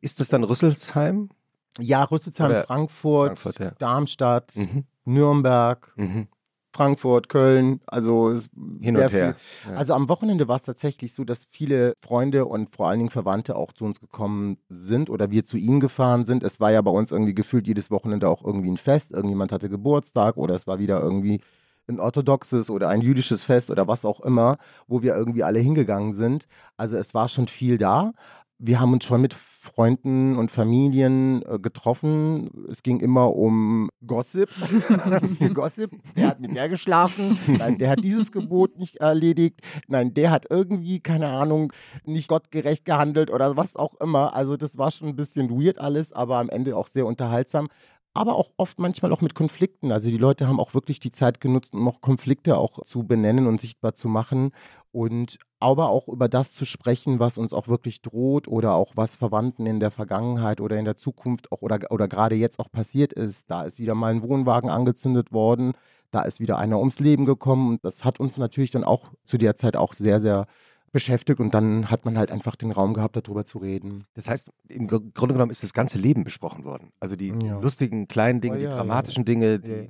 ist 0.00 0.20
das 0.20 0.28
dann 0.28 0.44
Rüsselsheim? 0.44 1.30
ja, 1.78 2.04
Rüsselsheim, 2.04 2.50
Oder 2.50 2.64
Frankfurt, 2.64 3.38
Frankfurt, 3.38 3.58
ja. 3.58 3.70
Darmstadt, 3.78 4.56
Mhm. 4.56 4.84
Nürnberg, 5.04 5.92
Mhm. 5.96 6.28
Frankfurt, 6.72 7.28
Köln, 7.30 7.80
also 7.86 8.30
es 8.30 8.48
Hin 8.80 8.96
und 8.96 9.02
her. 9.02 9.10
Viel. 9.10 9.70
Ja. 9.72 9.76
Also 9.78 9.94
am 9.94 10.08
Wochenende 10.10 10.46
war 10.48 10.56
es 10.56 10.62
tatsächlich 10.62 11.14
so, 11.14 11.24
dass 11.24 11.46
viele 11.50 11.94
Freunde 12.02 12.44
und 12.44 12.74
vor 12.76 12.88
allen 12.88 12.98
Dingen 12.98 13.10
Verwandte 13.10 13.56
auch 13.56 13.72
zu 13.72 13.84
uns 13.86 13.98
gekommen 14.00 14.58
sind 14.68 15.08
oder 15.08 15.30
wir 15.30 15.44
zu 15.44 15.56
ihnen 15.56 15.80
gefahren 15.80 16.24
sind. 16.26 16.42
Es 16.42 16.60
war 16.60 16.70
ja 16.70 16.82
bei 16.82 16.90
uns 16.90 17.10
irgendwie 17.12 17.34
gefühlt 17.34 17.66
jedes 17.66 17.90
Wochenende 17.90 18.28
auch 18.28 18.44
irgendwie 18.44 18.70
ein 18.70 18.76
Fest. 18.76 19.12
Irgendjemand 19.12 19.52
hatte 19.52 19.68
Geburtstag 19.70 20.36
oder 20.36 20.54
es 20.54 20.66
war 20.66 20.78
wieder 20.78 21.00
irgendwie 21.00 21.40
ein 21.88 22.00
orthodoxes 22.00 22.70
oder 22.70 22.88
ein 22.88 23.00
jüdisches 23.00 23.44
Fest 23.44 23.70
oder 23.70 23.86
was 23.88 24.04
auch 24.04 24.20
immer, 24.20 24.58
wo 24.86 25.02
wir 25.02 25.14
irgendwie 25.14 25.44
alle 25.44 25.60
hingegangen 25.60 26.14
sind. 26.14 26.46
Also 26.76 26.96
es 26.96 27.14
war 27.14 27.28
schon 27.28 27.48
viel 27.48 27.78
da. 27.78 28.12
Wir 28.58 28.80
haben 28.80 28.94
uns 28.94 29.04
schon 29.04 29.20
mit 29.20 29.34
Freunden 29.34 30.36
und 30.36 30.50
Familien 30.50 31.42
äh, 31.42 31.58
getroffen. 31.58 32.50
Es 32.70 32.82
ging 32.82 33.00
immer 33.00 33.34
um 33.34 33.90
Gossip. 34.06 34.48
Gossip. 35.54 35.90
Der 36.16 36.28
hat 36.28 36.40
mit 36.40 36.56
der 36.56 36.68
geschlafen. 36.68 37.38
Nein, 37.46 37.76
der 37.76 37.90
hat 37.90 38.02
dieses 38.02 38.32
Gebot 38.32 38.78
nicht 38.78 38.96
erledigt. 38.96 39.60
Nein, 39.88 40.14
der 40.14 40.30
hat 40.30 40.46
irgendwie, 40.48 41.00
keine 41.00 41.28
Ahnung, 41.28 41.72
nicht 42.04 42.28
gottgerecht 42.28 42.84
gehandelt 42.84 43.30
oder 43.30 43.56
was 43.56 43.76
auch 43.76 43.94
immer. 44.00 44.34
Also 44.34 44.56
das 44.56 44.78
war 44.78 44.90
schon 44.90 45.08
ein 45.08 45.16
bisschen 45.16 45.50
weird 45.50 45.78
alles, 45.78 46.12
aber 46.12 46.38
am 46.38 46.48
Ende 46.48 46.76
auch 46.76 46.86
sehr 46.86 47.04
unterhaltsam. 47.04 47.68
Aber 48.16 48.36
auch 48.36 48.50
oft 48.56 48.78
manchmal 48.78 49.12
auch 49.12 49.20
mit 49.20 49.34
Konflikten. 49.34 49.92
Also 49.92 50.08
die 50.08 50.16
Leute 50.16 50.48
haben 50.48 50.58
auch 50.58 50.74
wirklich 50.74 51.00
die 51.00 51.12
Zeit 51.12 51.40
genutzt, 51.40 51.74
um 51.74 51.86
auch 51.88 52.00
Konflikte 52.00 52.56
auch 52.56 52.82
zu 52.84 53.04
benennen 53.04 53.46
und 53.46 53.60
sichtbar 53.60 53.94
zu 53.94 54.08
machen. 54.08 54.52
Und 54.92 55.38
aber 55.60 55.90
auch 55.90 56.08
über 56.08 56.28
das 56.28 56.52
zu 56.52 56.64
sprechen, 56.64 57.18
was 57.20 57.36
uns 57.36 57.52
auch 57.52 57.68
wirklich 57.68 58.00
droht 58.02 58.48
oder 58.48 58.74
auch 58.74 58.92
was 58.94 59.16
Verwandten 59.16 59.66
in 59.66 59.80
der 59.80 59.90
Vergangenheit 59.90 60.60
oder 60.60 60.78
in 60.78 60.84
der 60.84 60.96
Zukunft 60.96 61.52
auch 61.52 61.60
oder, 61.60 61.78
oder 61.90 62.08
gerade 62.08 62.34
jetzt 62.34 62.58
auch 62.58 62.70
passiert 62.70 63.12
ist. 63.12 63.50
Da 63.50 63.62
ist 63.62 63.78
wieder 63.78 63.94
mal 63.94 64.14
ein 64.14 64.22
Wohnwagen 64.22 64.70
angezündet 64.70 65.32
worden, 65.32 65.72
da 66.10 66.22
ist 66.22 66.40
wieder 66.40 66.58
einer 66.58 66.78
ums 66.78 67.00
Leben 67.00 67.26
gekommen 67.26 67.68
und 67.70 67.84
das 67.84 68.04
hat 68.04 68.20
uns 68.20 68.38
natürlich 68.38 68.70
dann 68.70 68.84
auch 68.84 69.12
zu 69.24 69.36
der 69.38 69.56
Zeit 69.56 69.76
auch 69.76 69.92
sehr, 69.92 70.20
sehr 70.20 70.46
beschäftigt 70.92 71.40
und 71.40 71.52
dann 71.54 71.90
hat 71.90 72.04
man 72.04 72.16
halt 72.18 72.30
einfach 72.30 72.56
den 72.56 72.70
Raum 72.72 72.94
gehabt, 72.94 73.16
darüber 73.16 73.44
zu 73.44 73.58
reden. 73.58 74.04
Das 74.14 74.28
heißt, 74.28 74.50
im 74.68 74.86
Gr- 74.86 75.00
Grunde 75.14 75.34
genommen 75.34 75.50
ist 75.50 75.62
das 75.62 75.72
ganze 75.74 75.98
Leben 75.98 76.24
besprochen 76.24 76.64
worden. 76.64 76.92
Also 77.00 77.16
die 77.16 77.28
Ja. 77.42 77.58
lustigen 77.60 78.08
kleinen 78.08 78.40
Dinge, 78.40 78.54
Oh, 78.56 78.58
die 78.58 78.64
ja, 78.64 78.70
ja. 78.70 78.76
dramatischen 78.76 79.24
Dinge, 79.24 79.58
die. 79.60 79.70
Ja. 79.70 79.84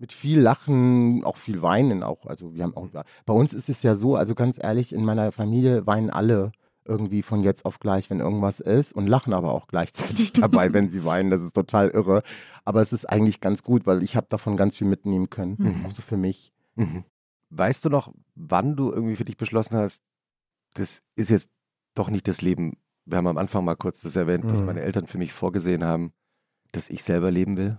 Mit 0.00 0.12
viel 0.12 0.38
Lachen, 0.38 1.24
auch 1.24 1.38
viel 1.38 1.60
Weinen 1.60 2.04
auch. 2.04 2.24
Also 2.26 2.54
wir 2.54 2.62
haben 2.62 2.76
auch, 2.76 2.88
bei 3.26 3.34
uns 3.34 3.52
ist 3.52 3.68
es 3.68 3.82
ja 3.82 3.96
so, 3.96 4.14
also 4.14 4.36
ganz 4.36 4.56
ehrlich, 4.62 4.92
in 4.92 5.04
meiner 5.04 5.32
Familie 5.32 5.88
weinen 5.88 6.08
alle 6.10 6.52
irgendwie 6.84 7.22
von 7.22 7.42
jetzt 7.42 7.64
auf 7.66 7.80
gleich, 7.80 8.08
wenn 8.08 8.20
irgendwas 8.20 8.60
ist 8.60 8.92
und 8.92 9.08
lachen 9.08 9.32
aber 9.32 9.52
auch 9.52 9.66
gleichzeitig 9.66 10.32
dabei, 10.34 10.72
wenn 10.72 10.88
sie 10.88 11.04
weinen. 11.04 11.30
Das 11.30 11.42
ist 11.42 11.52
total 11.52 11.88
irre. 11.88 12.22
Aber 12.64 12.80
es 12.80 12.92
ist 12.92 13.06
eigentlich 13.06 13.40
ganz 13.40 13.64
gut, 13.64 13.86
weil 13.88 14.04
ich 14.04 14.14
habe 14.14 14.28
davon 14.30 14.56
ganz 14.56 14.76
viel 14.76 14.86
mitnehmen 14.86 15.30
können, 15.30 15.56
Mhm. 15.58 15.86
auch 15.86 15.90
so 15.90 16.00
für 16.00 16.16
mich. 16.16 16.52
Mhm. 16.76 17.02
Weißt 17.50 17.84
du 17.84 17.88
noch, 17.90 18.12
wann 18.36 18.76
du 18.76 18.92
irgendwie 18.92 19.16
für 19.16 19.24
dich 19.24 19.36
beschlossen 19.36 19.76
hast, 19.78 20.04
das 20.78 21.02
ist 21.16 21.30
jetzt 21.30 21.50
doch 21.94 22.10
nicht 22.10 22.28
das 22.28 22.42
Leben. 22.42 22.76
Wir 23.04 23.18
haben 23.18 23.26
am 23.26 23.38
Anfang 23.38 23.64
mal 23.64 23.74
kurz 23.76 24.00
das 24.02 24.16
erwähnt, 24.16 24.50
dass 24.50 24.60
Mhm. 24.60 24.66
meine 24.66 24.80
Eltern 24.82 25.06
für 25.06 25.18
mich 25.18 25.32
vorgesehen 25.32 25.84
haben, 25.84 26.12
dass 26.72 26.90
ich 26.90 27.02
selber 27.02 27.30
leben 27.30 27.56
will. 27.56 27.78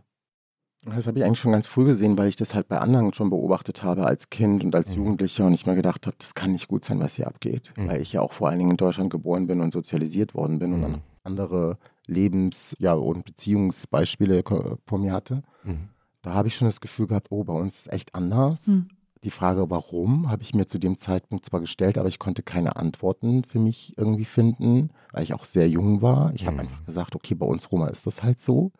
Das 0.85 1.07
habe 1.07 1.19
ich 1.19 1.25
eigentlich 1.25 1.39
schon 1.39 1.51
ganz 1.51 1.67
früh 1.67 1.83
gesehen, 1.85 2.17
weil 2.17 2.29
ich 2.29 2.37
das 2.37 2.55
halt 2.55 2.69
bei 2.69 2.79
anderen 2.79 3.13
schon 3.13 3.29
beobachtet 3.29 3.83
habe 3.83 4.05
als 4.05 4.29
Kind 4.29 4.63
und 4.63 4.73
als 4.75 4.89
Mhm. 4.91 4.95
Jugendlicher 5.03 5.45
und 5.45 5.53
ich 5.53 5.65
mir 5.65 5.75
gedacht 5.75 6.07
habe, 6.07 6.15
das 6.19 6.33
kann 6.35 6.53
nicht 6.53 6.67
gut 6.69 6.85
sein, 6.85 6.99
was 6.99 7.15
hier 7.15 7.27
abgeht. 7.27 7.73
Mhm. 7.77 7.87
Weil 7.89 8.01
ich 8.01 8.13
ja 8.13 8.21
auch 8.21 8.31
vor 8.33 8.47
allen 8.49 8.59
Dingen 8.59 8.71
in 8.71 8.77
Deutschland 8.77 9.09
geboren 9.09 9.45
bin 9.47 9.59
und 9.61 9.71
sozialisiert 9.71 10.33
worden 10.33 10.57
bin 10.59 10.73
und 10.73 10.79
Mhm. 10.79 10.83
dann 10.83 11.01
andere 11.23 11.77
Lebens- 12.07 12.75
ja, 12.79 12.93
und 12.93 13.25
Beziehungsbeispiele 13.25 14.41
vor 14.85 14.99
mir 14.99 15.11
hatte. 15.13 15.43
Mhm. 15.63 15.89
Da 16.21 16.33
habe 16.33 16.47
ich 16.47 16.55
schon 16.55 16.67
das 16.67 16.81
Gefühl 16.81 17.07
gehabt, 17.07 17.27
oh, 17.29 17.43
bei 17.43 17.53
uns 17.53 17.81
ist 17.81 17.93
echt 17.93 18.15
anders. 18.15 18.69
Die 19.25 19.31
Frage, 19.31 19.69
warum, 19.69 20.29
habe 20.29 20.43
ich 20.43 20.55
mir 20.55 20.65
zu 20.65 20.77
dem 20.79 20.97
Zeitpunkt 20.97 21.45
zwar 21.45 21.59
gestellt, 21.59 21.97
aber 21.97 22.07
ich 22.07 22.19
konnte 22.19 22.41
keine 22.41 22.77
Antworten 22.77 23.43
für 23.43 23.59
mich 23.59 23.93
irgendwie 23.97 24.23
finden, 24.23 24.91
weil 25.11 25.23
ich 25.23 25.33
auch 25.33 25.43
sehr 25.43 25.67
jung 25.67 26.01
war. 26.01 26.33
Ich 26.35 26.45
habe 26.45 26.53
Mhm. 26.53 26.59
einfach 26.61 26.85
gesagt, 26.85 27.15
okay, 27.15 27.35
bei 27.35 27.45
uns 27.45 27.69
Roma 27.69 27.87
ist 27.87 28.07
das 28.07 28.23
halt 28.23 28.39
so. 28.39 28.71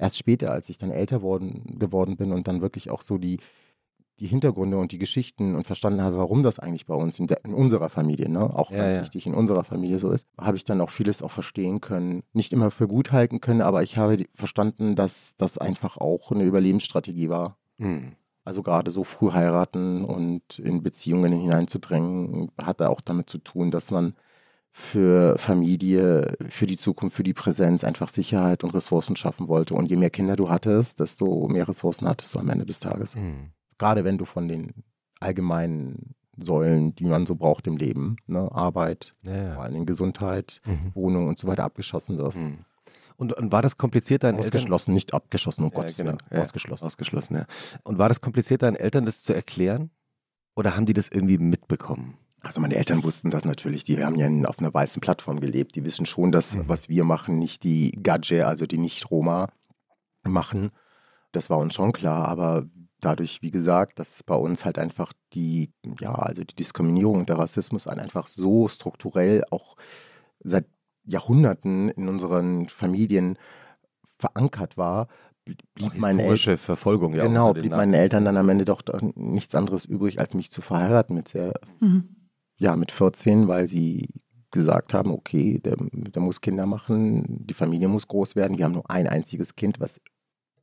Erst 0.00 0.16
später, 0.16 0.52
als 0.52 0.68
ich 0.68 0.78
dann 0.78 0.92
älter 0.92 1.20
worden, 1.22 1.78
geworden 1.80 2.16
bin 2.16 2.30
und 2.30 2.46
dann 2.46 2.60
wirklich 2.60 2.90
auch 2.90 3.02
so 3.02 3.18
die, 3.18 3.40
die 4.20 4.28
Hintergründe 4.28 4.78
und 4.78 4.92
die 4.92 4.98
Geschichten 4.98 5.56
und 5.56 5.66
verstanden 5.66 6.00
habe, 6.02 6.18
warum 6.18 6.44
das 6.44 6.60
eigentlich 6.60 6.86
bei 6.86 6.94
uns 6.94 7.18
in, 7.18 7.26
der, 7.26 7.44
in 7.44 7.52
unserer 7.52 7.88
Familie, 7.88 8.28
ne, 8.28 8.56
auch 8.56 8.70
Ja, 8.70 8.78
ganz 8.78 8.94
ja. 8.94 9.02
wichtig 9.02 9.26
in 9.26 9.34
unserer 9.34 9.64
Familie 9.64 9.98
so 9.98 10.12
ist, 10.12 10.28
habe 10.40 10.56
ich 10.56 10.64
dann 10.64 10.80
auch 10.80 10.90
vieles 10.90 11.22
auch 11.22 11.32
verstehen 11.32 11.80
können. 11.80 12.22
Nicht 12.32 12.52
immer 12.52 12.70
für 12.70 12.86
gut 12.86 13.10
halten 13.10 13.40
können, 13.40 13.62
aber 13.62 13.82
ich 13.82 13.96
habe 13.96 14.26
verstanden, 14.32 14.94
dass 14.94 15.36
das 15.38 15.58
einfach 15.58 15.96
auch 15.96 16.30
eine 16.30 16.44
Überlebensstrategie 16.44 17.28
war. 17.28 17.56
Mhm. 17.78 18.12
Also 18.48 18.62
gerade 18.62 18.90
so 18.90 19.04
früh 19.04 19.30
heiraten 19.32 20.06
und 20.06 20.58
in 20.58 20.82
Beziehungen 20.82 21.34
hineinzudrängen, 21.34 22.50
hat 22.56 22.80
auch 22.80 23.02
damit 23.02 23.28
zu 23.28 23.36
tun, 23.36 23.70
dass 23.70 23.90
man 23.90 24.14
für 24.72 25.36
Familie, 25.36 26.34
für 26.48 26.66
die 26.66 26.78
Zukunft, 26.78 27.14
für 27.14 27.22
die 27.24 27.34
Präsenz 27.34 27.84
einfach 27.84 28.08
Sicherheit 28.08 28.64
und 28.64 28.72
Ressourcen 28.72 29.16
schaffen 29.16 29.48
wollte. 29.48 29.74
Und 29.74 29.90
je 29.90 29.96
mehr 29.96 30.08
Kinder 30.08 30.34
du 30.34 30.48
hattest, 30.48 30.98
desto 30.98 31.46
mehr 31.48 31.68
Ressourcen 31.68 32.08
hattest 32.08 32.34
du 32.34 32.38
am 32.38 32.48
Ende 32.48 32.64
des 32.64 32.80
Tages. 32.80 33.16
Mhm. 33.16 33.50
Gerade 33.76 34.04
wenn 34.04 34.16
du 34.16 34.24
von 34.24 34.48
den 34.48 34.72
allgemeinen 35.20 36.14
Säulen, 36.38 36.94
die 36.94 37.04
man 37.04 37.26
so 37.26 37.34
braucht 37.34 37.66
im 37.66 37.76
Leben, 37.76 38.16
ne, 38.26 38.50
Arbeit, 38.50 39.14
Ja, 39.24 39.56
vor 39.56 39.64
ja. 39.64 39.68
Dingen 39.70 39.84
Gesundheit, 39.84 40.62
Mhm. 40.64 40.92
Wohnung 40.94 41.28
und 41.28 41.38
so 41.38 41.48
weiter 41.48 41.64
abgeschossen 41.64 42.16
wirst. 42.16 42.38
Mhm. 42.38 42.64
Und, 43.18 43.32
und 43.32 43.50
war 43.50 43.62
das 43.62 43.76
kompliziert, 43.76 44.22
deinen 44.22 44.36
Eltern? 44.36 44.46
Ausgeschlossen, 44.46 44.94
nicht 44.94 45.12
abgeschossen, 45.12 45.64
um 45.64 45.70
Ja, 45.70 45.74
Gottes 45.74 45.96
genau. 45.96 46.16
Ja. 46.30 46.40
Ausgeschlossen. 46.40 46.84
Ausgeschlossen, 46.86 47.34
ja. 47.36 47.46
Und 47.82 47.98
war 47.98 48.08
das 48.08 48.20
kompliziert, 48.20 48.62
deinen 48.62 48.76
Eltern 48.76 49.04
das 49.06 49.22
zu 49.24 49.32
erklären? 49.32 49.90
Oder 50.54 50.76
haben 50.76 50.86
die 50.86 50.92
das 50.92 51.08
irgendwie 51.08 51.36
mitbekommen? 51.38 52.16
Also 52.40 52.60
meine 52.60 52.76
Eltern 52.76 53.02
wussten 53.02 53.30
das 53.30 53.44
natürlich. 53.44 53.82
Die 53.82 54.02
haben 54.04 54.14
ja 54.14 54.28
auf 54.48 54.60
einer 54.60 54.72
weißen 54.72 55.00
Plattform 55.00 55.40
gelebt. 55.40 55.74
Die 55.74 55.84
wissen 55.84 56.06
schon, 56.06 56.30
dass 56.30 56.54
Mhm. 56.54 56.68
was 56.68 56.88
wir 56.88 57.02
machen, 57.02 57.38
nicht 57.40 57.64
die 57.64 57.90
Gadget, 58.00 58.44
also 58.44 58.66
die 58.66 58.78
Nicht-Roma 58.78 59.48
machen. 60.22 60.70
Das 61.32 61.50
war 61.50 61.58
uns 61.58 61.74
schon 61.74 61.92
klar. 61.92 62.28
Aber 62.28 62.66
dadurch, 63.00 63.42
wie 63.42 63.50
gesagt, 63.50 63.98
dass 63.98 64.22
bei 64.22 64.36
uns 64.36 64.64
halt 64.64 64.78
einfach 64.78 65.12
die, 65.32 65.72
ja, 66.00 66.14
also 66.14 66.44
die 66.44 66.54
Diskriminierung 66.54 67.18
und 67.18 67.28
der 67.28 67.38
Rassismus 67.38 67.88
einfach 67.88 68.28
so 68.28 68.68
strukturell 68.68 69.42
auch 69.50 69.74
seit 70.44 70.66
Jahrhunderten 71.08 71.88
in 71.88 72.08
unseren 72.08 72.68
Familien 72.68 73.38
verankert 74.18 74.76
war, 74.76 75.08
blieb 75.74 75.98
meinen 75.98 76.18
Eltern 76.18 76.58
Verfolgung, 76.58 77.14
ja. 77.14 77.24
genau, 77.26 77.54
blieb 77.54 77.70
meinen. 77.70 77.94
Eltern 77.94 78.24
dann 78.24 78.36
am 78.36 78.48
Ende 78.48 78.64
doch, 78.64 78.82
doch 78.82 79.00
nichts 79.14 79.54
anderes 79.54 79.84
übrig, 79.84 80.20
als 80.20 80.34
mich 80.34 80.50
zu 80.50 80.60
verheiraten 80.60 81.16
mit 81.16 81.28
sehr 81.28 81.54
Mhm. 81.80 82.16
ja, 82.58 82.76
mit 82.76 82.92
14, 82.92 83.48
weil 83.48 83.66
sie 83.66 84.08
gesagt 84.50 84.94
haben, 84.94 85.10
okay, 85.10 85.58
der, 85.58 85.76
der 85.78 86.22
muss 86.22 86.40
Kinder 86.40 86.66
machen, 86.66 87.46
die 87.46 87.54
Familie 87.54 87.88
muss 87.88 88.08
groß 88.08 88.34
werden. 88.36 88.58
Wir 88.58 88.64
haben 88.64 88.72
nur 88.72 88.90
ein 88.90 89.06
einziges 89.06 89.56
Kind, 89.56 89.78
was 89.80 90.00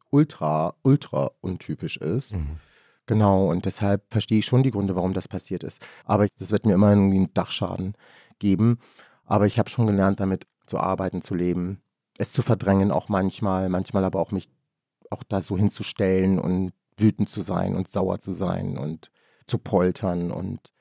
ultra, 0.09 0.75
ultra 0.81 1.31
untypisch 1.41 1.97
ist. 1.97 2.33
Mhm. 2.33 2.57
Genau, 3.05 3.51
und 3.51 3.65
deshalb 3.65 4.03
verstehe 4.09 4.39
ich 4.39 4.45
schon 4.45 4.63
die 4.63 4.71
Gründe, 4.71 4.95
warum 4.95 5.13
das 5.13 5.27
passiert 5.27 5.63
ist. 5.63 5.85
Aber 6.05 6.27
das 6.39 6.51
wird 6.51 6.65
mir 6.65 6.73
immer 6.73 6.89
irgendwie 6.89 7.17
einen 7.17 7.33
Dachschaden 7.33 7.93
geben. 8.39 8.79
Aber 9.25 9.45
ich 9.45 9.59
habe 9.59 9.69
schon 9.69 9.87
gelernt, 9.87 10.19
damit 10.19 10.47
zu 10.65 10.79
arbeiten, 10.79 11.21
zu 11.21 11.35
leben, 11.35 11.81
es 12.17 12.31
zu 12.31 12.41
verdrängen 12.41 12.91
auch 12.91 13.09
manchmal, 13.09 13.69
manchmal 13.69 14.03
aber 14.03 14.19
auch 14.19 14.31
mich 14.31 14.49
auch 15.09 15.23
da 15.23 15.41
so 15.41 15.57
hinzustellen 15.57 16.39
und 16.39 16.73
wütend 16.97 17.29
zu 17.29 17.41
sein 17.41 17.75
und 17.75 17.89
sauer 17.89 18.19
zu 18.19 18.31
sein 18.31 18.77
und 18.77 19.11
zu 19.47 19.57
poltern 19.57 20.31
und 20.31 20.73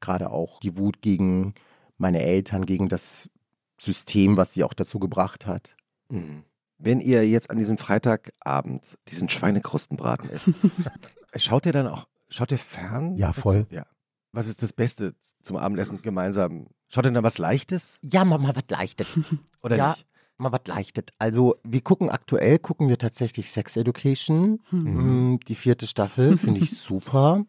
gerade 0.00 0.30
auch 0.30 0.60
die 0.60 0.76
Wut 0.76 1.00
gegen 1.00 1.54
meine 1.96 2.22
Eltern, 2.22 2.66
gegen 2.66 2.88
das 2.88 3.30
System, 3.78 4.36
was 4.36 4.54
sie 4.54 4.64
auch 4.64 4.74
dazu 4.74 4.98
gebracht 4.98 5.46
hat. 5.46 5.76
Mhm. 6.08 6.44
Wenn 6.78 7.00
ihr 7.00 7.28
jetzt 7.28 7.50
an 7.50 7.58
diesem 7.58 7.78
Freitagabend 7.78 8.98
diesen 9.08 9.28
Schweinekrustenbraten 9.28 10.30
esst, 10.30 10.52
schaut 11.36 11.66
ihr 11.66 11.72
dann 11.72 11.86
auch, 11.86 12.08
schaut 12.30 12.52
ihr 12.52 12.58
fern? 12.58 13.16
Ja, 13.16 13.32
voll. 13.32 13.66
Ja. 13.70 13.86
Was 14.32 14.46
ist 14.46 14.62
das 14.62 14.72
Beste 14.72 15.14
zum 15.42 15.56
Abendessen 15.56 16.02
gemeinsam? 16.02 16.68
Schaut 16.90 17.06
ihr 17.06 17.12
dann 17.12 17.24
was 17.24 17.38
Leichtes 17.38 17.98
Ja, 18.02 18.24
Mama, 18.24 18.50
was 18.54 18.64
leichtet. 18.68 19.06
oder 19.62 19.76
Ja. 19.76 19.90
nicht? 19.90 20.06
mal 20.38 20.52
was 20.52 20.62
leichtet. 20.66 21.10
Also 21.18 21.56
wir 21.64 21.82
gucken 21.82 22.08
aktuell, 22.08 22.58
gucken 22.58 22.88
wir 22.88 22.96
tatsächlich 22.98 23.50
Sex 23.50 23.76
Education, 23.76 24.60
Hm. 24.70 25.32
Mm, 25.34 25.40
die 25.40 25.54
vierte 25.54 25.86
Staffel, 25.86 26.38
finde 26.38 26.60
ich 26.60 26.70
super. 26.78 27.44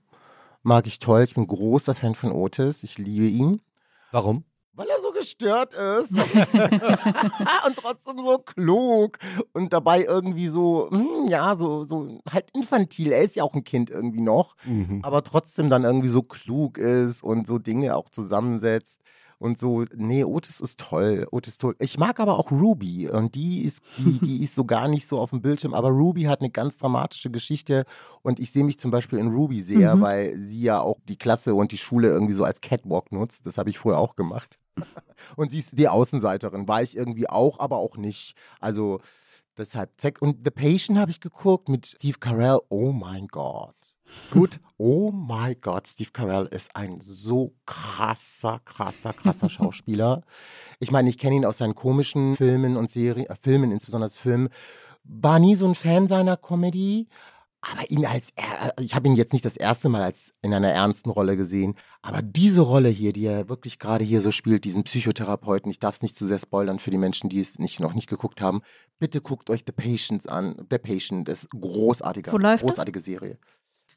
Mag 0.61 0.85
ich 0.87 0.99
toll, 0.99 1.23
ich 1.23 1.35
bin 1.35 1.47
großer 1.47 1.95
Fan 1.95 2.15
von 2.15 2.31
Otis, 2.33 2.83
ich 2.83 2.97
liebe 2.97 3.25
ihn. 3.27 3.61
Warum? 4.11 4.43
Weil 4.73 4.87
er 4.89 5.01
so 5.01 5.11
gestört 5.11 5.73
ist 5.73 6.11
und 7.65 7.75
trotzdem 7.77 8.17
so 8.19 8.37
klug 8.39 9.17
und 9.53 9.73
dabei 9.73 10.03
irgendwie 10.05 10.47
so, 10.47 10.89
hm, 10.91 11.27
ja, 11.27 11.55
so, 11.55 11.83
so 11.83 12.19
halt 12.31 12.51
infantil. 12.53 13.11
Er 13.11 13.21
ist 13.21 13.35
ja 13.35 13.43
auch 13.43 13.53
ein 13.53 13.63
Kind 13.63 13.89
irgendwie 13.89 14.21
noch, 14.21 14.55
aber 15.01 15.23
trotzdem 15.23 15.69
dann 15.69 15.83
irgendwie 15.83 16.07
so 16.07 16.23
klug 16.23 16.77
ist 16.77 17.21
und 17.23 17.47
so 17.47 17.57
Dinge 17.57 17.95
auch 17.95 18.09
zusammensetzt. 18.09 19.00
Und 19.41 19.57
so, 19.57 19.85
nee, 19.95 20.23
Otis 20.23 20.61
ist 20.61 20.79
toll. 20.79 21.27
Otis 21.31 21.53
ist 21.53 21.61
toll. 21.61 21.75
Ich 21.79 21.97
mag 21.97 22.19
aber 22.19 22.37
auch 22.37 22.51
Ruby. 22.51 23.09
Und 23.09 23.33
die 23.33 23.63
ist, 23.63 23.81
die, 23.97 24.19
die 24.25 24.43
ist 24.43 24.53
so 24.53 24.65
gar 24.65 24.87
nicht 24.87 25.07
so 25.07 25.19
auf 25.19 25.31
dem 25.31 25.41
Bildschirm. 25.41 25.73
Aber 25.73 25.89
Ruby 25.89 26.23
hat 26.23 26.41
eine 26.41 26.51
ganz 26.51 26.77
dramatische 26.77 27.31
Geschichte. 27.31 27.85
Und 28.21 28.39
ich 28.39 28.51
sehe 28.51 28.63
mich 28.63 28.77
zum 28.77 28.91
Beispiel 28.91 29.17
in 29.17 29.29
Ruby 29.33 29.59
sehr, 29.61 29.95
Mhm. 29.95 30.01
weil 30.01 30.37
sie 30.39 30.61
ja 30.61 30.79
auch 30.79 30.99
die 31.09 31.17
Klasse 31.17 31.55
und 31.55 31.71
die 31.71 31.77
Schule 31.79 32.09
irgendwie 32.09 32.33
so 32.33 32.43
als 32.43 32.61
Catwalk 32.61 33.11
nutzt. 33.11 33.45
Das 33.47 33.57
habe 33.57 33.71
ich 33.71 33.79
vorher 33.79 33.99
auch 33.99 34.15
gemacht. 34.15 34.59
Und 35.35 35.49
sie 35.51 35.57
ist 35.59 35.77
die 35.77 35.87
Außenseiterin. 35.89 36.67
War 36.67 36.81
ich 36.83 36.95
irgendwie 36.95 37.27
auch, 37.29 37.59
aber 37.59 37.77
auch 37.77 37.97
nicht. 37.97 38.35
Also 38.59 38.99
deshalb. 39.57 39.89
Und 40.21 40.37
The 40.45 40.51
Patient 40.51 40.97
habe 40.99 41.11
ich 41.11 41.19
geguckt 41.19 41.67
mit 41.67 41.87
Steve 41.87 42.19
Carell. 42.19 42.59
Oh 42.69 42.91
mein 42.91 43.27
Gott. 43.27 43.75
Gut. 44.31 44.59
Oh 44.77 45.11
mein 45.11 45.55
Gott, 45.61 45.87
Steve 45.87 46.09
Carell 46.11 46.47
ist 46.47 46.75
ein 46.75 47.01
so 47.01 47.53
krasser, 47.65 48.59
krasser, 48.65 49.13
krasser 49.13 49.49
Schauspieler. 49.49 50.23
Ich 50.79 50.89
meine, 50.91 51.09
ich 51.09 51.17
kenne 51.17 51.35
ihn 51.35 51.45
aus 51.45 51.59
seinen 51.59 51.75
komischen 51.75 52.35
Filmen 52.35 52.77
und 52.77 52.89
Serien, 52.89 53.27
äh, 53.27 53.35
Filmen, 53.39 53.71
insbesondere 53.71 54.09
Filmen. 54.09 54.49
War 55.03 55.39
nie 55.39 55.55
so 55.55 55.67
ein 55.67 55.75
Fan 55.75 56.07
seiner 56.07 56.37
Comedy. 56.37 57.07
Aber 57.63 57.91
ihn 57.91 58.07
als, 58.07 58.31
er, 58.35 58.73
ich 58.79 58.95
habe 58.95 59.07
ihn 59.07 59.15
jetzt 59.15 59.33
nicht 59.33 59.45
das 59.45 59.55
erste 59.55 59.87
Mal 59.87 60.01
als 60.01 60.33
in 60.41 60.51
einer 60.51 60.71
ernsten 60.71 61.11
Rolle 61.11 61.37
gesehen, 61.37 61.75
aber 62.01 62.23
diese 62.23 62.61
Rolle 62.61 62.89
hier, 62.89 63.13
die 63.13 63.25
er 63.25 63.49
wirklich 63.49 63.77
gerade 63.77 64.03
hier 64.03 64.19
so 64.19 64.31
spielt, 64.31 64.65
diesen 64.65 64.83
Psychotherapeuten, 64.83 65.69
ich 65.69 65.77
darf 65.77 65.93
es 65.93 66.01
nicht 66.01 66.15
zu 66.15 66.25
sehr 66.25 66.39
spoilern 66.39 66.79
für 66.79 66.89
die 66.89 66.97
Menschen, 66.97 67.29
die 67.29 67.39
es 67.39 67.59
nicht, 67.59 67.79
noch 67.79 67.93
nicht 67.93 68.09
geguckt 68.09 68.41
haben, 68.41 68.61
bitte 68.97 69.21
guckt 69.21 69.51
euch 69.51 69.61
The 69.63 69.73
Patients 69.73 70.25
an. 70.25 70.55
The 70.71 70.79
Patient 70.79 71.29
ist 71.29 71.51
großartiger, 71.51 72.31
Wo 72.31 72.39
läuft 72.39 72.63
das? 72.63 72.69
großartige 72.71 72.99
Serie. 72.99 73.37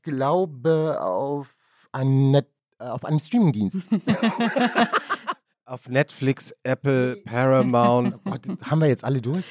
Ich 0.06 0.12
glaube 0.12 1.00
auf 1.00 1.56
einem, 1.90 2.30
Net, 2.30 2.46
äh, 2.78 2.84
auf 2.84 3.06
einem 3.06 3.18
Streamingdienst. 3.18 3.78
Auf 5.66 5.88
Netflix, 5.88 6.54
Apple, 6.62 7.16
Paramount. 7.24 8.16
Oh 8.26 8.30
Gott, 8.30 8.42
haben 8.70 8.80
wir 8.82 8.88
jetzt 8.88 9.02
alle 9.02 9.22
durch? 9.22 9.46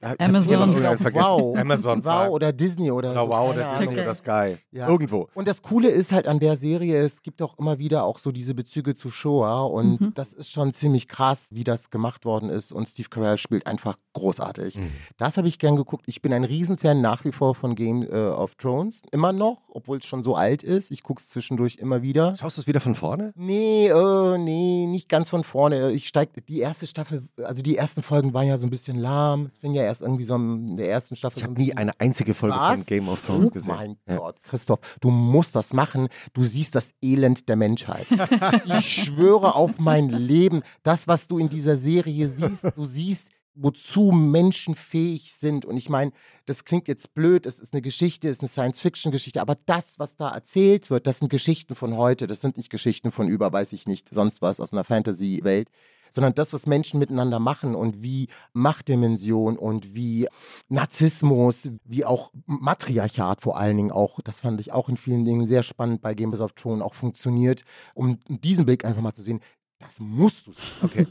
Amazon. 0.00 0.74
Wow. 1.14 1.56
Amazon 1.56 2.04
Wow 2.04 2.28
oder 2.30 2.52
Disney 2.52 2.90
oder, 2.90 3.10
Oder 3.12 3.20
so, 3.22 3.28
Wow 3.28 3.50
oder. 3.50 3.70
Disney 3.72 3.88
Okay. 3.88 4.02
oder 4.02 4.14
Sky. 4.14 4.56
Ja. 4.70 4.88
Irgendwo. 4.88 5.28
Und 5.34 5.48
das 5.48 5.62
Coole 5.62 5.88
ist 5.88 6.12
halt 6.12 6.26
an 6.26 6.38
der 6.38 6.56
Serie, 6.56 6.98
es 7.04 7.22
gibt 7.22 7.42
auch 7.42 7.58
immer 7.58 7.78
wieder 7.78 8.04
auch 8.04 8.18
so 8.18 8.30
diese 8.32 8.54
Bezüge 8.54 8.94
zu 8.94 9.10
Shoah 9.10 9.64
und 9.70 10.00
Mhm. 10.00 10.12
das 10.14 10.32
ist 10.32 10.50
schon 10.50 10.72
ziemlich 10.72 11.08
krass, 11.08 11.48
wie 11.50 11.64
das 11.64 11.90
gemacht 11.90 12.24
worden 12.24 12.48
ist 12.48 12.70
und 12.72 12.86
Steve 12.86 13.08
Carell 13.08 13.38
spielt 13.38 13.66
einfach 13.66 13.96
großartig. 14.12 14.76
Mhm. 14.76 14.90
Das 15.16 15.36
habe 15.36 15.48
ich 15.48 15.58
gern 15.58 15.76
geguckt. 15.76 16.04
Ich 16.06 16.22
bin 16.22 16.32
ein 16.32 16.44
Riesenfan 16.44 17.00
nach 17.00 17.24
wie 17.24 17.32
vor 17.32 17.54
von 17.54 17.74
Game 17.74 18.02
äh, 18.02 18.28
of 18.28 18.54
Thrones, 18.56 19.02
immer 19.10 19.32
noch, 19.32 19.68
obwohl 19.68 19.98
es 19.98 20.04
schon 20.06 20.22
so 20.22 20.34
alt 20.36 20.62
ist. 20.62 20.90
Ich 20.90 21.02
gucke 21.02 21.20
es 21.20 21.28
zwischendurch 21.28 21.76
immer 21.76 22.02
wieder. 22.02 22.36
Schaust 22.36 22.56
du 22.56 22.60
es 22.60 22.66
wieder 22.66 22.80
von 22.80 22.94
vorne? 22.94 23.32
Nee, 23.36 23.88
äh, 23.88 24.38
nee, 24.38 24.86
nicht 24.86 25.08
ganz 25.08 25.28
von 25.28 25.42
vorne. 25.44 25.90
Ich 25.92 26.06
steig, 26.06 26.28
die 26.46 26.60
erste 26.60 26.86
Staffel, 26.86 27.28
also 27.42 27.62
die 27.62 27.76
ersten 27.76 28.02
Folgen 28.02 28.32
waren 28.34 28.46
ja 28.46 28.56
so 28.58 28.66
ein 28.66 28.70
bisschen 28.70 28.96
lahm. 28.98 29.46
Es 29.46 29.58
fing 29.58 29.72
ja 29.74 29.82
erst 29.88 30.00
irgendwie 30.02 30.24
so 30.24 30.36
in 30.36 30.76
der 30.76 30.88
ersten 30.90 31.16
Staffel 31.16 31.38
Ich 31.38 31.44
habe 31.44 31.54
nie 31.60 31.74
eine 31.74 31.98
einzige 32.00 32.34
Folge 32.34 32.56
Was? 32.56 32.76
von 32.76 32.86
Game 32.86 33.08
of 33.08 33.20
Thrones 33.26 33.48
Oh 33.48 33.52
gesehen. 33.52 33.74
mein 33.74 33.96
Ja. 34.08 34.16
Gott, 34.18 34.42
Christoph, 34.42 34.78
du 35.00 35.10
musst 35.10 35.54
das 35.56 35.72
machen. 35.72 36.08
Du 36.32 36.44
siehst 36.44 36.74
das 36.74 36.92
Elend 37.02 37.48
der 37.48 37.56
Menschheit. 37.56 38.06
ich 38.78 39.04
schwöre 39.04 39.54
auf 39.54 39.78
mein 39.78 40.08
Leben, 40.08 40.62
das, 40.82 41.08
was 41.08 41.26
du 41.26 41.38
in 41.38 41.48
dieser 41.48 41.76
Serie 41.76 42.28
siehst, 42.28 42.64
du 42.76 42.84
siehst, 42.84 43.28
wozu 43.60 44.12
Menschen 44.12 44.74
fähig 44.76 45.32
sind. 45.32 45.64
Und 45.64 45.76
ich 45.76 45.88
meine, 45.88 46.12
das 46.46 46.64
klingt 46.64 46.86
jetzt 46.86 47.12
blöd, 47.14 47.44
es 47.44 47.58
ist 47.58 47.72
eine 47.72 47.82
Geschichte, 47.82 48.28
es 48.28 48.36
ist 48.36 48.42
eine 48.42 48.48
Science-Fiction-Geschichte, 48.48 49.40
aber 49.40 49.56
das, 49.66 49.94
was 49.98 50.14
da 50.14 50.28
erzählt 50.28 50.90
wird, 50.90 51.08
das 51.08 51.18
sind 51.18 51.28
Geschichten 51.28 51.74
von 51.74 51.96
heute, 51.96 52.28
das 52.28 52.40
sind 52.40 52.56
nicht 52.56 52.70
Geschichten 52.70 53.10
von 53.10 53.26
über, 53.26 53.52
weiß 53.52 53.72
ich 53.72 53.86
nicht, 53.88 54.14
sonst 54.14 54.42
was 54.42 54.60
aus 54.60 54.72
einer 54.72 54.84
Fantasy-Welt 54.84 55.70
sondern 56.10 56.34
das, 56.34 56.52
was 56.52 56.66
Menschen 56.66 56.98
miteinander 56.98 57.38
machen 57.38 57.74
und 57.74 58.02
wie 58.02 58.28
Machtdimension 58.52 59.56
und 59.58 59.94
wie 59.94 60.28
Narzissmus, 60.68 61.70
wie 61.84 62.04
auch 62.04 62.32
Matriarchat 62.46 63.40
vor 63.40 63.58
allen 63.58 63.76
Dingen 63.76 63.90
auch, 63.92 64.20
das 64.20 64.40
fand 64.40 64.60
ich 64.60 64.72
auch 64.72 64.88
in 64.88 64.96
vielen 64.96 65.24
Dingen 65.24 65.46
sehr 65.46 65.62
spannend 65.62 66.00
bei 66.00 66.14
Game 66.14 66.32
of 66.32 66.52
Thrones 66.52 66.82
auch 66.82 66.94
funktioniert, 66.94 67.64
um 67.94 68.18
diesen 68.28 68.64
Blick 68.64 68.84
einfach 68.84 69.02
mal 69.02 69.12
zu 69.12 69.22
sehen, 69.22 69.40
das 69.78 70.00
musst 70.00 70.46
du 70.46 70.52
sehen. 70.52 70.62
Okay. 70.82 71.06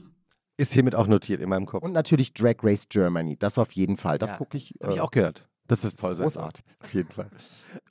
Ist 0.59 0.73
hiermit 0.73 0.95
auch 0.95 1.05
notiert 1.07 1.39
in 1.39 1.49
meinem 1.49 1.67
Kopf. 1.67 1.83
Und 1.83 1.93
natürlich 1.93 2.33
Drag 2.33 2.55
Race 2.63 2.89
Germany, 2.89 3.37
das 3.37 3.59
auf 3.59 3.71
jeden 3.73 3.97
Fall, 3.97 4.17
das 4.17 4.31
Ja, 4.31 4.37
gucke 4.37 4.57
ich. 4.57 4.73
Habe 4.81 4.93
ich 4.93 4.97
äh, 4.97 5.01
auch 5.01 5.11
gehört. 5.11 5.47
Das 5.67 5.83
ist 5.83 5.99
toll. 5.99 6.15
großartig. 6.15 6.63
Auf 6.83 6.93
jeden 6.93 7.11
Fall. 7.11 7.29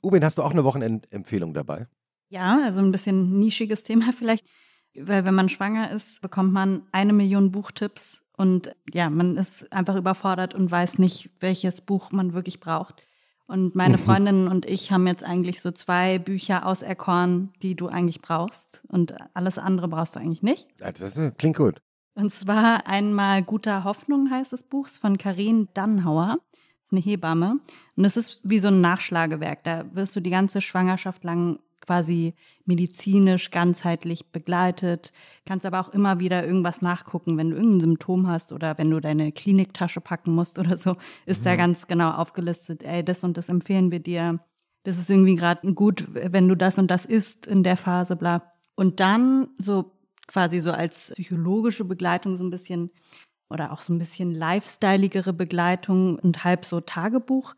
Ubin, 0.01 0.23
hast 0.23 0.37
du 0.37 0.43
auch 0.43 0.51
eine 0.51 0.63
Wochenendempfehlung 0.63 1.53
dabei? 1.53 1.87
Ja, 2.29 2.61
also 2.63 2.81
ein 2.81 2.91
bisschen 2.91 3.37
nischiges 3.39 3.83
Thema 3.83 4.11
vielleicht. 4.17 4.49
Weil 4.99 5.25
wenn 5.25 5.35
man 5.35 5.49
schwanger 5.49 5.91
ist, 5.91 6.21
bekommt 6.21 6.53
man 6.53 6.83
eine 6.91 7.13
Million 7.13 7.51
Buchtipps 7.51 8.23
und 8.37 8.75
ja, 8.93 9.09
man 9.09 9.35
ist 9.35 9.71
einfach 9.73 9.95
überfordert 9.95 10.53
und 10.53 10.69
weiß 10.69 10.99
nicht, 10.99 11.31
welches 11.39 11.81
Buch 11.81 12.11
man 12.11 12.33
wirklich 12.33 12.59
braucht. 12.59 13.07
Und 13.47 13.75
meine 13.75 13.97
Freundinnen 13.97 14.47
und 14.47 14.65
ich 14.65 14.91
haben 14.91 15.07
jetzt 15.07 15.23
eigentlich 15.23 15.61
so 15.61 15.71
zwei 15.71 16.19
Bücher 16.19 16.65
auserkoren, 16.65 17.51
die 17.61 17.75
du 17.75 17.87
eigentlich 17.87 18.21
brauchst. 18.21 18.83
Und 18.87 19.15
alles 19.33 19.57
andere 19.57 19.87
brauchst 19.87 20.15
du 20.15 20.19
eigentlich 20.19 20.43
nicht. 20.43 20.67
Das 20.77 21.19
klingt 21.37 21.57
gut. 21.57 21.81
Und 22.13 22.31
zwar 22.31 22.87
einmal 22.87 23.43
Guter 23.43 23.83
Hoffnung 23.83 24.29
heißt 24.29 24.53
das 24.53 24.63
Buch, 24.63 24.87
von 24.87 25.17
Karin 25.17 25.69
Dannhauer. 25.73 26.37
Das 26.51 26.85
ist 26.85 26.93
eine 26.93 27.01
Hebamme. 27.01 27.59
Und 27.95 28.05
es 28.05 28.17
ist 28.17 28.41
wie 28.43 28.59
so 28.59 28.67
ein 28.69 28.81
Nachschlagewerk. 28.81 29.63
Da 29.63 29.85
wirst 29.93 30.15
du 30.15 30.19
die 30.19 30.29
ganze 30.29 30.61
Schwangerschaft 30.61 31.23
lang 31.23 31.59
quasi 31.87 32.35
medizinisch, 32.65 33.49
ganzheitlich 33.49 34.31
begleitet. 34.31 35.13
Kannst 35.45 35.65
aber 35.65 35.79
auch 35.79 35.89
immer 35.89 36.19
wieder 36.19 36.45
irgendwas 36.45 36.81
nachgucken, 36.81 37.37
wenn 37.37 37.49
du 37.49 37.55
irgendein 37.55 37.79
Symptom 37.79 38.27
hast 38.27 38.53
oder 38.53 38.77
wenn 38.77 38.91
du 38.91 38.99
deine 38.99 39.31
Kliniktasche 39.31 40.01
packen 40.01 40.35
musst 40.35 40.59
oder 40.59 40.77
so, 40.77 40.97
ist 41.25 41.45
da 41.45 41.55
ganz 41.55 41.87
genau 41.87 42.11
aufgelistet, 42.11 42.83
ey, 42.83 43.03
das 43.03 43.23
und 43.23 43.37
das 43.37 43.49
empfehlen 43.49 43.89
wir 43.89 43.99
dir. 43.99 44.39
Das 44.83 44.97
ist 44.97 45.09
irgendwie 45.09 45.35
gerade 45.35 45.73
gut, 45.73 46.07
wenn 46.13 46.47
du 46.47 46.55
das 46.55 46.77
und 46.77 46.91
das 46.91 47.05
isst 47.05 47.47
in 47.47 47.63
der 47.63 47.77
Phase, 47.77 48.15
bla. 48.15 48.53
Und 48.75 48.99
dann 48.99 49.47
so 49.57 49.93
quasi 50.27 50.59
so 50.59 50.71
als 50.71 51.11
psychologische 51.15 51.85
Begleitung 51.85 52.37
so 52.37 52.43
ein 52.43 52.51
bisschen 52.51 52.91
oder 53.49 53.71
auch 53.71 53.81
so 53.81 53.93
ein 53.93 53.97
bisschen 53.97 54.31
lifestyleigere 54.31 55.31
Begleitung 55.31 56.19
und 56.19 56.43
halb 56.43 56.65
so 56.65 56.81
Tagebuch 56.81 57.55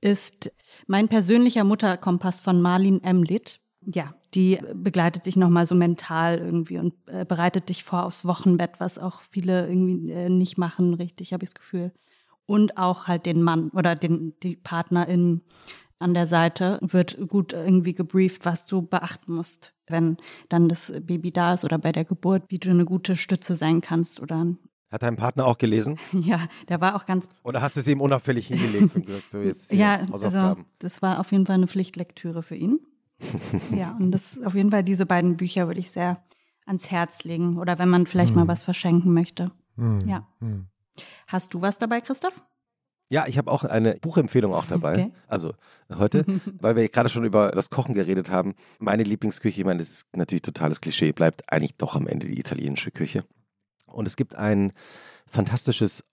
ist 0.00 0.52
mein 0.86 1.08
persönlicher 1.08 1.64
Mutterkompass 1.64 2.40
von 2.40 2.60
Marlin 2.60 3.02
M. 3.02 3.22
Litt. 3.22 3.60
Ja, 3.86 4.14
die 4.34 4.58
begleitet 4.74 5.26
dich 5.26 5.36
nochmal 5.36 5.66
so 5.66 5.74
mental 5.74 6.38
irgendwie 6.38 6.78
und 6.78 6.94
äh, 7.06 7.24
bereitet 7.24 7.68
dich 7.70 7.82
vor 7.82 8.04
aufs 8.04 8.24
Wochenbett, 8.24 8.72
was 8.78 8.98
auch 8.98 9.22
viele 9.22 9.68
irgendwie 9.68 10.10
äh, 10.10 10.28
nicht 10.28 10.58
machen, 10.58 10.94
richtig, 10.94 11.32
habe 11.32 11.44
ich 11.44 11.50
das 11.50 11.54
Gefühl. 11.54 11.92
Und 12.46 12.76
auch 12.76 13.06
halt 13.06 13.26
den 13.26 13.42
Mann 13.42 13.70
oder 13.70 13.94
den, 13.94 14.34
die 14.42 14.56
Partnerin 14.56 15.40
an 16.00 16.14
der 16.14 16.26
Seite 16.26 16.78
wird 16.82 17.18
gut 17.28 17.52
irgendwie 17.52 17.94
gebrieft, 17.94 18.44
was 18.44 18.66
du 18.66 18.82
beachten 18.82 19.34
musst, 19.34 19.74
wenn 19.86 20.16
dann 20.48 20.68
das 20.68 20.92
Baby 21.00 21.30
da 21.30 21.54
ist 21.54 21.64
oder 21.64 21.78
bei 21.78 21.92
der 21.92 22.04
Geburt, 22.04 22.44
wie 22.48 22.58
du 22.58 22.70
eine 22.70 22.84
gute 22.84 23.16
Stütze 23.16 23.54
sein 23.54 23.80
kannst 23.80 24.20
oder 24.20 24.46
Hat 24.90 25.02
dein 25.02 25.16
Partner 25.16 25.46
auch 25.46 25.58
gelesen? 25.58 25.98
ja, 26.12 26.40
der 26.68 26.80
war 26.80 26.96
auch 26.96 27.06
ganz 27.06 27.28
Oder 27.44 27.60
hast 27.60 27.76
du 27.76 27.80
es 27.80 27.88
ihm 27.88 28.00
unauffällig 28.00 28.48
hingelegt 28.48 28.96
und 28.96 29.06
gesagt, 29.06 29.30
so 29.30 29.38
jetzt 29.38 29.72
Ja, 29.72 30.06
also 30.10 30.56
das 30.78 31.02
war 31.02 31.20
auf 31.20 31.32
jeden 31.32 31.46
Fall 31.46 31.56
eine 31.56 31.68
Pflichtlektüre 31.68 32.42
für 32.42 32.56
ihn. 32.56 32.80
Ja, 33.74 33.96
und 33.98 34.10
das 34.12 34.40
auf 34.44 34.54
jeden 34.54 34.70
Fall 34.70 34.82
diese 34.82 35.06
beiden 35.06 35.36
Bücher 35.36 35.66
würde 35.66 35.80
ich 35.80 35.90
sehr 35.90 36.22
ans 36.66 36.90
Herz 36.90 37.24
legen. 37.24 37.58
Oder 37.58 37.78
wenn 37.78 37.88
man 37.88 38.06
vielleicht 38.06 38.34
mal 38.34 38.48
was 38.48 38.62
verschenken 38.62 39.12
möchte. 39.12 39.50
Hm, 39.76 40.00
Ja. 40.06 40.26
hm. 40.40 40.66
Hast 41.26 41.54
du 41.54 41.60
was 41.62 41.78
dabei, 41.78 42.00
Christoph? 42.00 42.42
Ja, 43.08 43.26
ich 43.26 43.38
habe 43.38 43.50
auch 43.50 43.64
eine 43.64 43.96
Buchempfehlung 43.96 44.54
auch 44.54 44.66
dabei. 44.66 44.92
Okay. 44.92 45.12
Also 45.26 45.54
heute, 45.92 46.24
weil 46.60 46.76
wir 46.76 46.88
gerade 46.88 47.08
schon 47.08 47.24
über 47.24 47.50
das 47.50 47.70
Kochen 47.70 47.94
geredet 47.94 48.30
haben. 48.30 48.54
Meine 48.78 49.02
Lieblingsküche, 49.02 49.60
ich 49.60 49.66
meine, 49.66 49.80
das 49.80 49.90
ist 49.90 50.16
natürlich 50.16 50.42
totales 50.42 50.80
Klischee, 50.80 51.12
bleibt 51.12 51.50
eigentlich 51.52 51.76
doch 51.76 51.96
am 51.96 52.06
Ende 52.06 52.26
die 52.28 52.38
italienische 52.38 52.90
Küche. 52.90 53.24
Und 53.86 54.06
es 54.06 54.16
gibt 54.16 54.36
ein 54.36 54.72
fantastisches 55.26 56.04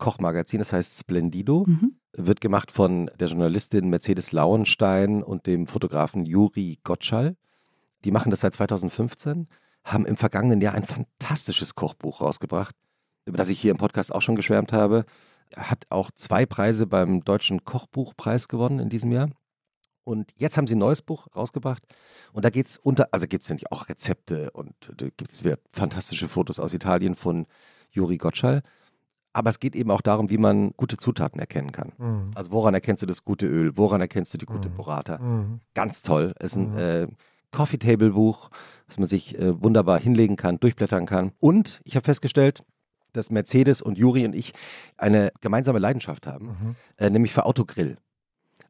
Online-Kochmagazin, 0.00 0.58
das 0.58 0.72
heißt 0.72 0.98
Splendido. 0.98 1.64
Mhm. 1.66 1.96
Wird 2.16 2.40
gemacht 2.40 2.72
von 2.72 3.10
der 3.18 3.28
Journalistin 3.28 3.88
Mercedes 3.88 4.32
Lauenstein 4.32 5.22
und 5.22 5.46
dem 5.46 5.66
Fotografen 5.66 6.24
Juri 6.24 6.78
Gottschall. 6.82 7.36
Die 8.04 8.10
machen 8.10 8.30
das 8.30 8.40
seit 8.40 8.54
2015, 8.54 9.46
haben 9.84 10.06
im 10.06 10.16
vergangenen 10.16 10.60
Jahr 10.60 10.74
ein 10.74 10.84
fantastisches 10.84 11.74
Kochbuch 11.74 12.20
rausgebracht. 12.20 12.74
über 13.26 13.36
das 13.36 13.50
ich 13.50 13.60
hier 13.60 13.70
im 13.70 13.76
Podcast 13.76 14.12
auch 14.12 14.22
schon 14.22 14.34
geschwärmt 14.34 14.72
habe. 14.72 15.04
Hat 15.54 15.84
auch 15.90 16.10
zwei 16.12 16.46
Preise 16.46 16.86
beim 16.86 17.22
Deutschen 17.22 17.64
Kochbuchpreis 17.64 18.48
gewonnen 18.48 18.78
in 18.78 18.88
diesem 18.88 19.12
Jahr. 19.12 19.30
Und 20.02 20.32
jetzt 20.36 20.56
haben 20.56 20.66
sie 20.66 20.74
ein 20.74 20.78
neues 20.78 21.02
Buch 21.02 21.28
rausgebracht. 21.36 21.84
Und 22.32 22.44
da 22.44 22.50
geht 22.50 22.66
es 22.66 22.78
unter, 22.78 23.08
also 23.12 23.28
gibt 23.28 23.44
es 23.44 23.50
nämlich 23.50 23.70
auch 23.70 23.88
Rezepte 23.88 24.50
und 24.52 24.74
da 24.96 25.06
gibt 25.16 25.30
es 25.30 25.42
fantastische 25.72 26.26
Fotos 26.26 26.58
aus 26.58 26.72
Italien 26.72 27.14
von 27.14 27.46
Juri 27.90 28.16
Gottschall. 28.16 28.62
Aber 29.32 29.50
es 29.50 29.60
geht 29.60 29.76
eben 29.76 29.90
auch 29.90 30.00
darum, 30.00 30.28
wie 30.30 30.38
man 30.38 30.72
gute 30.76 30.96
Zutaten 30.96 31.40
erkennen 31.40 31.72
kann. 31.72 31.92
Mhm. 31.98 32.30
Also 32.34 32.50
woran 32.50 32.74
erkennst 32.74 33.02
du 33.02 33.06
das 33.06 33.24
gute 33.24 33.46
Öl? 33.46 33.76
Woran 33.76 34.00
erkennst 34.00 34.34
du 34.34 34.38
die 34.38 34.46
gute 34.46 34.68
mhm. 34.68 34.74
Burrata? 34.74 35.18
Mhm. 35.18 35.60
Ganz 35.74 36.02
toll. 36.02 36.34
Es 36.38 36.52
ist 36.52 36.56
ein 36.56 36.72
mhm. 36.72 36.78
äh, 36.78 37.06
Coffee 37.52 37.78
Table 37.78 38.10
Buch, 38.10 38.50
das 38.86 38.98
man 38.98 39.08
sich 39.08 39.38
äh, 39.38 39.60
wunderbar 39.62 40.00
hinlegen 40.00 40.36
kann, 40.36 40.58
durchblättern 40.58 41.06
kann. 41.06 41.32
Und 41.38 41.80
ich 41.84 41.96
habe 41.96 42.04
festgestellt, 42.04 42.64
dass 43.12 43.30
Mercedes 43.30 43.82
und 43.82 43.98
Juri 43.98 44.24
und 44.24 44.34
ich 44.34 44.52
eine 44.96 45.32
gemeinsame 45.40 45.78
Leidenschaft 45.78 46.26
haben, 46.26 46.46
mhm. 46.46 46.76
äh, 46.96 47.10
nämlich 47.10 47.32
für 47.32 47.44
Autogrill. 47.44 47.96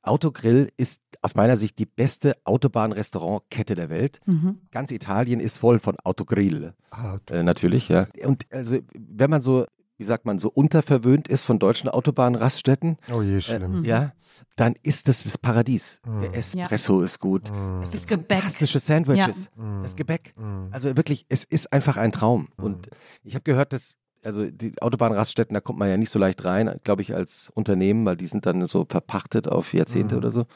Autogrill 0.02 0.70
ist 0.78 1.02
aus 1.20 1.34
meiner 1.34 1.56
Sicht 1.56 1.78
die 1.78 1.84
beste 1.84 2.34
Autobahnrestaurantkette 2.44 3.74
der 3.74 3.90
Welt. 3.90 4.20
Mhm. 4.24 4.60
Ganz 4.70 4.90
Italien 4.90 5.40
ist 5.40 5.58
voll 5.58 5.78
von 5.78 5.96
Autogrill. 6.04 6.72
Auto. 6.90 7.34
Äh, 7.34 7.42
natürlich, 7.42 7.88
ja. 7.88 8.06
Und 8.24 8.46
also, 8.50 8.78
wenn 8.94 9.30
man 9.30 9.42
so, 9.42 9.66
wie 10.00 10.04
sagt 10.04 10.24
man, 10.24 10.38
so 10.38 10.48
unterverwöhnt 10.48 11.28
ist 11.28 11.44
von 11.44 11.58
deutschen 11.58 11.90
Autobahnraststätten, 11.90 12.96
oh 13.12 13.20
je, 13.20 13.36
äh, 13.36 13.40
schlimm. 13.42 13.84
Äh, 13.84 13.88
ja, 13.88 14.12
dann 14.56 14.74
ist 14.82 15.08
das 15.08 15.24
das 15.24 15.36
Paradies. 15.36 16.00
Mhm. 16.06 16.20
Der 16.22 16.34
Espresso 16.34 17.00
ja. 17.00 17.04
ist 17.04 17.20
gut. 17.20 17.52
Mhm. 17.52 17.82
Das 17.82 18.06
Gebäck. 18.06 18.38
Fantastische 18.38 18.78
Sandwiches. 18.78 19.50
Ja. 19.58 19.82
Das 19.82 19.96
Gebäck. 19.96 20.32
Mhm. 20.38 20.68
Also 20.70 20.96
wirklich, 20.96 21.26
es 21.28 21.44
ist 21.44 21.70
einfach 21.70 21.98
ein 21.98 22.12
Traum. 22.12 22.48
Mhm. 22.56 22.64
Und 22.64 22.88
ich 23.24 23.34
habe 23.34 23.42
gehört, 23.42 23.74
dass 23.74 23.96
also 24.22 24.50
die 24.50 24.72
Autobahnraststätten, 24.80 25.52
da 25.52 25.60
kommt 25.60 25.78
man 25.78 25.90
ja 25.90 25.98
nicht 25.98 26.10
so 26.10 26.18
leicht 26.18 26.46
rein, 26.46 26.80
glaube 26.82 27.02
ich, 27.02 27.14
als 27.14 27.50
Unternehmen, 27.54 28.06
weil 28.06 28.16
die 28.16 28.26
sind 28.26 28.46
dann 28.46 28.64
so 28.64 28.86
verpachtet 28.88 29.48
auf 29.48 29.74
Jahrzehnte 29.74 30.14
mhm. 30.14 30.18
oder 30.18 30.32
so. 30.32 30.46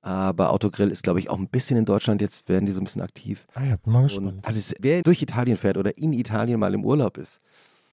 Aber 0.00 0.50
Autogrill 0.50 0.90
ist, 0.90 1.02
glaube 1.02 1.20
ich, 1.20 1.28
auch 1.28 1.38
ein 1.38 1.48
bisschen 1.48 1.76
in 1.76 1.84
Deutschland. 1.84 2.22
Jetzt 2.22 2.48
werden 2.48 2.64
die 2.64 2.72
so 2.72 2.80
ein 2.80 2.84
bisschen 2.84 3.02
aktiv. 3.02 3.46
Ah 3.52 3.64
ja, 3.64 3.76
bin 3.76 3.92
mal 3.92 4.04
gespannt. 4.04 4.28
Und, 4.28 4.46
also 4.46 4.58
es, 4.58 4.74
wer 4.80 5.02
durch 5.02 5.20
Italien 5.20 5.58
fährt 5.58 5.76
oder 5.76 5.96
in 5.98 6.14
Italien 6.14 6.58
mal 6.58 6.72
im 6.72 6.86
Urlaub 6.86 7.18
ist, 7.18 7.40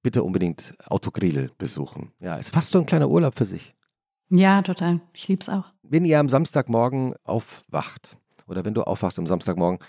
bitte 0.02 0.24
unbedingt 0.24 0.74
Autogrill 0.86 1.52
besuchen. 1.58 2.12
Ja, 2.20 2.36
ist 2.36 2.54
fast 2.54 2.72
so 2.72 2.80
ein 2.80 2.86
kleiner 2.86 3.10
Urlaub 3.10 3.36
für 3.36 3.46
sich. 3.46 3.76
Ja, 4.30 4.62
total. 4.62 5.02
Ich 5.14 5.28
liebe 5.28 5.42
es 5.42 5.50
auch. 5.50 5.66
Wenn 5.82 6.06
ihr 6.06 6.20
am 6.20 6.30
Samstagmorgen 6.30 7.16
aufwacht 7.24 8.18
oder 8.48 8.64
wenn 8.64 8.74
du 8.74 8.84
aufwachst 8.84 9.18
am 9.18 9.28
Samstagmorgen, 9.28 9.80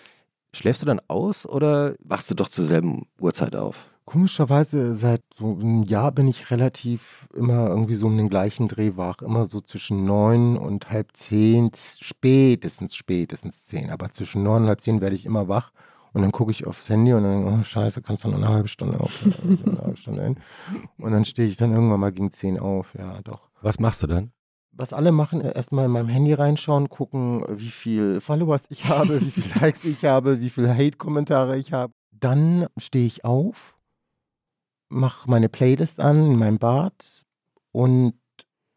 schläfst 0.55 0.83
du 0.83 0.87
dann 0.87 1.01
aus 1.09 1.47
oder 1.47 1.95
wachst 2.01 2.31
du 2.31 2.35
doch 2.35 2.49
zur 2.49 2.65
selben 2.65 3.07
Uhrzeit 3.21 3.55
auf? 3.55 3.87
Komischerweise 4.07 4.95
seit 4.95 5.23
so 5.37 5.53
einem 5.53 5.85
Jahr 5.85 6.11
bin 6.11 6.27
ich 6.27 6.51
relativ 6.51 7.29
immer 7.33 7.69
irgendwie 7.69 7.95
so 7.95 8.07
um 8.07 8.17
den 8.17 8.29
gleichen 8.29 8.67
Dreh 8.67 8.97
wach. 8.97 9.23
Immer 9.23 9.45
so 9.45 9.61
zwischen 9.61 10.05
neun 10.05 10.57
und 10.57 10.91
halb 10.91 11.17
zehn, 11.17 11.71
spätestens, 11.75 12.97
spätestens 12.97 13.65
zehn. 13.67 13.91
Aber 13.91 14.11
zwischen 14.11 14.43
neun 14.43 14.63
und 14.63 14.69
halb 14.69 14.81
zehn 14.81 15.01
werde 15.01 15.15
ich 15.15 15.27
immer 15.27 15.47
wach. 15.47 15.71
Und 16.13 16.23
dann 16.23 16.33
gucke 16.33 16.51
ich 16.51 16.67
aufs 16.67 16.89
Handy 16.89 17.13
und 17.13 17.23
dann, 17.23 17.45
oh 17.45 17.65
scheiße, 17.65 18.03
kannst 18.03 18.25
du 18.25 18.29
noch 18.29 18.39
eine 18.39 18.49
halbe 18.49 18.69
Stunde 18.69 18.99
auf, 18.99 19.25
eine 19.45 19.79
halbe 19.81 19.97
Stunde 19.97 20.23
hin. 20.25 20.37
Und 20.99 21.13
dann 21.13 21.25
stehe 21.25 21.47
ich 21.47 21.57
dann 21.57 21.73
irgendwann 21.73 22.01
mal 22.01 22.11
gegen 22.11 22.33
zehn 22.33 22.59
auf, 22.59 22.95
ja 22.99 23.23
doch. 23.23 23.49
Was 23.63 23.79
machst 23.79 24.03
du 24.03 24.07
dann? 24.09 24.33
was 24.73 24.93
alle 24.93 25.13
machen, 25.13 25.41
erstmal 25.41 25.87
in 25.87 25.91
meinem 25.91 26.09
Handy 26.09 26.33
reinschauen, 26.33 26.89
gucken, 26.89 27.45
wie 27.49 27.71
viel 27.71 28.21
Followers 28.21 28.63
ich 28.71 28.87
habe, 28.87 29.21
wie 29.21 29.31
viele 29.31 29.55
Likes 29.61 29.85
ich 29.85 30.05
habe, 30.05 30.41
wie 30.41 30.51
viele 30.51 30.75
Hate-Kommentare 30.75 31.57
ich 31.59 31.73
habe. 31.73 31.93
Dann 32.13 32.67
stehe 32.77 33.07
ich 33.07 33.25
auf, 33.25 33.79
mache 34.89 35.31
meine 35.31 35.49
Playlist 35.49 36.01
an 36.01 36.33
in 36.33 36.39
meinem 36.39 36.59
Bad 36.59 37.25
und 37.73 38.15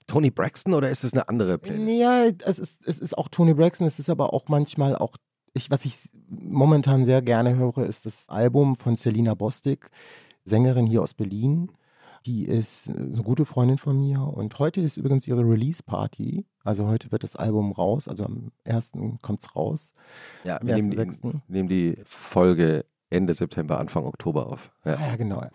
Tony 0.08 0.32
Braxton 0.32 0.74
oder 0.74 0.90
ist 0.90 1.04
es 1.04 1.14
eine 1.14 1.30
andere 1.30 1.58
Playlist? 1.58 2.00
Ja, 2.00 2.26
es 2.46 2.60
ist, 2.60 2.86
es 2.86 3.00
ist 3.00 3.18
auch 3.18 3.30
Tony 3.30 3.54
Braxton, 3.54 3.88
es 3.88 4.00
ist 4.00 4.10
aber 4.10 4.34
auch 4.34 4.50
manchmal 4.50 4.96
auch, 4.96 5.16
ich, 5.54 5.70
was 5.72 5.86
ich 5.86 6.10
momentan 6.28 7.06
sehr 7.06 7.22
gerne 7.22 7.56
höre, 7.56 7.86
ist 7.86 8.06
das 8.06 8.28
Album 8.30 8.76
von 8.76 8.96
Selina 8.96 9.36
Bostic, 9.36 9.90
Sängerin 10.46 10.88
hier 10.88 11.02
aus 11.02 11.14
Berlin. 11.14 11.72
Die 12.26 12.46
ist 12.46 12.90
eine 12.90 13.22
gute 13.22 13.46
Freundin 13.46 13.78
von 13.78 14.00
mir 14.00 14.22
und 14.22 14.58
heute 14.58 14.80
ist 14.82 14.96
übrigens 14.96 15.28
ihre 15.28 15.42
Release-Party. 15.42 16.46
Also 16.64 16.88
heute 16.88 17.12
wird 17.12 17.24
das 17.24 17.36
Album 17.36 17.74
raus, 17.74 18.08
also 18.08 18.24
am 18.26 18.52
1. 18.64 18.94
kommt 19.22 19.44
es 19.44 19.56
raus. 19.56 19.94
Ja, 20.46 20.60
wir 20.64 20.76
nehmen 20.76 20.92
die, 20.92 21.42
nehmen 21.48 21.68
die 21.68 21.98
Folge 22.06 22.86
Ende 23.10 23.34
September, 23.34 23.78
Anfang 23.78 24.06
Oktober 24.06 24.48
auf. 24.48 24.72
Ja. 24.86 25.00
ja, 25.00 25.16
genau. 25.18 25.46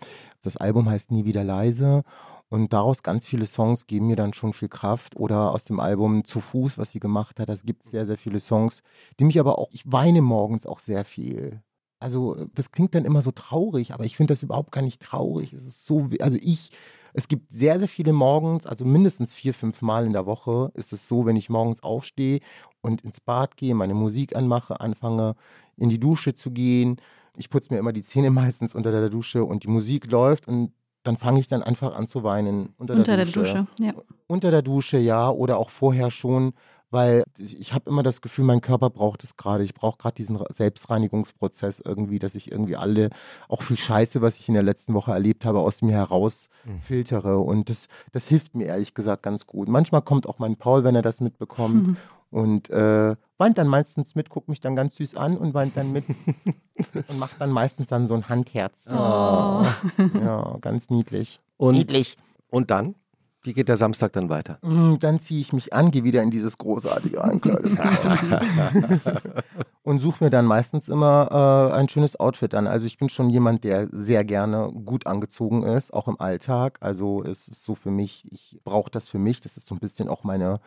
Das 0.43 0.57
Album 0.57 0.89
heißt 0.89 1.11
Nie 1.11 1.25
wieder 1.25 1.43
leise 1.43 2.03
und 2.49 2.73
daraus 2.73 3.03
ganz 3.03 3.25
viele 3.27 3.45
Songs 3.45 3.85
geben 3.85 4.07
mir 4.07 4.15
dann 4.15 4.33
schon 4.33 4.53
viel 4.53 4.69
Kraft. 4.69 5.15
Oder 5.15 5.51
aus 5.51 5.63
dem 5.63 5.79
Album 5.79 6.25
Zu 6.25 6.41
Fuß, 6.41 6.77
was 6.77 6.91
sie 6.91 6.99
gemacht 6.99 7.39
hat, 7.39 7.49
das 7.49 7.63
gibt 7.63 7.83
sehr, 7.83 8.05
sehr 8.05 8.17
viele 8.17 8.39
Songs, 8.39 8.81
die 9.19 9.25
mich 9.25 9.39
aber 9.39 9.59
auch, 9.59 9.69
ich 9.71 9.83
weine 9.85 10.21
morgens 10.21 10.65
auch 10.65 10.79
sehr 10.79 11.05
viel. 11.05 11.61
Also 11.99 12.47
das 12.55 12.71
klingt 12.71 12.95
dann 12.95 13.05
immer 13.05 13.21
so 13.21 13.31
traurig, 13.31 13.93
aber 13.93 14.05
ich 14.05 14.15
finde 14.17 14.33
das 14.33 14.41
überhaupt 14.41 14.71
gar 14.71 14.81
nicht 14.81 15.01
traurig. 15.01 15.53
Es 15.53 15.67
ist 15.67 15.85
so, 15.85 16.09
also 16.19 16.37
ich, 16.41 16.71
es 17.13 17.27
gibt 17.27 17.51
sehr, 17.51 17.77
sehr 17.77 17.87
viele 17.87 18.13
morgens, 18.13 18.65
also 18.65 18.85
mindestens 18.85 19.33
vier, 19.33 19.53
fünf 19.53 19.81
Mal 19.81 20.05
in 20.05 20.13
der 20.13 20.25
Woche 20.25 20.71
ist 20.75 20.93
es 20.93 21.07
so, 21.07 21.25
wenn 21.25 21.35
ich 21.35 21.49
morgens 21.49 21.83
aufstehe 21.83 22.39
und 22.81 23.01
ins 23.01 23.19
Bad 23.19 23.57
gehe, 23.57 23.75
meine 23.75 23.93
Musik 23.93 24.35
anmache, 24.35 24.79
anfange 24.79 25.35
in 25.75 25.89
die 25.89 25.99
Dusche 25.99 26.33
zu 26.33 26.51
gehen, 26.51 26.97
ich 27.37 27.49
putze 27.49 27.73
mir 27.73 27.79
immer 27.79 27.93
die 27.93 28.03
Zähne 28.03 28.29
meistens 28.31 28.73
unter 28.73 28.91
der 28.91 29.09
Dusche 29.09 29.43
und 29.43 29.63
die 29.63 29.69
Musik 29.69 30.09
läuft 30.09 30.47
und 30.47 30.71
dann 31.09 31.17
fange 31.17 31.39
ich 31.39 31.47
dann 31.47 31.63
einfach 31.63 31.95
an 31.95 32.05
zu 32.05 32.23
weinen. 32.23 32.69
Unter, 32.77 32.93
unter 32.93 33.17
der, 33.17 33.25
Dusche. 33.25 33.41
der, 33.41 33.53
Dusche. 33.63 33.67
ja. 33.79 33.93
Unter 34.27 34.51
der 34.51 34.61
Dusche, 34.61 34.99
ja, 34.99 35.29
oder 35.31 35.57
auch 35.57 35.71
vorher 35.71 36.11
schon, 36.11 36.53
weil 36.91 37.23
ich 37.37 37.73
habe 37.73 37.89
immer 37.89 38.03
das 38.03 38.21
Gefühl, 38.21 38.45
mein 38.45 38.61
Körper 38.61 38.91
braucht 38.91 39.23
es 39.23 39.35
gerade. 39.35 39.63
Ich 39.63 39.73
brauche 39.73 39.97
gerade 39.97 40.13
diesen 40.13 40.39
Selbstreinigungsprozess 40.49 41.81
irgendwie, 41.83 42.19
dass 42.19 42.35
ich 42.35 42.51
irgendwie 42.51 42.75
alle, 42.75 43.09
auch 43.47 43.63
viel 43.63 43.77
Scheiße, 43.77 44.21
was 44.21 44.39
ich 44.39 44.47
in 44.49 44.53
der 44.53 44.61
letzten 44.61 44.93
Woche 44.93 45.11
erlebt 45.11 45.45
habe, 45.45 45.59
aus 45.59 45.81
mir 45.81 45.93
heraus 45.93 46.49
mhm. 46.63 46.79
filtere. 46.81 47.39
Und 47.39 47.69
das, 47.69 47.87
das 48.11 48.27
hilft 48.27 48.53
mir 48.53 48.65
ehrlich 48.65 48.93
gesagt 48.93 49.23
ganz 49.23 49.47
gut. 49.47 49.67
Manchmal 49.67 50.03
kommt 50.03 50.27
auch 50.27 50.37
mein 50.37 50.57
Paul, 50.57 50.83
wenn 50.83 50.95
er 50.95 51.01
das 51.01 51.21
mitbekommt. 51.21 51.87
Mhm. 51.87 51.97
Und 52.31 52.69
äh, 52.69 53.15
weint 53.37 53.57
dann 53.57 53.67
meistens 53.67 54.15
mit, 54.15 54.29
guckt 54.29 54.49
mich 54.49 54.59
dann 54.59 54.75
ganz 54.75 54.95
süß 54.97 55.15
an 55.15 55.37
und 55.37 55.53
weint 55.53 55.75
dann 55.75 55.91
mit 55.91 56.05
und 57.07 57.19
macht 57.19 57.41
dann 57.41 57.49
meistens 57.49 57.87
dann 57.87 58.07
so 58.07 58.13
ein 58.13 58.29
Handherz. 58.29 58.87
Oh. 58.87 59.65
Ja, 60.13 60.57
ganz 60.61 60.89
niedlich. 60.89 61.39
Und, 61.57 61.73
niedlich. 61.73 62.17
Und 62.49 62.69
dann? 62.69 62.95
Wie 63.41 63.53
geht 63.53 63.69
der 63.69 63.77
Samstag 63.77 64.11
dann 64.13 64.29
weiter? 64.29 64.59
Mm, 64.61 64.95
dann 64.99 65.21
ziehe 65.21 65.39
ich 65.39 65.53
mich 65.53 65.73
an, 65.73 65.91
gehe 65.91 66.03
wieder 66.03 66.21
in 66.21 66.29
dieses 66.29 66.57
großartige 66.57 67.23
Ankleidung 67.23 67.77
und 69.83 69.99
suche 69.99 70.25
mir 70.25 70.29
dann 70.29 70.45
meistens 70.45 70.89
immer 70.89 71.71
äh, 71.71 71.73
ein 71.73 71.87
schönes 71.87 72.19
Outfit 72.19 72.53
an. 72.53 72.67
Also 72.67 72.85
ich 72.85 72.97
bin 72.97 73.07
schon 73.07 73.29
jemand, 73.29 73.63
der 73.63 73.87
sehr 73.93 74.25
gerne 74.25 74.69
gut 74.73 75.07
angezogen 75.07 75.63
ist, 75.63 75.93
auch 75.93 76.09
im 76.09 76.19
Alltag. 76.19 76.79
Also 76.81 77.23
es 77.23 77.47
ist 77.47 77.63
so 77.63 77.75
für 77.75 77.91
mich, 77.91 78.25
ich 78.29 78.59
brauche 78.65 78.91
das 78.91 79.07
für 79.07 79.19
mich. 79.19 79.39
Das 79.39 79.55
ist 79.55 79.67
so 79.67 79.75
ein 79.75 79.79
bisschen 79.79 80.09
auch 80.09 80.25
meine 80.25 80.59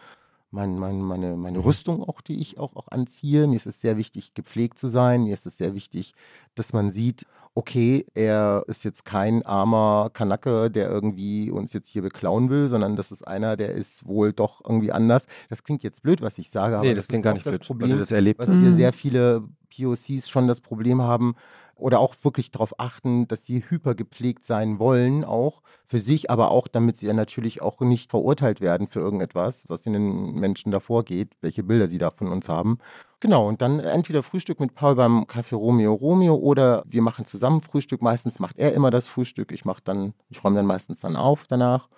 mein, 0.52 0.78
mein, 0.78 1.00
meine, 1.00 1.34
meine 1.36 1.58
mhm. 1.58 1.64
Rüstung 1.64 2.02
auch, 2.02 2.20
die 2.20 2.38
ich 2.38 2.58
auch, 2.58 2.76
auch 2.76 2.88
anziehe. 2.88 3.46
Mir 3.46 3.56
ist 3.56 3.66
es 3.66 3.80
sehr 3.80 3.96
wichtig, 3.96 4.34
gepflegt 4.34 4.78
zu 4.78 4.88
sein. 4.88 5.24
Mir 5.24 5.34
ist 5.34 5.46
es 5.46 5.56
sehr 5.56 5.74
wichtig, 5.74 6.14
dass 6.54 6.74
man 6.74 6.90
sieht, 6.90 7.26
okay, 7.54 8.06
er 8.14 8.64
ist 8.66 8.84
jetzt 8.84 9.04
kein 9.04 9.44
armer 9.44 10.10
Kanacke, 10.12 10.70
der 10.70 10.88
irgendwie 10.88 11.50
uns 11.50 11.72
jetzt 11.72 11.88
hier 11.88 12.02
beklauen 12.02 12.50
will, 12.50 12.68
sondern 12.68 12.96
das 12.96 13.10
ist 13.10 13.26
einer, 13.26 13.56
der 13.56 13.72
ist 13.72 14.06
wohl 14.06 14.32
doch 14.32 14.62
irgendwie 14.64 14.92
anders. 14.92 15.26
Das 15.48 15.64
klingt 15.64 15.82
jetzt 15.82 16.02
blöd, 16.02 16.20
was 16.20 16.38
ich 16.38 16.50
sage, 16.50 16.76
aber 16.76 16.86
nee, 16.86 16.94
das, 16.94 17.06
das 17.06 17.08
klingt 17.08 17.24
gar 17.24 17.34
nicht 17.34 17.46
das 17.46 17.56
blöd, 17.56 17.66
Problem, 17.66 17.98
das 17.98 18.10
erlebt 18.10 18.38
was 18.38 18.50
hier 18.50 18.72
sehr 18.72 18.92
viele 18.92 19.44
POCs 19.74 20.28
schon 20.28 20.48
das 20.48 20.60
Problem 20.60 21.02
haben, 21.02 21.34
oder 21.74 22.00
auch 22.00 22.14
wirklich 22.22 22.50
darauf 22.50 22.78
achten, 22.78 23.26
dass 23.28 23.44
sie 23.44 23.64
hypergepflegt 23.68 24.44
sein 24.44 24.78
wollen, 24.78 25.24
auch 25.24 25.62
für 25.86 26.00
sich, 26.00 26.30
aber 26.30 26.50
auch 26.50 26.68
damit 26.68 26.96
sie 26.96 27.06
ja 27.06 27.12
natürlich 27.12 27.60
auch 27.60 27.80
nicht 27.80 28.10
verurteilt 28.10 28.60
werden 28.60 28.88
für 28.88 29.00
irgendetwas, 29.00 29.68
was 29.68 29.84
in 29.86 29.92
den 29.92 30.34
Menschen 30.34 30.70
davor 30.70 31.04
geht, 31.04 31.32
welche 31.40 31.62
Bilder 31.62 31.88
sie 31.88 31.98
da 31.98 32.10
von 32.10 32.28
uns 32.28 32.48
haben. 32.48 32.78
Genau, 33.20 33.48
und 33.48 33.62
dann 33.62 33.78
entweder 33.80 34.22
Frühstück 34.22 34.58
mit 34.58 34.74
Paul 34.74 34.96
beim 34.96 35.24
Café 35.24 35.54
Romeo 35.54 35.94
Romeo 35.94 36.34
oder 36.34 36.82
wir 36.86 37.02
machen 37.02 37.24
zusammen 37.24 37.60
Frühstück. 37.60 38.02
Meistens 38.02 38.38
macht 38.38 38.58
er 38.58 38.74
immer 38.74 38.90
das 38.90 39.06
Frühstück, 39.06 39.52
ich 39.52 39.64
mache 39.64 39.82
dann, 39.84 40.14
ich 40.28 40.42
räume 40.42 40.56
dann 40.56 40.66
meistens 40.66 41.00
dann 41.00 41.16
auf 41.16 41.46
danach. 41.46 41.88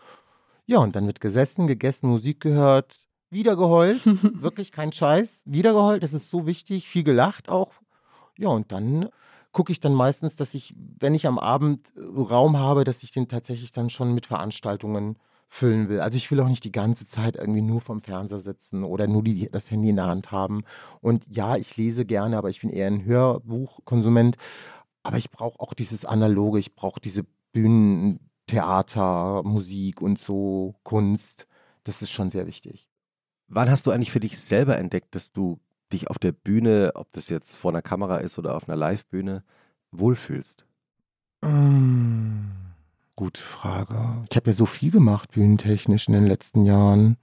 Ja, 0.66 0.79
und 0.79 0.97
dann 0.97 1.07
wird 1.07 1.20
gesessen, 1.20 1.66
gegessen, 1.66 2.09
Musik 2.09 2.41
gehört, 2.41 2.99
wieder 3.31 3.57
geheult, 3.57 4.01
wirklich 4.43 4.72
kein 4.72 4.93
Scheiß, 4.93 5.43
wieder 5.45 5.72
geheult, 5.72 6.03
das 6.03 6.14
ist 6.14 6.31
so 6.31 6.47
wichtig, 6.47 6.89
viel 6.89 7.05
gelacht 7.05 7.49
auch. 7.49 7.72
Ja, 8.39 8.49
und 8.49 8.72
dann 8.72 9.09
gucke 9.55 9.73
ich 9.73 9.81
dann 9.81 9.95
meistens, 9.95 10.37
dass 10.37 10.53
ich, 10.53 10.75
wenn 10.77 11.15
ich 11.15 11.27
am 11.27 11.39
Abend 11.39 11.93
äh, 11.97 12.01
Raum 12.03 12.59
habe, 12.59 12.85
dass 12.85 13.03
ich 13.03 13.13
den 13.13 13.29
tatsächlich 13.29 13.73
dann 13.73 13.89
schon 13.89 14.13
mit 14.13 14.27
Veranstaltungen 14.27 15.17
füllen 15.49 15.89
will. 15.89 16.01
Also 16.01 16.17
ich 16.17 16.31
will 16.31 16.41
auch 16.41 16.49
nicht 16.49 16.65
die 16.65 16.73
ganze 16.73 17.07
Zeit 17.07 17.37
irgendwie 17.37 17.63
nur 17.63 17.81
vom 17.81 18.01
Fernseher 18.01 18.41
sitzen 18.41 18.83
oder 18.83 19.07
nur 19.07 19.23
die, 19.23 19.49
das 19.51 19.71
Handy 19.71 19.89
in 19.89 19.97
der 19.97 20.07
Hand 20.07 20.33
haben. 20.33 20.65
Und 21.01 21.25
ja, 21.29 21.57
ich 21.57 21.77
lese 21.77 22.05
gerne, 22.05 22.37
aber 22.37 22.51
ich 22.51 22.61
bin 22.61 22.71
eher 22.71 22.89
ein 22.89 23.05
Hörbuchkonsument. 23.05 24.37
Aber 25.05 25.17
ich 25.17 25.31
brauche 25.31 25.61
auch 25.61 25.75
dieses 25.75 26.05
Analoge, 26.05 26.59
ich 26.59 26.75
brauche 26.75 27.01
diese 27.01 27.25
Bühnen, 27.53 28.19
Theater, 28.49 29.43
Musik 29.45 30.03
und 30.03 30.19
so, 30.19 30.75
Kunst. 30.83 31.47
Das 31.85 32.03
ist 32.03 32.11
schon 32.11 32.31
sehr 32.31 32.47
wichtig. 32.47 32.89
Wann 33.47 33.71
hast 33.71 33.87
du 33.87 33.93
eigentlich 33.93 34.11
für 34.11 34.21
dich 34.21 34.41
selber 34.41 34.77
entdeckt, 34.79 35.15
dass 35.15 35.31
du 35.31 35.61
dich 35.95 36.11
auf 36.11 36.18
der 36.18 36.32
Bühne, 36.32 36.92
ob 36.95 37.11
das 37.12 37.28
jetzt 37.28 37.57
vor 37.57 37.70
einer 37.70 37.82
Kamera 37.82 38.18
ist 38.18 38.38
oder 38.38 38.55
auf 38.55 38.68
einer 38.68 38.76
Live-Bühne, 38.76 39.42
wohlfühlst? 39.92 40.66
Mmh, 41.42 42.51
gute 43.16 43.40
Frage. 43.40 44.24
Ich 44.30 44.36
habe 44.36 44.51
ja 44.51 44.55
so 44.55 44.66
viel 44.66 44.90
gemacht, 44.90 45.32
bühnentechnisch 45.32 46.09
in 46.09 46.14
den 46.14 46.26
letzten 46.26 46.64
Jahren. 46.64 47.16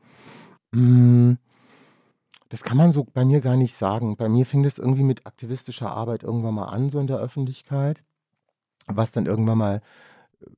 Mmh, 0.71 1.37
das 2.49 2.63
kann 2.63 2.77
man 2.77 2.91
so 2.91 3.05
bei 3.05 3.23
mir 3.23 3.41
gar 3.41 3.55
nicht 3.55 3.75
sagen. 3.75 4.17
Bei 4.17 4.27
mir 4.27 4.45
fing 4.45 4.63
das 4.63 4.77
irgendwie 4.77 5.03
mit 5.03 5.25
aktivistischer 5.25 5.91
Arbeit 5.91 6.23
irgendwann 6.23 6.55
mal 6.55 6.67
an, 6.67 6.89
so 6.89 6.99
in 6.99 7.07
der 7.07 7.17
Öffentlichkeit. 7.17 8.03
Was 8.87 9.11
dann 9.11 9.25
irgendwann 9.25 9.57
mal, 9.57 9.81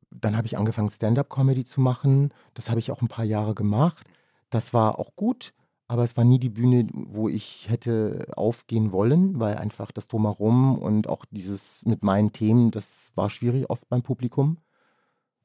dann 0.10 0.36
habe 0.36 0.48
ich 0.48 0.58
angefangen, 0.58 0.90
Stand-up-Comedy 0.90 1.66
zu 1.66 1.82
machen. 1.82 2.34
Das 2.54 2.70
habe 2.70 2.80
ich 2.80 2.92
auch 2.92 3.02
ein 3.02 3.10
paar 3.10 3.26
Jahre 3.26 3.54
gemacht. 3.54 4.08
Das 4.50 4.74
war 4.74 4.98
auch 4.98 5.16
gut, 5.16 5.54
aber 5.88 6.04
es 6.04 6.16
war 6.18 6.24
nie 6.24 6.40
die 6.40 6.50
Bühne, 6.50 6.88
wo 6.94 7.30
ich 7.30 7.70
hätte 7.70 8.28
aufgehen 8.36 8.92
wollen, 8.92 9.40
weil 9.40 9.56
einfach 9.56 9.92
das 9.92 10.08
Drumherum 10.08 10.78
und 10.78 11.08
auch 11.08 11.26
dieses 11.30 11.86
mit 11.86 12.04
meinen 12.04 12.32
Themen, 12.32 12.72
das 12.72 13.12
war 13.16 13.30
schwierig 13.30 13.70
oft 13.70 13.88
beim 13.90 14.02
Publikum. 14.02 14.58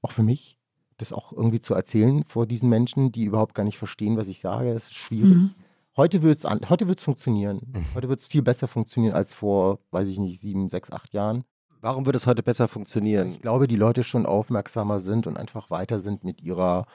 Auch 0.00 0.12
für 0.12 0.22
mich, 0.22 0.58
das 0.96 1.12
auch 1.12 1.32
irgendwie 1.32 1.60
zu 1.60 1.74
erzählen 1.74 2.24
vor 2.24 2.46
diesen 2.46 2.68
Menschen, 2.68 3.12
die 3.12 3.24
überhaupt 3.24 3.54
gar 3.54 3.64
nicht 3.64 3.78
verstehen, 3.78 4.16
was 4.16 4.28
ich 4.28 4.40
sage. 4.40 4.72
Das 4.72 4.84
ist 4.84 4.94
schwierig. 4.94 5.36
Mhm. 5.36 5.54
Heute 5.96 6.22
wird 6.22 6.44
es 6.44 6.68
heute 6.68 6.86
wird's 6.86 7.02
funktionieren. 7.02 7.60
Mhm. 7.66 7.84
Heute 7.94 8.08
wird 8.08 8.20
es 8.20 8.28
viel 8.28 8.42
besser 8.42 8.68
funktionieren 8.68 9.14
als 9.14 9.34
vor, 9.34 9.80
weiß 9.90 10.06
ich 10.06 10.18
nicht, 10.18 10.40
sieben, 10.40 10.68
sechs, 10.68 10.92
acht 10.92 11.12
Jahren. 11.12 11.44
Warum 11.80 12.06
wird 12.06 12.16
es 12.16 12.26
heute 12.26 12.42
besser 12.42 12.68
funktionieren? 12.68 13.30
Ich 13.30 13.42
glaube, 13.42 13.68
die 13.68 13.76
Leute 13.76 14.04
schon 14.04 14.26
aufmerksamer 14.26 15.00
sind 15.00 15.26
und 15.26 15.36
einfach 15.36 15.70
weiter 15.70 16.00
sind 16.00 16.24
mit 16.24 16.40
ihrer 16.40 16.86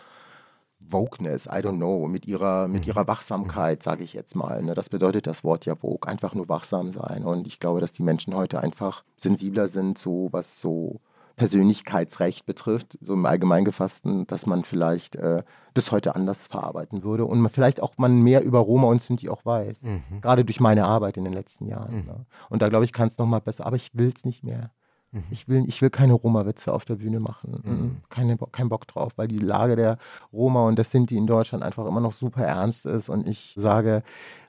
Wokeness, 0.90 1.46
I 1.46 1.60
don't 1.60 1.78
know, 1.78 2.08
mit 2.08 2.26
ihrer, 2.26 2.68
mit 2.68 2.84
mhm. 2.84 2.90
ihrer 2.90 3.08
Wachsamkeit, 3.08 3.84
sage 3.84 4.04
ich 4.04 4.14
jetzt 4.14 4.36
mal. 4.36 4.62
Ne? 4.62 4.74
Das 4.74 4.90
bedeutet 4.90 5.28
das 5.28 5.44
Wort 5.44 5.66
ja 5.66 5.76
Vogue, 5.76 6.10
einfach 6.10 6.34
nur 6.34 6.50
wachsam 6.50 6.92
sein. 6.92 7.24
Und 7.24 7.48
ich 7.48 7.60
glaube, 7.60 7.82
dass 7.82 7.92
die 7.92 8.04
Menschen 8.04 8.36
heute 8.36 8.62
einfach 8.62 9.04
sensibler 9.18 9.68
sind, 9.68 9.98
so 9.98 10.30
was 10.32 10.60
so 10.60 11.00
Persönlichkeitsrecht 11.36 12.46
betrifft, 12.46 12.98
so 13.02 13.14
im 13.14 13.26
Allgemeinen 13.26 13.66
gefassten, 13.66 14.28
dass 14.28 14.46
man 14.46 14.64
vielleicht 14.64 15.16
äh, 15.16 15.44
das 15.74 15.92
heute 15.92 16.16
anders 16.16 16.48
verarbeiten 16.48 17.04
würde 17.04 17.26
und 17.26 17.40
man 17.40 17.52
vielleicht 17.52 17.82
auch 17.82 17.94
man 17.98 18.22
mehr 18.22 18.44
über 18.44 18.60
Roma 18.60 18.88
und 18.88 19.02
Sinti 19.02 19.30
auch 19.30 19.44
weiß. 19.46 19.82
Mhm. 19.82 20.22
Gerade 20.22 20.46
durch 20.46 20.60
meine 20.60 20.86
Arbeit 20.86 21.18
in 21.18 21.24
den 21.24 21.34
letzten 21.34 21.68
Jahren. 21.68 22.02
Mhm. 22.02 22.06
Ne? 22.06 22.26
Und 22.50 22.62
da 22.62 22.70
glaube 22.70 22.86
ich, 22.86 22.94
kann 22.94 23.08
es 23.08 23.18
nochmal 23.18 23.42
besser, 23.42 23.66
aber 23.66 23.76
ich 23.76 23.90
will 23.94 24.12
es 24.16 24.26
nicht 24.26 24.44
mehr. 24.44 24.72
Mhm. 25.14 25.24
Ich, 25.30 25.48
will, 25.48 25.64
ich 25.68 25.82
will 25.82 25.92
keine 25.92 26.14
Roma-Witze 26.14 26.74
auf 26.74 26.86
der 26.86 26.96
Bühne 26.96 27.20
machen. 27.20 27.62
Mhm. 27.64 27.72
mhm. 27.72 27.98
Keine, 28.10 28.38
kein 28.52 28.70
Bock 28.70 28.88
drauf, 28.88 29.14
weil 29.16 29.28
die 29.28 29.38
Lage 29.38 29.76
der 29.76 29.98
Roma 30.34 30.68
und 30.68 30.76
der 30.76 30.86
Sinti 30.86 31.16
in 31.16 31.28
Deutschland 31.28 31.64
einfach 31.64 31.86
immer 31.86 32.02
noch 32.02 32.14
super 32.14 32.44
ernst 32.44 32.86
ist 32.86 33.10
und 33.10 33.28
ich 33.28 33.54
sage, 33.56 34.04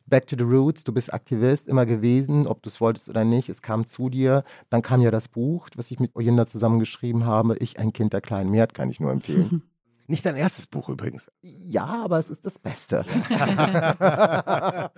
Back 0.06 0.26
to 0.26 0.36
the 0.36 0.44
Roots, 0.44 0.84
du 0.84 0.92
bist 0.92 1.14
Aktivist, 1.14 1.66
immer 1.66 1.86
gewesen, 1.86 2.46
ob 2.46 2.62
du 2.62 2.68
es 2.68 2.80
wolltest 2.80 3.08
oder 3.08 3.24
nicht, 3.24 3.48
es 3.48 3.62
kam 3.62 3.86
zu 3.86 4.10
dir. 4.10 4.44
Dann 4.68 4.82
kam 4.82 5.00
ja 5.00 5.10
das 5.10 5.28
Buch, 5.28 5.68
was 5.76 5.90
ich 5.90 5.98
mit 5.98 6.14
Oyinda 6.14 6.46
zusammengeschrieben 6.46 7.24
habe, 7.24 7.56
Ich, 7.56 7.78
ein 7.78 7.92
Kind 7.92 8.12
der 8.12 8.20
kleinen 8.20 8.50
Mehrheit, 8.50 8.74
kann 8.74 8.90
ich 8.90 9.00
nur 9.00 9.12
empfehlen. 9.12 9.62
Nicht 10.06 10.26
dein 10.26 10.36
erstes 10.36 10.66
Buch 10.66 10.90
übrigens. 10.90 11.30
Ja, 11.40 12.04
aber 12.04 12.18
es 12.18 12.28
ist 12.28 12.44
das 12.44 12.58
Beste. 12.58 13.06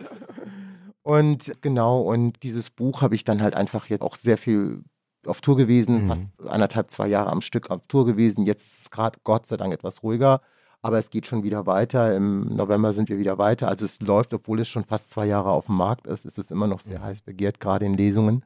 und 1.02 1.52
genau, 1.60 2.00
und 2.00 2.42
dieses 2.42 2.70
Buch 2.70 3.02
habe 3.02 3.14
ich 3.14 3.22
dann 3.22 3.40
halt 3.40 3.54
einfach 3.54 3.86
jetzt 3.86 4.02
auch 4.02 4.16
sehr 4.16 4.36
viel 4.36 4.82
auf 5.28 5.40
Tour 5.40 5.56
gewesen, 5.56 6.04
mhm. 6.04 6.08
fast 6.08 6.22
anderthalb, 6.46 6.90
zwei 6.90 7.08
Jahre 7.08 7.30
am 7.30 7.40
Stück 7.40 7.70
auf 7.70 7.86
Tour 7.88 8.06
gewesen. 8.06 8.46
Jetzt 8.46 8.80
ist 8.80 8.90
gerade 8.90 9.18
Gott 9.24 9.46
sei 9.46 9.56
Dank 9.56 9.72
etwas 9.72 10.02
ruhiger 10.02 10.40
aber 10.86 10.98
es 10.98 11.10
geht 11.10 11.26
schon 11.26 11.42
wieder 11.42 11.66
weiter. 11.66 12.14
Im 12.14 12.54
November 12.54 12.92
sind 12.92 13.08
wir 13.08 13.18
wieder 13.18 13.38
weiter. 13.38 13.66
Also 13.66 13.84
es 13.84 14.00
läuft, 14.00 14.32
obwohl 14.32 14.60
es 14.60 14.68
schon 14.68 14.84
fast 14.84 15.10
zwei 15.10 15.26
Jahre 15.26 15.50
auf 15.50 15.66
dem 15.66 15.74
Markt 15.74 16.06
ist, 16.06 16.24
ist 16.24 16.38
es 16.38 16.52
immer 16.52 16.68
noch 16.68 16.78
sehr 16.78 17.00
mhm. 17.00 17.04
heiß 17.04 17.22
begehrt, 17.22 17.58
gerade 17.58 17.84
in 17.84 17.94
Lesungen. 17.94 18.44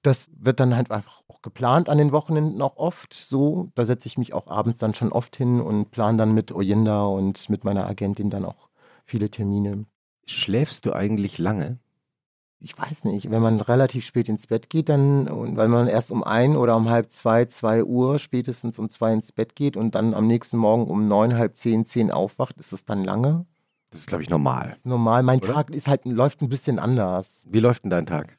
Das 0.00 0.30
wird 0.38 0.58
dann 0.58 0.74
halt 0.74 0.90
einfach 0.90 1.20
auch 1.28 1.42
geplant 1.42 1.90
an 1.90 1.98
den 1.98 2.12
Wochenenden 2.12 2.62
auch 2.62 2.78
oft 2.78 3.12
so. 3.12 3.70
Da 3.74 3.84
setze 3.84 4.08
ich 4.08 4.16
mich 4.16 4.32
auch 4.32 4.46
abends 4.46 4.78
dann 4.78 4.94
schon 4.94 5.12
oft 5.12 5.36
hin 5.36 5.60
und 5.60 5.90
plane 5.90 6.16
dann 6.16 6.32
mit 6.32 6.50
Oyinda 6.50 7.04
und 7.04 7.50
mit 7.50 7.62
meiner 7.62 7.86
Agentin 7.86 8.30
dann 8.30 8.46
auch 8.46 8.70
viele 9.04 9.30
Termine. 9.30 9.84
Schläfst 10.26 10.86
du 10.86 10.94
eigentlich 10.94 11.36
lange? 11.36 11.78
Ich 12.60 12.78
weiß 12.78 13.04
nicht, 13.04 13.30
wenn 13.30 13.42
man 13.42 13.60
relativ 13.60 14.06
spät 14.06 14.28
ins 14.28 14.46
Bett 14.46 14.70
geht, 14.70 14.88
dann, 14.88 15.28
und 15.28 15.56
weil 15.56 15.68
man 15.68 15.86
erst 15.86 16.10
um 16.10 16.24
ein 16.24 16.56
oder 16.56 16.76
um 16.76 16.88
halb 16.88 17.10
zwei, 17.10 17.44
zwei 17.44 17.84
Uhr, 17.84 18.18
spätestens 18.18 18.78
um 18.78 18.88
zwei 18.88 19.12
ins 19.12 19.32
Bett 19.32 19.54
geht 19.54 19.76
und 19.76 19.94
dann 19.94 20.14
am 20.14 20.26
nächsten 20.26 20.56
Morgen 20.56 20.86
um 20.86 21.06
neun, 21.06 21.36
halb 21.36 21.56
zehn, 21.56 21.84
zehn 21.84 22.10
aufwacht, 22.10 22.56
ist 22.58 22.72
das 22.72 22.84
dann 22.84 23.04
lange? 23.04 23.46
Das 23.90 24.00
ist, 24.00 24.06
glaube 24.06 24.22
ich, 24.22 24.30
normal. 24.30 24.76
Normal. 24.82 25.22
Mein 25.22 25.40
oder? 25.40 25.52
Tag 25.54 25.70
ist 25.70 25.88
halt, 25.88 26.04
läuft 26.04 26.42
ein 26.42 26.48
bisschen 26.48 26.78
anders. 26.78 27.42
Wie 27.44 27.60
läuft 27.60 27.84
denn 27.84 27.90
dein 27.90 28.06
Tag? 28.06 28.38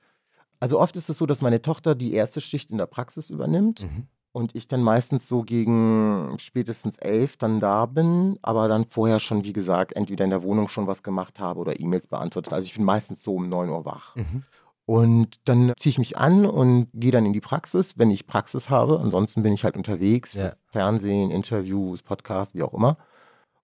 Also 0.59 0.79
oft 0.79 0.95
ist 0.95 1.09
es 1.09 1.17
so, 1.17 1.25
dass 1.25 1.41
meine 1.41 1.61
Tochter 1.61 1.95
die 1.95 2.13
erste 2.13 2.41
Schicht 2.41 2.71
in 2.71 2.77
der 2.77 2.87
Praxis 2.87 3.29
übernimmt. 3.29 3.83
Mhm 3.83 4.07
und 4.35 4.53
ich 4.53 4.67
dann 4.67 4.83
meistens 4.83 5.29
so 5.29 5.43
gegen 5.43 6.35
spätestens 6.39 6.97
elf 6.97 7.37
dann 7.37 7.61
da 7.61 7.85
bin, 7.85 8.37
aber 8.41 8.67
dann 8.67 8.83
vorher 8.83 9.21
schon, 9.21 9.45
wie 9.45 9.53
gesagt, 9.53 9.93
entweder 9.93 10.25
in 10.25 10.29
der 10.29 10.43
Wohnung 10.43 10.67
schon 10.67 10.87
was 10.87 11.03
gemacht 11.03 11.39
habe 11.39 11.61
oder 11.61 11.79
E-Mails 11.79 12.07
beantwortet. 12.07 12.51
Also 12.51 12.65
ich 12.65 12.75
bin 12.75 12.83
meistens 12.83 13.23
so 13.23 13.35
um 13.35 13.47
neun 13.47 13.69
Uhr 13.69 13.85
wach. 13.85 14.17
Mhm. 14.17 14.43
Und 14.85 15.39
dann 15.45 15.71
ziehe 15.79 15.91
ich 15.91 15.99
mich 15.99 16.17
an 16.17 16.45
und 16.45 16.89
gehe 16.93 17.11
dann 17.11 17.25
in 17.25 17.31
die 17.31 17.39
Praxis, 17.39 17.97
wenn 17.97 18.11
ich 18.11 18.27
Praxis 18.27 18.69
habe. 18.69 18.99
Ansonsten 18.99 19.41
bin 19.41 19.53
ich 19.53 19.63
halt 19.63 19.77
unterwegs, 19.77 20.33
ja. 20.33 20.51
Fernsehen, 20.65 21.31
Interviews, 21.31 22.03
Podcasts, 22.03 22.53
wie 22.53 22.63
auch 22.63 22.73
immer. 22.73 22.97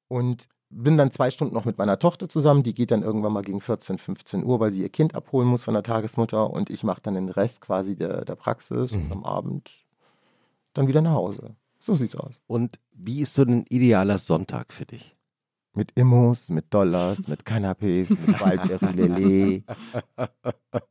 Und 0.08 0.46
bin 0.70 0.96
dann 0.96 1.12
zwei 1.12 1.32
Stunden 1.32 1.54
noch 1.54 1.66
mit 1.66 1.80
meiner 1.80 2.00
Tochter 2.00 2.30
zusammen. 2.30 2.64
Die 2.64 2.74
geht 2.74 2.92
dann 2.92 3.04
irgendwann 3.04 3.34
mal 3.34 3.44
gegen 3.44 3.60
14, 3.60 3.98
15 3.98 4.46
Uhr, 4.46 4.62
weil 4.62 4.72
sie 4.72 4.84
ihr 4.84 4.90
Kind 4.90 5.16
abholen 5.16 5.50
muss 5.50 5.66
von 5.66 5.74
der 5.74 5.84
Tagesmutter. 5.84 6.50
Und 6.50 6.70
ich 6.70 6.86
mache 6.86 7.02
dann 7.02 7.16
den 7.16 7.28
Rest 7.28 7.60
quasi 7.60 7.98
der, 7.98 8.24
der 8.24 8.36
Praxis. 8.36 8.94
Mhm. 8.94 9.02
Und 9.02 9.12
am 9.12 9.26
Abend 9.26 9.70
dann 10.74 10.88
wieder 10.88 11.02
nach 11.02 11.14
Hause. 11.14 11.56
So 11.80 11.96
sieht's 11.96 12.16
aus. 12.16 12.40
Und 12.48 12.80
wie 12.92 13.22
ist 13.22 13.34
so 13.34 13.44
ein 13.44 13.66
idealer 13.70 14.18
Sonntag 14.18 14.72
für 14.74 14.86
dich? 14.86 15.16
Mit 15.74 15.92
Immos, 15.96 16.50
mit 16.50 16.74
Dollars, 16.74 17.28
mit 17.28 17.46
Canapés, 17.46 18.10
mit 18.10 18.42
Waldbeere 18.42 19.64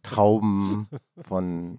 Trauben 0.03 0.89
von 1.19 1.79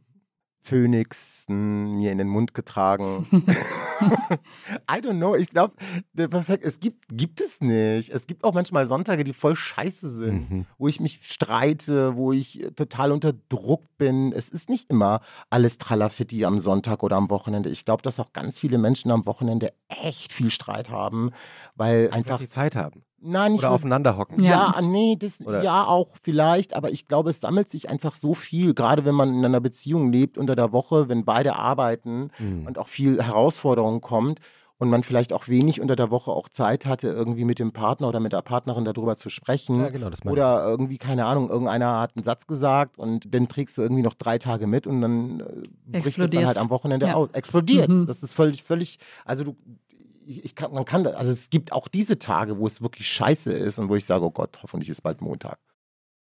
Phönixen 0.64 1.98
mir 1.98 2.12
in 2.12 2.18
den 2.18 2.28
Mund 2.28 2.54
getragen. 2.54 3.28
I 4.90 5.00
don't 5.02 5.18
know. 5.18 5.36
Ich 5.36 5.50
glaube, 5.50 5.74
perfekt. 6.16 6.64
Es 6.64 6.80
gibt, 6.80 7.06
gibt 7.10 7.42
es 7.42 7.62
nicht. 7.62 8.10
Es 8.10 8.28
gibt 8.28 8.44
auch 8.44 8.54
manchmal 8.54 8.86
Sonntage, 8.86 9.24
die 9.24 9.34
voll 9.34 9.56
scheiße 9.56 10.10
sind, 10.10 10.52
mhm. 10.52 10.66
wo 10.78 10.88
ich 10.88 11.00
mich 11.00 11.20
streite, 11.24 12.16
wo 12.16 12.32
ich 12.32 12.66
total 12.76 13.12
unter 13.12 13.34
Druck 13.50 13.86
bin. 13.98 14.32
Es 14.34 14.50
ist 14.50 14.70
nicht 14.70 14.90
immer 14.90 15.22
alles 15.50 15.78
Tralafitti 15.78 16.46
am 16.46 16.60
Sonntag 16.60 17.04
oder 17.04 17.18
am 17.18 17.30
Wochenende. 17.30 17.70
Ich 17.70 17.86
glaube, 17.86 18.04
dass 18.04 18.20
auch 18.20 18.34
ganz 18.34 18.58
viele 18.58 18.78
Menschen 18.78 19.12
am 19.12 19.26
Wochenende 19.26 19.74
echt 19.88 20.32
viel 20.32 20.52
Streit 20.52 20.90
haben, 20.90 21.32
weil 21.76 22.10
einfach. 22.12 22.40
Weil 22.40 22.40
sie 22.40 22.48
Zeit 22.48 22.76
haben. 22.76 23.04
Nein, 23.24 23.54
nicht 23.54 23.62
Oder 23.62 23.72
aufeinander 23.72 24.18
hocken. 24.18 24.44
Ja, 24.44 24.74
ja 24.76 24.82
nee, 24.82 25.16
das, 25.18 25.40
ja 25.40 25.86
auch 25.86 26.10
vielleicht, 26.22 26.74
aber 26.74 26.92
ich 26.92 27.08
glaube, 27.08 27.30
es 27.30 27.40
sammelt 27.40 27.70
sich 27.70 27.90
einfach 27.90 28.16
so 28.16 28.34
viel, 28.34 28.74
gerade 28.74 29.06
wenn 29.06 29.16
man 29.16 29.34
in 29.34 29.46
einer 29.46 29.60
Beziehung 29.60 30.12
lebt 30.12 30.38
unter 30.38 30.56
der 30.56 30.72
Woche, 30.72 31.08
wenn 31.08 31.24
beide 31.24 31.56
arbeiten 31.56 32.32
mhm. 32.40 32.66
und 32.66 32.78
auch 32.78 32.88
viel 32.88 33.22
Herausforderung 33.22 34.02
kommt 34.02 34.40
und 34.82 34.90
man 34.90 35.04
vielleicht 35.04 35.32
auch 35.32 35.48
wenig 35.48 35.80
unter 35.80 35.96
der 35.96 36.10
Woche 36.10 36.32
auch 36.32 36.50
Zeit 36.50 36.88
hatte, 36.88 37.10
irgendwie 37.10 37.46
mit 37.46 37.60
dem 37.60 37.72
Partner 37.72 38.08
oder 38.08 38.20
mit 38.20 38.34
der 38.34 38.42
Partnerin 38.42 38.84
darüber 38.84 39.16
zu 39.16 39.30
sprechen. 39.30 39.76
Ja, 39.76 39.90
genau, 39.90 40.10
das 40.10 40.26
oder 40.26 40.66
irgendwie, 40.66 40.98
keine 40.98 41.28
Ahnung, 41.28 41.52
irgendeiner 41.52 42.00
hat 42.00 42.14
einen 42.16 42.24
Satz 42.24 42.48
gesagt 42.48 42.98
und 42.98 43.32
dann 43.32 43.48
trägst 43.48 43.78
du 43.78 43.84
irgendwie 43.84 44.02
noch 44.02 44.16
drei 44.16 44.40
Tage 44.40 44.66
mit 44.66 44.88
und 44.88 45.02
dann 45.02 45.40
äh, 45.92 46.02
bricht 46.02 46.18
es 46.18 46.30
dann 46.32 46.48
halt 46.48 46.58
am 46.58 46.72
Wochenende 46.72 47.06
ja. 47.06 47.14
aus. 47.14 47.30
Explodiert. 47.34 47.90
Mhm. 47.90 48.08
Das 48.08 48.24
ist 48.24 48.34
völlig, 48.34 48.64
völlig, 48.64 48.98
also 49.24 49.44
du, 49.44 49.56
ich, 50.32 50.46
ich 50.46 50.56
kann, 50.56 50.74
man 50.74 50.86
kann, 50.86 51.06
also 51.08 51.32
es 51.32 51.50
gibt 51.50 51.72
auch 51.74 51.88
diese 51.88 52.18
Tage, 52.18 52.58
wo 52.58 52.68
es 52.68 52.82
wirklich 52.82 53.08
scheiße 53.08 53.52
ist 53.52 53.80
und 53.80 53.90
wo 53.90 53.96
ich 53.96 54.06
sage, 54.06 54.26
oh 54.26 54.32
Gott, 54.32 54.60
hoffentlich 54.64 54.90
ist 54.90 55.02
bald 55.02 55.22
Montag. 55.22 55.60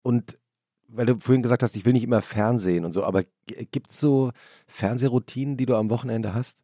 Und 0.03 0.39
weil 0.89 1.07
du 1.07 1.19
vorhin 1.21 1.43
gesagt 1.43 1.63
hast, 1.63 1.77
ich 1.77 1.85
will 1.85 1.93
nicht 1.93 2.05
immer 2.05 2.21
Fernsehen 2.21 2.85
und 2.85 2.93
so, 2.93 3.05
aber 3.05 3.25
gibt 3.47 3.93
es 3.93 4.01
so 4.01 4.33
Fernsehroutinen, 4.67 5.57
die 5.57 5.67
du 5.67 5.77
am 5.77 5.91
Wochenende 5.91 6.35
hast? 6.35 6.59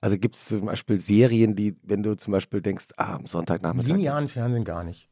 Also 0.00 0.18
gibt 0.18 0.36
es 0.36 0.46
zum 0.46 0.66
Beispiel 0.66 0.98
Serien, 0.98 1.56
die, 1.56 1.76
wenn 1.82 2.02
du 2.02 2.16
zum 2.16 2.32
Beispiel 2.32 2.60
denkst, 2.60 2.88
ah, 2.96 3.16
am 3.16 3.26
Sonntagnachmittag. 3.26 3.88
Linearen 3.88 4.28
Fernsehen 4.28 4.64
gar 4.64 4.84
nicht. 4.84 5.08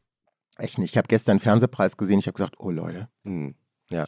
Echt 0.57 0.77
nicht. 0.77 0.91
Ich 0.91 0.97
habe 0.97 1.07
gestern 1.07 1.33
einen 1.33 1.39
Fernsehpreis 1.41 1.97
gesehen, 1.97 2.19
ich 2.19 2.27
habe 2.27 2.35
gesagt, 2.37 2.55
oh 2.59 2.71
Leute. 2.71 3.09
Hm, 3.23 3.55
ja. 3.89 4.07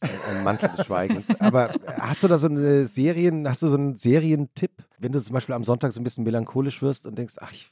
Ein 0.00 0.44
Mantel 0.44 0.70
des 0.70 0.86
Schweigens. 0.86 1.28
Aber 1.40 1.72
hast 1.98 2.22
du 2.22 2.28
da 2.28 2.38
so 2.38 2.48
eine 2.48 2.86
Serien, 2.86 3.48
hast 3.48 3.62
du 3.62 3.68
so 3.68 3.76
einen 3.76 3.96
Serientipp, 3.96 4.72
wenn 4.98 5.12
du 5.12 5.20
zum 5.20 5.34
Beispiel 5.34 5.54
am 5.54 5.64
Sonntag 5.64 5.92
so 5.92 6.00
ein 6.00 6.04
bisschen 6.04 6.24
melancholisch 6.24 6.82
wirst 6.82 7.06
und 7.06 7.16
denkst, 7.16 7.34
ach, 7.40 7.52
ich 7.52 7.70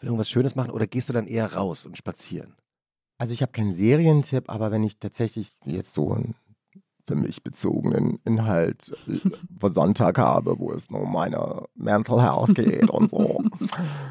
will 0.00 0.08
irgendwas 0.08 0.30
Schönes 0.30 0.54
machen, 0.56 0.70
oder 0.70 0.86
gehst 0.86 1.08
du 1.08 1.12
dann 1.12 1.26
eher 1.26 1.54
raus 1.54 1.86
und 1.86 1.96
spazieren? 1.96 2.54
Also 3.18 3.34
ich 3.34 3.42
habe 3.42 3.52
keinen 3.52 3.74
Serientipp, 3.74 4.48
aber 4.48 4.70
wenn 4.70 4.82
ich 4.82 4.98
tatsächlich 4.98 5.50
jetzt 5.66 5.92
so 5.92 6.14
ein 6.14 6.34
für 7.06 7.16
mich 7.16 7.42
bezogenen 7.42 8.20
Inhalt 8.24 8.92
von 9.58 9.72
Sonntag 9.72 10.16
habe, 10.16 10.60
wo 10.60 10.70
es 10.72 10.90
nur 10.90 11.02
um 11.02 11.12
meine 11.12 11.64
Mental 11.74 12.22
Health 12.22 12.54
geht 12.54 12.88
und 12.88 13.10
so. 13.10 13.42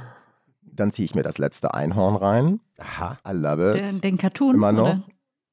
Dann 0.61 0.91
ziehe 0.91 1.05
ich 1.05 1.15
mir 1.15 1.23
das 1.23 1.37
letzte 1.37 1.73
Einhorn 1.73 2.17
rein. 2.17 2.59
Aha. 2.77 3.17
I 3.25 3.31
love 3.31 3.69
it. 3.69 3.75
Den, 3.75 4.01
den 4.01 4.17
Cartoon. 4.17 4.55
Immer 4.55 4.73
noch? 4.73 4.95
Oder? 4.95 5.03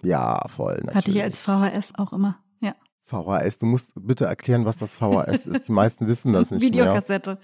Ja, 0.02 0.46
voll. 0.48 0.74
Natürlich. 0.84 0.94
Hatte 0.96 1.10
ich 1.10 1.22
als 1.22 1.40
VHS 1.40 1.94
auch 1.98 2.12
immer. 2.12 2.38
Ja. 2.60 2.74
VHS, 3.06 3.58
du 3.58 3.66
musst 3.66 3.92
bitte 3.96 4.24
erklären, 4.26 4.64
was 4.64 4.76
das 4.76 4.96
VHS 4.96 5.46
ist. 5.46 5.68
Die 5.68 5.72
meisten 5.72 6.06
wissen 6.06 6.32
das 6.32 6.50
nicht 6.50 6.60
mehr. 6.60 6.70
Videokassette. 6.70 7.38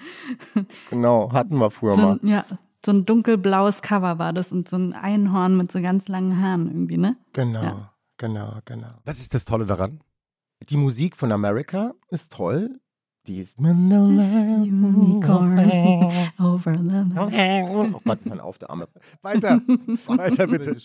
Genau, 0.90 1.32
hatten 1.32 1.56
wir 1.58 1.70
früher 1.70 1.94
So 1.94 2.02
mal. 2.02 2.18
ein, 2.22 2.26
ja, 2.28 2.44
so 2.84 2.92
ein 2.92 3.06
dunkelblaues 3.06 3.80
Cover 3.82 4.18
war 4.18 4.32
das 4.32 4.50
und 4.52 4.68
so 4.68 4.76
ein 4.76 4.92
Einhorn 4.92 5.56
mit 5.56 5.70
so 5.72 5.80
ganz 5.80 6.08
langen 6.08 6.42
Haaren 6.42 6.66
irgendwie, 6.68 6.96
ne? 6.98 7.16
Genau, 7.32 7.62
Ja. 7.62 7.92
genau, 8.18 8.58
genau. 8.64 8.88
Was 9.04 9.18
ist 9.20 9.34
das 9.34 9.44
Tolle 9.44 9.66
daran? 9.66 10.00
Die 10.68 10.76
Musik 10.76 11.16
von 11.16 11.30
America 11.32 11.92
ist 12.08 12.32
toll. 12.32 12.78
Die 13.28 13.38
ist 13.38 13.58
Unicorn 13.60 15.58
over 16.40 16.74
the 16.74 17.04
Oh 17.70 18.00
Gott, 18.04 18.26
man 18.26 18.40
auf 18.40 18.58
der 18.58 18.68
Arme. 18.70 18.88
Weiter, 19.22 19.60
weiter 20.06 20.46
bitte. 20.48 20.76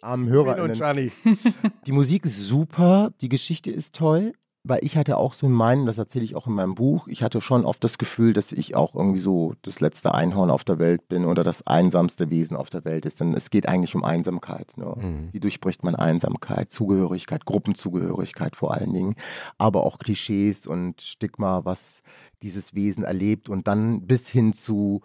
Armen 0.00 0.28
HörerInnen. 0.28 0.74
Gianni. 0.76 1.12
Die 1.86 1.92
Musik 1.92 2.24
ist 2.24 2.46
super, 2.46 3.12
die 3.20 3.28
Geschichte 3.28 3.70
ist 3.70 3.94
toll, 3.94 4.32
weil 4.64 4.80
ich 4.82 4.96
hatte 4.96 5.16
auch 5.16 5.32
so 5.32 5.46
in 5.46 5.52
meinen, 5.52 5.86
das 5.86 5.98
erzähle 5.98 6.24
ich 6.24 6.36
auch 6.36 6.46
in 6.46 6.52
meinem 6.52 6.74
Buch, 6.74 7.08
ich 7.08 7.22
hatte 7.22 7.40
schon 7.40 7.64
oft 7.64 7.82
das 7.82 7.96
Gefühl, 7.96 8.32
dass 8.32 8.52
ich 8.52 8.76
auch 8.76 8.94
irgendwie 8.94 9.20
so 9.20 9.54
das 9.62 9.80
letzte 9.80 10.14
Einhorn 10.14 10.50
auf 10.50 10.64
der 10.64 10.78
Welt 10.78 11.08
bin 11.08 11.24
oder 11.24 11.42
das 11.42 11.66
einsamste 11.66 12.30
Wesen 12.30 12.56
auf 12.56 12.68
der 12.68 12.84
Welt 12.84 13.06
ist. 13.06 13.20
Denn 13.20 13.34
es 13.34 13.50
geht 13.50 13.68
eigentlich 13.68 13.94
um 13.94 14.04
Einsamkeit. 14.04 14.76
Ne? 14.76 14.94
Mhm. 14.96 15.28
Wie 15.32 15.40
durchbricht 15.40 15.84
man 15.84 15.94
Einsamkeit, 15.94 16.70
Zugehörigkeit, 16.70 17.44
Gruppenzugehörigkeit 17.46 18.56
vor 18.56 18.74
allen 18.74 18.92
Dingen, 18.92 19.14
aber 19.56 19.84
auch 19.84 19.98
Klischees 19.98 20.66
und 20.66 21.00
Stigma, 21.00 21.64
was 21.64 22.02
dieses 22.42 22.74
Wesen 22.74 23.04
erlebt 23.04 23.48
und 23.48 23.66
dann 23.66 24.06
bis 24.06 24.28
hin 24.28 24.52
zu 24.52 25.00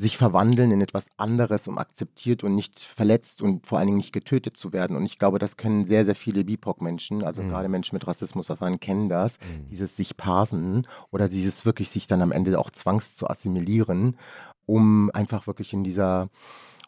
sich 0.00 0.16
verwandeln 0.16 0.70
in 0.70 0.80
etwas 0.80 1.06
anderes, 1.16 1.66
um 1.66 1.76
akzeptiert 1.76 2.44
und 2.44 2.54
nicht 2.54 2.78
verletzt 2.78 3.42
und 3.42 3.66
vor 3.66 3.78
allen 3.78 3.88
Dingen 3.88 3.96
nicht 3.98 4.12
getötet 4.12 4.56
zu 4.56 4.72
werden. 4.72 4.96
Und 4.96 5.04
ich 5.04 5.18
glaube, 5.18 5.40
das 5.40 5.56
können 5.56 5.86
sehr, 5.86 6.04
sehr 6.04 6.14
viele 6.14 6.44
BIPOC-Menschen, 6.44 7.24
also 7.24 7.42
Mhm. 7.42 7.48
gerade 7.48 7.68
Menschen 7.68 7.96
mit 7.96 8.06
Rassismus 8.06 8.48
erfahren, 8.48 8.78
kennen 8.78 9.08
das, 9.08 9.38
dieses 9.70 9.96
sich 9.96 10.16
parsen 10.16 10.86
oder 11.10 11.28
dieses 11.28 11.66
wirklich 11.66 11.90
sich 11.90 12.06
dann 12.06 12.22
am 12.22 12.30
Ende 12.30 12.56
auch 12.60 12.70
zwangs 12.70 13.16
zu 13.16 13.28
assimilieren, 13.28 14.16
um 14.66 15.10
einfach 15.14 15.48
wirklich 15.48 15.72
in 15.72 15.82
dieser 15.82 16.28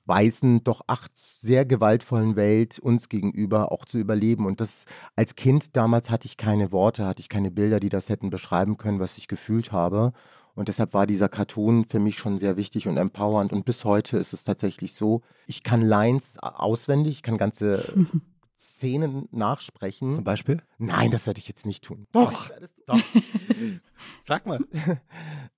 weißen, 0.06 0.62
doch 0.64 0.82
acht 0.86 1.12
sehr 1.16 1.64
gewaltvollen 1.64 2.36
Welt 2.36 2.78
uns 2.78 3.08
gegenüber 3.08 3.72
auch 3.72 3.84
zu 3.84 3.98
überleben. 3.98 4.46
Und 4.46 4.61
das 4.61 4.84
als 5.16 5.34
Kind 5.34 5.76
damals 5.76 6.11
hatte 6.11 6.26
ich 6.26 6.36
keine 6.36 6.72
Worte, 6.72 7.06
hatte 7.06 7.20
ich 7.20 7.28
keine 7.28 7.50
Bilder, 7.50 7.80
die 7.80 7.88
das 7.88 8.08
hätten 8.08 8.30
beschreiben 8.30 8.76
können, 8.76 9.00
was 9.00 9.18
ich 9.18 9.28
gefühlt 9.28 9.72
habe. 9.72 10.12
Und 10.61 10.68
deshalb 10.68 10.92
war 10.92 11.06
dieser 11.06 11.30
Cartoon 11.30 11.86
für 11.86 11.98
mich 11.98 12.18
schon 12.18 12.38
sehr 12.38 12.58
wichtig 12.58 12.86
und 12.86 12.98
empowernd. 12.98 13.50
Und 13.50 13.64
bis 13.64 13.86
heute 13.86 14.18
ist 14.18 14.34
es 14.34 14.44
tatsächlich 14.44 14.92
so, 14.92 15.22
ich 15.46 15.62
kann 15.62 15.80
Lines 15.80 16.36
auswendig, 16.36 17.14
ich 17.14 17.22
kann 17.22 17.38
ganze 17.38 17.94
Szenen 18.58 19.26
nachsprechen. 19.32 20.12
Zum 20.12 20.22
Beispiel? 20.22 20.62
Nein, 20.76 21.12
das 21.12 21.26
werde 21.26 21.38
ich 21.38 21.48
jetzt 21.48 21.64
nicht 21.64 21.82
tun. 21.82 22.06
Doch. 22.12 22.50
Doch. 22.84 23.00
Sag 24.20 24.44
mal. 24.44 24.61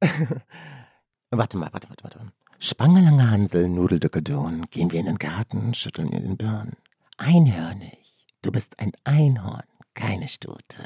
Warte 1.32 1.58
mal, 1.58 1.70
warte, 1.72 1.88
warte, 1.88 2.04
warte. 2.04 2.20
Spangelange 2.60 3.28
Hansel, 3.28 3.68
Nudeldückedon, 3.68 4.66
gehen 4.70 4.92
wir 4.92 5.00
in 5.00 5.06
den 5.06 5.18
Garten, 5.18 5.74
schütteln 5.74 6.12
ihr 6.12 6.20
den 6.20 6.36
Birn. 6.36 6.74
Einhörnig, 7.16 8.24
du 8.42 8.52
bist 8.52 8.78
ein 8.78 8.92
Einhorn, 9.02 9.64
keine 9.94 10.28
Stute. 10.28 10.78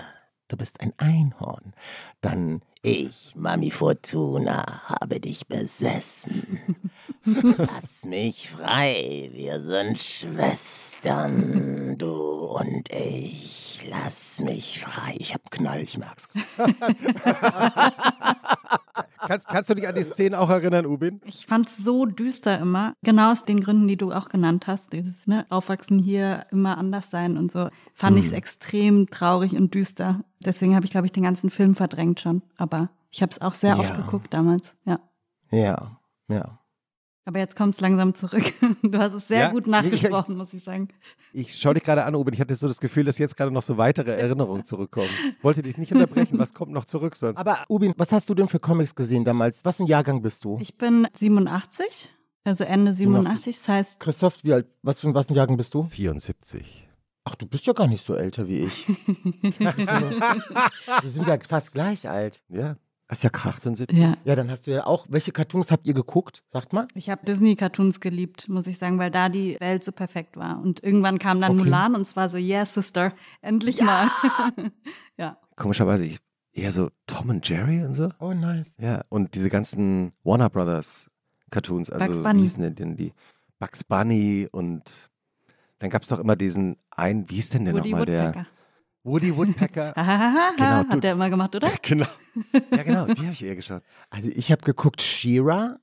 Du 0.48 0.56
bist 0.56 0.80
ein 0.80 0.92
Einhorn. 0.98 1.72
Dann 2.20 2.62
ich, 2.82 3.34
Mami 3.34 3.72
Fortuna, 3.72 4.82
habe 4.86 5.18
dich 5.18 5.48
besessen. 5.48 6.90
Lass 7.24 8.04
mich 8.04 8.50
frei, 8.50 9.28
wir 9.32 9.60
sind 9.60 9.98
Schwestern, 9.98 11.98
du 11.98 12.12
und 12.12 12.88
ich. 12.92 13.84
Lass 13.90 14.40
mich 14.40 14.78
frei. 14.78 15.16
Ich 15.18 15.34
hab 15.34 15.50
Knall, 15.50 15.80
ich 15.80 15.98
merk's. 15.98 16.28
Kannst, 19.26 19.48
kannst 19.48 19.70
du 19.70 19.74
dich 19.74 19.86
an 19.88 19.94
die 19.94 20.02
Szene 20.04 20.38
auch 20.40 20.50
erinnern, 20.50 20.86
Ubin? 20.86 21.20
Ich 21.24 21.46
fand's 21.46 21.76
so 21.76 22.06
düster 22.06 22.58
immer. 22.58 22.94
Genau 23.02 23.32
aus 23.32 23.44
den 23.44 23.60
Gründen, 23.60 23.88
die 23.88 23.96
du 23.96 24.12
auch 24.12 24.28
genannt 24.28 24.66
hast. 24.66 24.92
Dieses, 24.92 25.26
ne, 25.26 25.46
Aufwachsen 25.50 25.98
hier, 25.98 26.46
immer 26.50 26.78
anders 26.78 27.10
sein 27.10 27.36
und 27.36 27.50
so. 27.50 27.68
Fand 27.94 28.18
ich's 28.18 28.32
extrem 28.32 29.08
traurig 29.10 29.56
und 29.56 29.74
düster. 29.74 30.24
Deswegen 30.44 30.74
habe 30.74 30.84
ich, 30.84 30.90
glaube 30.90 31.06
ich, 31.06 31.12
den 31.12 31.22
ganzen 31.24 31.50
Film 31.50 31.74
verdrängt 31.74 32.20
schon. 32.20 32.42
Aber 32.56 32.90
ich 33.10 33.22
habe 33.22 33.30
es 33.32 33.40
auch 33.40 33.54
sehr 33.54 33.78
oft 33.78 33.88
Ja. 33.90 33.96
geguckt 33.96 34.32
damals. 34.32 34.76
Ja. 34.84 35.00
Ja, 35.50 35.98
ja. 36.28 36.58
Aber 37.28 37.40
jetzt 37.40 37.56
kommt's 37.56 37.80
langsam 37.80 38.14
zurück. 38.14 38.44
Du 38.82 38.98
hast 38.98 39.12
es 39.14 39.26
sehr 39.28 39.40
Ja, 39.40 39.50
gut 39.50 39.64
ich- 39.64 39.70
nachgesprochen, 39.70 40.36
muss 40.36 40.54
ich 40.54 40.62
sagen. 40.62 40.88
Ich 41.32 41.56
schaue 41.58 41.74
dich 41.74 41.82
gerade 41.82 42.04
an, 42.04 42.14
Ubin. 42.14 42.32
Ich 42.32 42.40
hatte 42.40 42.54
so 42.54 42.68
das 42.68 42.78
Gefühl, 42.80 43.02
dass 43.04 43.18
jetzt 43.18 43.36
gerade 43.36 43.50
noch 43.50 43.62
so 43.62 43.76
weitere 43.76 44.12
Erinnerungen 44.12 44.62
zurückkommen. 44.64 45.08
Wollte 45.42 45.62
dich 45.62 45.76
nicht 45.76 45.90
unterbrechen. 45.92 46.38
Was 46.38 46.54
kommt 46.54 46.70
noch 46.72 46.84
zurück 46.84 47.16
sonst? 47.16 47.36
Aber 47.36 47.58
Ubin, 47.68 47.92
was 47.96 48.12
hast 48.12 48.28
du 48.30 48.34
denn 48.34 48.46
für 48.48 48.60
Comics 48.60 48.94
gesehen 48.94 49.24
damals? 49.24 49.64
Was 49.64 49.80
ein 49.80 49.86
Jahrgang 49.86 50.22
bist 50.22 50.44
du? 50.44 50.56
Ich 50.60 50.78
bin 50.78 51.08
87, 51.14 52.10
also 52.44 52.62
Ende 52.64 52.94
87. 52.94 53.56
Das 53.56 53.68
heißt, 53.68 54.00
Christoph, 54.00 54.36
wie 54.44 54.52
alt, 54.52 54.68
was 54.82 55.00
für 55.00 55.12
was 55.12 55.26
für 55.26 55.32
ein 55.34 55.36
Jahrgang 55.36 55.56
bist 55.56 55.74
du? 55.74 55.82
74. 55.82 56.84
Ach, 57.24 57.34
du 57.34 57.44
bist 57.46 57.66
ja 57.66 57.72
gar 57.72 57.88
nicht 57.88 58.06
so 58.06 58.14
älter 58.14 58.46
wie 58.46 58.60
ich. 58.60 58.86
Wir 61.02 61.10
sind 61.10 61.26
ja 61.26 61.36
fast 61.46 61.72
gleich 61.72 62.08
alt. 62.08 62.44
Ja, 62.48 62.76
Das 63.08 63.18
ist 63.18 63.24
ja 63.24 63.30
krass. 63.30 63.58
78. 63.58 63.96
ja. 63.96 64.14
Ja, 64.24 64.34
dann 64.34 64.50
hast 64.50 64.66
du 64.66 64.72
ja 64.72 64.84
auch, 64.84 65.06
welche 65.08 65.30
Cartoons 65.30 65.70
habt 65.70 65.86
ihr 65.86 65.94
geguckt? 65.94 66.42
Sagt 66.52 66.72
mal. 66.72 66.88
Ich 66.94 67.08
habe 67.08 67.24
Disney-Cartoons 67.24 68.00
geliebt, 68.00 68.48
muss 68.48 68.66
ich 68.66 68.78
sagen, 68.78 68.98
weil 68.98 69.12
da 69.12 69.28
die 69.28 69.56
Welt 69.60 69.84
so 69.84 69.92
perfekt 69.92 70.36
war. 70.36 70.60
Und 70.60 70.82
irgendwann 70.82 71.18
kam 71.18 71.40
dann 71.40 71.52
Okay. 71.52 71.64
Mulan 71.64 71.94
und 71.94 72.02
es 72.02 72.16
war 72.16 72.28
so, 72.28 72.36
yeah, 72.36 72.66
Sister, 72.66 73.12
endlich 73.42 73.80
mal. 73.80 74.08
ja. 75.16 75.38
Komischerweise 75.54 76.04
ich, 76.04 76.18
eher 76.52 76.72
so 76.72 76.90
Tom 77.06 77.28
und 77.28 77.48
Jerry 77.48 77.84
und 77.84 77.94
so. 77.94 78.10
Oh, 78.18 78.32
nice. 78.32 78.74
Ja, 78.78 79.02
und 79.08 79.34
diese 79.34 79.50
ganzen 79.50 80.12
Warner 80.24 80.50
Brothers 80.50 81.08
Cartoons, 81.50 81.90
also 81.90 82.04
Bugs 82.04 82.22
Bunny. 82.22 82.38
wie 82.40 82.42
hießen 82.42 82.74
denn 82.74 82.96
die? 82.96 83.12
Bugs 83.60 83.84
Bunny 83.84 84.48
und 84.50 85.10
dann 85.78 85.90
gab 85.90 86.02
es 86.02 86.08
doch 86.08 86.18
immer 86.18 86.34
diesen 86.34 86.76
einen, 86.90 87.28
wie 87.30 87.36
hieß 87.36 87.50
denn 87.50 87.64
der 87.66 87.74
nochmal, 87.74 88.04
der 88.04 88.26
Woodpecker. 88.26 88.46
Woody 89.06 89.34
Woodpecker. 89.36 89.94
Genau, 90.56 90.88
hat 90.88 91.04
der 91.04 91.12
immer 91.12 91.30
gemacht, 91.30 91.54
oder? 91.54 91.70
genau. 91.82 92.06
Ja, 92.70 92.82
genau, 92.82 93.06
die 93.06 93.22
habe 93.22 93.32
ich 93.32 93.42
eher 93.44 93.56
geschaut. 93.56 93.82
Also 94.10 94.28
ich 94.28 94.52
habe 94.52 94.62
geguckt 94.62 95.00
She-Ra, 95.00 95.78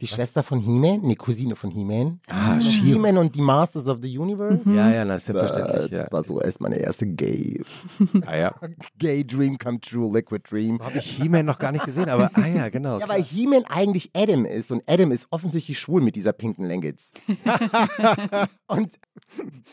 die 0.00 0.06
Schwester 0.06 0.42
von 0.42 0.60
He-Man, 0.60 1.00
nee, 1.02 1.14
Cousine 1.14 1.56
von 1.56 1.70
He-Man. 1.70 2.20
Ah. 2.28 2.58
He-Man 2.58 3.18
und 3.18 3.34
die 3.34 3.40
Masters 3.42 3.86
of 3.86 3.98
the 4.02 4.18
Universe. 4.18 4.60
Mhm. 4.64 4.76
Ja, 4.76 4.90
ja, 4.90 5.04
na, 5.04 5.18
selbstverständlich. 5.18 5.92
Äh, 5.92 5.96
Ja. 5.96 6.02
Das 6.04 6.12
war 6.12 6.24
so 6.24 6.40
erst 6.40 6.60
meine 6.60 6.76
erste 6.76 7.06
Gay, 7.06 7.62
Ah, 8.26 8.36
ja. 8.36 8.54
Gay 8.98 9.24
Dream 9.24 9.58
come 9.58 9.80
true, 9.80 10.10
Liquid 10.12 10.42
Dream. 10.50 10.80
Habe 10.80 10.98
ich 10.98 11.06
He-Man 11.10 11.44
noch 11.46 11.58
gar 11.58 11.72
nicht 11.72 11.84
gesehen, 11.84 12.08
aber 12.08 12.30
ah 12.34 12.46
ja, 12.46 12.68
genau. 12.68 12.98
Ja, 12.98 13.04
klar. 13.06 13.16
weil 13.16 13.22
He-Man 13.22 13.64
eigentlich 13.66 14.10
Adam 14.14 14.44
ist 14.44 14.70
und 14.72 14.82
Adam 14.86 15.12
ist 15.12 15.26
offensichtlich 15.30 15.78
schwul 15.78 16.00
mit 16.00 16.16
dieser 16.16 16.32
pinken 16.32 16.64
Langits. 16.66 17.12
und 18.66 18.92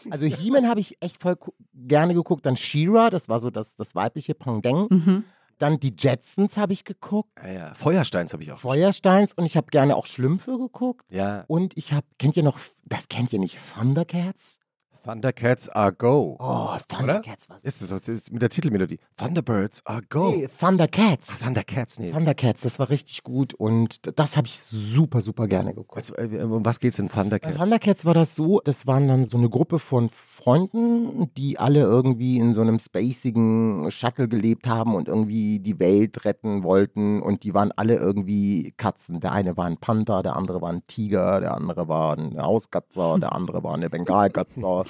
also 0.10 0.26
He-Man 0.26 0.68
habe 0.68 0.80
ich 0.80 0.98
echt 1.02 1.22
voll 1.22 1.36
gerne 1.74 2.14
geguckt. 2.14 2.46
Dann 2.46 2.58
She-Ra, 2.58 3.10
das 3.10 3.30
war 3.30 3.40
so 3.40 3.50
das, 3.50 3.76
das 3.76 3.96
weibliche 3.96 4.34
Pendant. 4.36 4.92
Mhm. 4.92 5.24
Dann 5.58 5.80
die 5.80 5.94
Jetsons 5.98 6.58
habe 6.58 6.74
ich 6.74 6.84
geguckt. 6.84 7.32
ah, 7.42 7.48
ja. 7.50 7.74
Feuersteins 7.74 8.34
habe 8.34 8.44
ich 8.44 8.52
auch. 8.52 8.60
Feuersteins 8.60 9.34
und 9.34 9.46
ich 9.46 9.58
habe 9.58 9.68
gerne 9.68 9.96
auch 9.96 10.06
Schlümpfe 10.06 10.58
geguckt. 10.58 11.06
Ja, 11.10 11.44
Und 11.48 11.76
ich 11.78 11.94
habe, 11.94 12.06
kennt 12.20 12.38
ihr 12.38 12.44
noch, 12.44 12.58
das 12.86 13.08
kennt 13.10 13.34
ihr 13.34 13.40
nicht, 13.40 13.58
Thundercats? 13.74 14.60
Thundercats 15.08 15.70
are 15.70 15.94
go. 15.94 16.36
Oh, 16.38 16.76
Thundercats 16.90 17.50
war 17.50 17.58
Ist 17.64 17.82
das, 17.82 17.88
so? 17.88 17.98
das 17.98 18.10
ist 18.10 18.34
mit 18.34 18.42
der 18.42 18.50
Titelmelodie. 18.50 19.00
Thunderbirds 19.16 19.82
are 19.86 20.02
go. 20.10 20.32
Nee, 20.32 20.50
Thundercats. 20.60 21.40
Thundercats, 21.40 21.98
nee. 21.98 22.12
Thundercats, 22.12 22.64
das 22.64 22.78
war 22.78 22.90
richtig 22.90 23.24
gut 23.24 23.54
und 23.54 24.02
das 24.20 24.36
habe 24.36 24.48
ich 24.48 24.60
super, 24.60 25.22
super 25.22 25.48
gerne 25.48 25.74
geguckt. 25.74 25.96
Was, 25.96 26.10
äh, 26.10 26.44
um 26.44 26.66
was 26.66 26.82
geht's 26.82 27.00
in 27.00 27.08
Bei 27.08 27.22
Thundercats? 27.22 27.58
Thundercats 27.58 28.04
war 28.04 28.14
das 28.14 28.36
so, 28.36 28.60
das 28.60 28.86
waren 28.86 29.08
dann 29.08 29.24
so 29.24 29.38
eine 29.38 29.50
Gruppe 29.50 29.80
von 29.80 30.10
Freunden, 30.10 31.34
die 31.38 31.58
alle 31.58 31.84
irgendwie 31.84 32.38
in 32.38 32.54
so 32.54 32.60
einem 32.60 32.80
spacigen 32.80 33.90
Shuttle 33.92 34.28
gelebt 34.28 34.68
haben 34.68 34.94
und 34.94 35.08
irgendwie 35.08 35.60
die 35.60 35.80
Welt 35.80 36.26
retten 36.26 36.64
wollten 36.64 37.22
und 37.22 37.44
die 37.44 37.54
waren 37.54 37.72
alle 37.78 37.96
irgendwie 37.96 38.74
Katzen. 38.76 39.22
Der 39.22 39.32
eine 39.32 39.56
war 39.56 39.68
ein 39.68 39.78
Panther, 39.78 40.22
der 40.22 40.36
andere 40.36 40.62
war 40.62 40.74
ein 40.74 40.86
Tiger, 40.88 41.40
der 41.40 41.54
andere 41.54 41.88
war 41.88 42.18
ein 42.18 42.38
Hauskatzer, 42.38 43.18
der 43.20 43.34
andere 43.34 43.64
war 43.64 43.74
eine 43.74 43.90
Bengalkatze, 43.98 44.84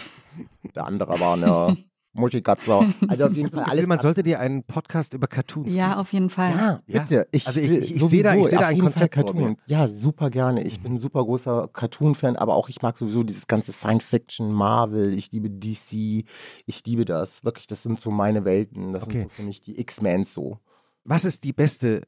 der 0.76 0.86
andere 0.86 1.20
war 1.20 1.34
eine 1.34 1.78
Muschikatze. 2.14 2.72
Also 3.08 3.26
auf 3.26 3.34
jeden 3.34 3.50
Fall 3.52 3.60
Gefühl, 3.60 3.64
alles. 3.64 3.86
man 3.88 4.00
sollte 4.00 4.24
dir 4.24 4.40
einen 4.40 4.64
Podcast 4.64 5.14
über 5.14 5.28
Cartoons 5.28 5.72
Ja, 5.74 5.90
geben. 5.90 6.00
auf 6.00 6.14
jeden 6.14 6.30
Fall. 6.32 6.52
ja, 6.52 6.82
Ja. 6.88 7.02
bitte. 7.04 7.28
Ich, 7.32 7.46
Also 7.46 7.60
ich- 7.60 7.70
will 7.70 7.84
ich 7.84 8.04
sehe 8.06 8.24
da- 8.24 8.34
ich 8.36 8.48
sehe 8.48 8.58
da 8.58 8.68
ein 8.68 8.80
Konzept. 8.80 9.14
Cartoons. 9.14 9.62
Ja, 9.68 9.88
super 9.88 10.32
gerne. 10.32 10.64
Ich 10.64 10.80
bin 10.82 10.94
ein 10.94 10.98
super 10.98 11.24
großer 11.24 11.70
Cartoon-Fan, 11.72 12.36
aber 12.36 12.56
auch 12.56 12.70
ich 12.70 12.82
mag 12.82 12.98
sowieso 12.98 13.22
dieses 13.24 13.46
ganze 13.46 13.72
Science-Fiction, 13.72 14.52
Marvel. 14.52 15.14
Ich 15.14 15.32
liebe 15.32 15.50
DC. 15.52 16.26
Ich 16.66 16.84
liebe 16.86 17.06
das. 17.06 17.44
Wirklich, 17.44 17.68
das 17.68 17.84
sind 17.84 18.00
so 18.00 18.10
meine 18.10 18.46
Welten. 18.46 18.94
Das 18.94 19.04
Okay. 19.04 19.20
sind 19.20 19.30
so 19.30 19.36
für 19.36 19.44
mich 19.44 19.62
die 19.62 19.80
X-Men 19.80 20.24
so. 20.24 20.60
Was 21.04 21.24
ist 21.24 21.44
die 21.44 21.54
beste 21.54 22.02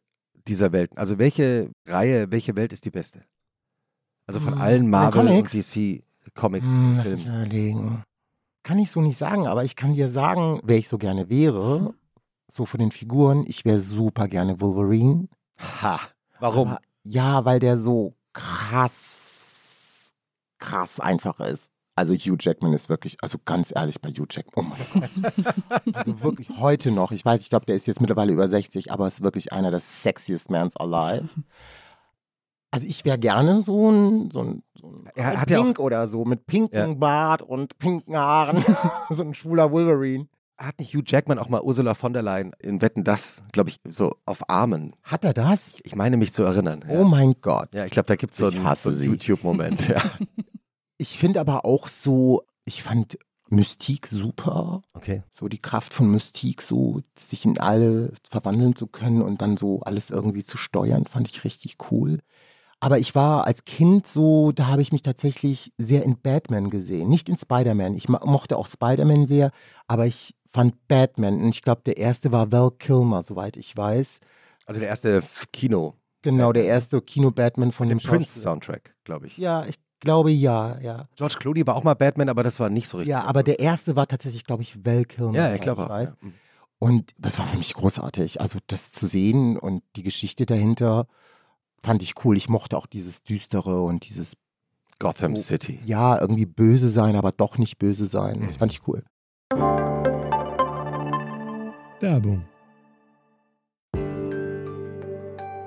dieser 0.47 0.71
Welten? 0.71 0.97
Also 0.97 1.19
welche 1.19 1.69
Reihe, 1.87 2.31
welche 2.31 2.55
Welt 2.55 2.73
ist 2.73 2.83
die 2.85 2.91
beste? 2.91 3.25
Also 4.25 4.39
von 4.39 4.55
Hm, 4.55 4.61
allen 4.61 4.89
Marvel 4.89 5.27
und? 5.27 5.53
DC 5.53 6.03
Comics, 6.35 6.67
Hm, 6.67 6.95
lass 6.97 7.09
mich 7.09 7.25
überlegen. 7.25 8.03
Kann 8.63 8.79
ich 8.79 8.91
so 8.91 9.01
nicht 9.01 9.17
sagen, 9.17 9.47
aber 9.47 9.63
ich 9.63 9.75
kann 9.75 9.93
dir 9.93 10.09
sagen, 10.09 10.59
wer 10.63 10.77
ich 10.77 10.87
so 10.87 10.97
gerne 10.97 11.29
wäre, 11.29 11.93
so 12.51 12.65
von 12.65 12.79
den 12.79 12.91
Figuren, 12.91 13.45
ich 13.47 13.65
wäre 13.65 13.79
super 13.79 14.27
gerne 14.27 14.59
Wolverine. 14.61 15.27
Ha. 15.81 15.99
Warum? 16.39 16.69
Aber, 16.69 16.79
ja, 17.03 17.45
weil 17.45 17.59
der 17.59 17.77
so 17.77 18.15
krass, 18.33 20.13
krass 20.57 20.99
einfach 20.99 21.39
ist. 21.39 21.71
Also 21.95 22.13
Hugh 22.13 22.37
Jackman 22.39 22.71
ist 22.73 22.87
wirklich, 22.87 23.17
also 23.21 23.37
ganz 23.43 23.73
ehrlich 23.75 23.99
bei 23.99 24.09
Hugh 24.09 24.27
Jackman, 24.29 24.71
oh 24.71 24.75
mein 24.93 25.11
Gott. 25.11 25.45
also 25.93 26.21
wirklich 26.23 26.49
heute 26.57 26.91
noch, 26.91 27.11
ich 27.11 27.25
weiß, 27.25 27.41
ich 27.41 27.49
glaube, 27.49 27.65
der 27.65 27.75
ist 27.75 27.87
jetzt 27.87 27.99
mittlerweile 27.99 28.31
über 28.31 28.47
60, 28.47 28.91
aber 28.91 29.07
ist 29.07 29.21
wirklich 29.21 29.51
einer 29.51 29.69
der 29.69 29.81
sexiest 29.81 30.49
mans 30.49 30.77
alive. 30.77 31.27
Also 32.71 32.85
ich 32.87 33.03
wäre 33.05 33.17
gerne 33.17 33.61
so 33.61 33.89
ein, 33.91 34.29
so 34.31 34.43
ein, 34.43 34.63
so 34.79 34.87
ein 34.87 35.09
Er 35.15 35.37
hat 35.41 35.49
ja 35.49 35.59
auch- 35.59 35.63
Pink 35.65 35.79
oder 35.79 36.07
so, 36.07 36.23
mit 36.25 36.45
pinken 36.45 36.77
Ja. 36.77 36.93
Bart 36.93 37.41
und 37.41 37.77
pinken 37.79 38.15
Haaren. 38.15 38.63
so 39.09 39.23
ein 39.23 39.33
schwuler 39.33 39.71
Wolverine. 39.71 40.27
Hat 40.57 40.77
nicht 40.79 40.93
Hugh 40.93 41.03
Jackman 41.07 41.39
auch 41.39 41.47
mal 41.47 41.61
Ursula 41.61 41.93
von 41.93 42.11
der 42.11 42.21
Leyen 42.21 42.51
in 42.59 42.81
Wetten 42.81 43.05
das, 43.05 43.41
glaube 43.53 43.69
ich, 43.69 43.77
so 43.87 44.15
auf 44.25 44.49
Armen? 44.49 44.93
Hat 45.03 45.23
er 45.23 45.33
das? 45.33 45.75
Ich 45.83 45.95
meine 45.95 46.17
mich 46.17 46.33
zu 46.33 46.43
erinnern. 46.43 46.83
Oh 46.89 47.05
mein 47.05 47.35
Gott. 47.41 47.73
Ja, 47.73 47.85
ich 47.85 47.91
glaube, 47.91 48.07
da 48.07 48.15
gibt 48.17 48.33
es 48.33 48.39
so 48.39 48.49
Ich 48.49 48.57
einen, 48.57 48.75
so. 48.75 48.89
YouTube-Moment. 48.91 49.87
Ja. 49.87 50.01
Ich 51.01 51.17
finde 51.17 51.39
aber 51.39 51.63
auch 51.63 51.87
so, 51.87 52.43
ich 52.65 52.83
fand 52.83 53.17
Mystik 53.47 54.05
super. 54.07 54.81
Okay. 54.93 55.23
So 55.33 55.47
die 55.47 55.61
Kraft 55.61 55.93
von 55.93 56.11
Mystik, 56.11 56.61
so 56.61 56.99
sich 57.17 57.45
in 57.45 57.57
alle 57.57 58.11
verwandeln 58.29 58.75
zu 58.75 58.85
können 58.85 59.21
und 59.21 59.41
dann 59.41 59.55
so 59.55 59.79
alles 59.79 60.09
irgendwie 60.09 60.43
zu 60.43 60.57
steuern, 60.57 61.05
fand 61.05 61.29
ich 61.29 61.45
richtig 61.45 61.77
cool. 61.89 62.19
Aber 62.79 62.97
ich 62.99 63.13
war 63.13 63.45
als 63.45 63.65
Kind 63.65 64.07
so, 64.07 64.51
da 64.53 64.67
habe 64.67 64.81
ich 64.81 64.91
mich 64.91 65.01
tatsächlich 65.01 65.73
sehr 65.77 66.03
in 66.03 66.19
Batman 66.21 66.69
gesehen. 66.69 67.09
Nicht 67.09 67.27
in 67.27 67.37
Spider-Man. 67.37 67.95
Ich 67.95 68.07
mochte 68.07 68.57
auch 68.57 68.67
Spider-Man 68.67 69.27
sehr, 69.27 69.51
aber 69.87 70.05
ich 70.05 70.35
fand 70.49 70.87
Batman. 70.87 71.41
Und 71.41 71.49
ich 71.49 71.61
glaube, 71.61 71.81
der 71.85 71.97
erste 71.97 72.31
war 72.31 72.51
Val 72.51 72.71
Kilmer, 72.71 73.21
soweit 73.21 73.57
ich 73.57 73.75
weiß. 73.75 74.19
Also 74.65 74.79
der 74.79 74.89
erste 74.89 75.21
Kino, 75.51 75.95
Genau, 76.21 76.51
der 76.51 76.65
erste 76.65 77.01
Kino-Batman 77.01 77.71
von 77.71 77.87
dem. 77.87 77.97
Prince-Soundtrack, 77.97 78.93
glaube 79.03 79.27
ich. 79.27 79.37
Ja, 79.37 79.65
ich 79.65 79.79
glaube 80.01 80.31
ja, 80.31 80.77
ja. 80.79 81.07
George 81.15 81.35
Clooney 81.39 81.65
war 81.65 81.75
auch 81.75 81.83
mal 81.83 81.93
Batman, 81.93 82.29
aber 82.29 82.43
das 82.43 82.59
war 82.59 82.69
nicht 82.69 82.89
so 82.89 82.97
richtig. 82.97 83.11
Ja, 83.11 83.23
aber 83.23 83.43
der 83.43 83.59
erste 83.59 83.95
war 83.95 84.07
tatsächlich, 84.07 84.43
glaube 84.45 84.63
ich, 84.63 84.85
Val 84.85 85.05
Kilmer. 85.05 85.33
Ja, 85.33 85.53
ich 85.53 85.61
glaube 85.61 85.85
auch. 85.85 85.89
weiß. 85.89 86.15
Ja. 86.21 86.29
Und 86.77 87.11
das 87.17 87.39
war 87.39 87.45
für 87.47 87.57
mich 87.57 87.73
großartig. 87.73 88.39
Also 88.41 88.59
das 88.67 88.91
zu 88.91 89.05
sehen 89.07 89.57
und 89.57 89.83
die 89.95 90.03
Geschichte 90.03 90.45
dahinter 90.45 91.07
fand 91.83 92.01
ich 92.03 92.13
cool. 92.25 92.37
Ich 92.37 92.49
mochte 92.49 92.77
auch 92.77 92.87
dieses 92.87 93.23
Düstere 93.23 93.81
und 93.83 94.07
dieses, 94.09 94.33
Gotham 94.99 95.33
Oh. 95.33 95.35
City. 95.37 95.79
ja, 95.85 96.19
irgendwie 96.19 96.45
böse 96.45 96.89
sein, 96.89 97.15
aber 97.15 97.31
doch 97.31 97.57
nicht 97.57 97.77
böse 97.79 98.05
sein. 98.07 98.41
Das 98.41 98.55
Mhm. 98.55 98.59
fand 98.59 98.71
ich 98.73 98.87
cool. 98.87 99.03
Werbung. 102.01 102.45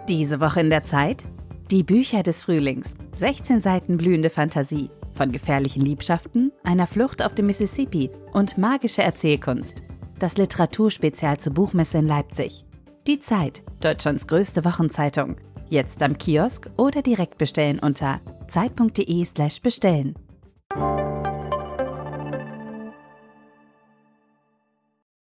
Diese 0.08 0.40
Woche 0.40 0.60
in 0.60 0.70
der 0.70 0.82
Zeit? 0.82 1.24
Die 1.70 1.82
Bücher 1.82 2.22
des 2.22 2.42
Frühlings. 2.42 2.94
16 3.16 3.60
Seiten 3.62 3.96
blühende 3.96 4.30
Fantasie. 4.30 4.90
Von 5.14 5.30
gefährlichen 5.32 5.84
Liebschaften, 5.84 6.52
einer 6.64 6.86
Flucht 6.86 7.22
auf 7.24 7.34
dem 7.34 7.46
Mississippi 7.46 8.10
und 8.32 8.58
magische 8.58 9.02
Erzählkunst. 9.02 9.82
Das 10.18 10.36
Literaturspezial 10.36 11.38
zur 11.38 11.52
Buchmesse 11.54 11.98
in 11.98 12.06
Leipzig. 12.06 12.64
Die 13.06 13.18
Zeit, 13.18 13.62
Deutschlands 13.80 14.26
größte 14.26 14.64
Wochenzeitung. 14.64 15.36
Jetzt 15.72 16.02
am 16.02 16.18
Kiosk 16.18 16.68
oder 16.76 17.00
direkt 17.00 17.38
bestellen 17.38 17.78
unter 17.78 18.20
zeit.de/slash 18.46 19.62
bestellen. 19.62 20.14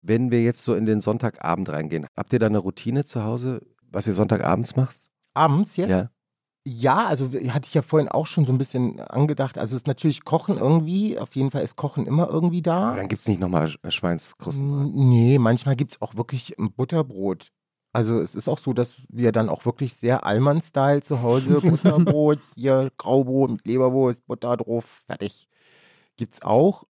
Wenn 0.01 0.31
wir 0.31 0.41
jetzt 0.41 0.63
so 0.63 0.75
in 0.75 0.85
den 0.85 1.01
Sonntagabend 1.01 1.67
reingehen, 1.67 2.07
habt 2.15 2.31
ihr 2.31 2.39
da 2.39 2.45
eine 2.45 2.59
Routine 2.59 3.03
zu 3.03 3.25
Hause, 3.25 3.59
was 3.91 4.07
ihr 4.07 4.13
Sonntagabends 4.13 4.77
macht? 4.77 4.95
Abends 5.33 5.75
jetzt? 5.75 5.89
Ja. 5.89 6.09
Ja, 6.63 7.07
also 7.07 7.25
hatte 7.25 7.67
ich 7.67 7.73
ja 7.73 7.81
vorhin 7.81 8.07
auch 8.07 8.25
schon 8.25 8.45
so 8.45 8.53
ein 8.53 8.57
bisschen 8.57 9.01
angedacht. 9.01 9.57
Also 9.57 9.75
es 9.75 9.81
ist 9.81 9.87
natürlich 9.87 10.23
Kochen 10.23 10.57
irgendwie. 10.57 11.19
Auf 11.19 11.35
jeden 11.35 11.51
Fall 11.51 11.63
ist 11.63 11.75
Kochen 11.75 12.07
immer 12.07 12.29
irgendwie 12.29 12.61
da. 12.61 12.83
Aber 12.83 12.95
dann 12.95 13.09
gibt 13.09 13.23
es 13.23 13.27
nicht 13.27 13.41
nochmal 13.41 13.75
Schweinskrusten. 13.89 15.09
Nee, 15.09 15.37
manchmal 15.37 15.75
gibt 15.75 15.91
es 15.91 16.01
auch 16.01 16.15
wirklich 16.15 16.57
ein 16.57 16.71
Butterbrot. 16.71 17.51
Also 17.91 18.19
es 18.21 18.35
ist 18.35 18.47
auch 18.47 18.59
so, 18.59 18.73
dass 18.73 18.95
wir 19.09 19.31
dann 19.31 19.49
auch 19.49 19.65
wirklich 19.65 19.95
sehr 19.95 20.25
Allmann-Style 20.25 21.01
zu 21.01 21.21
Hause, 21.21 21.59
Butterbrot, 21.61 22.39
hier 22.55 22.91
Graubrot 22.97 23.51
mit 23.51 23.65
Leberwurst, 23.65 24.25
Butter 24.27 24.57
drauf, 24.57 25.03
fertig. 25.07 25.47
Gibt's 26.17 26.41
auch. 26.41 26.85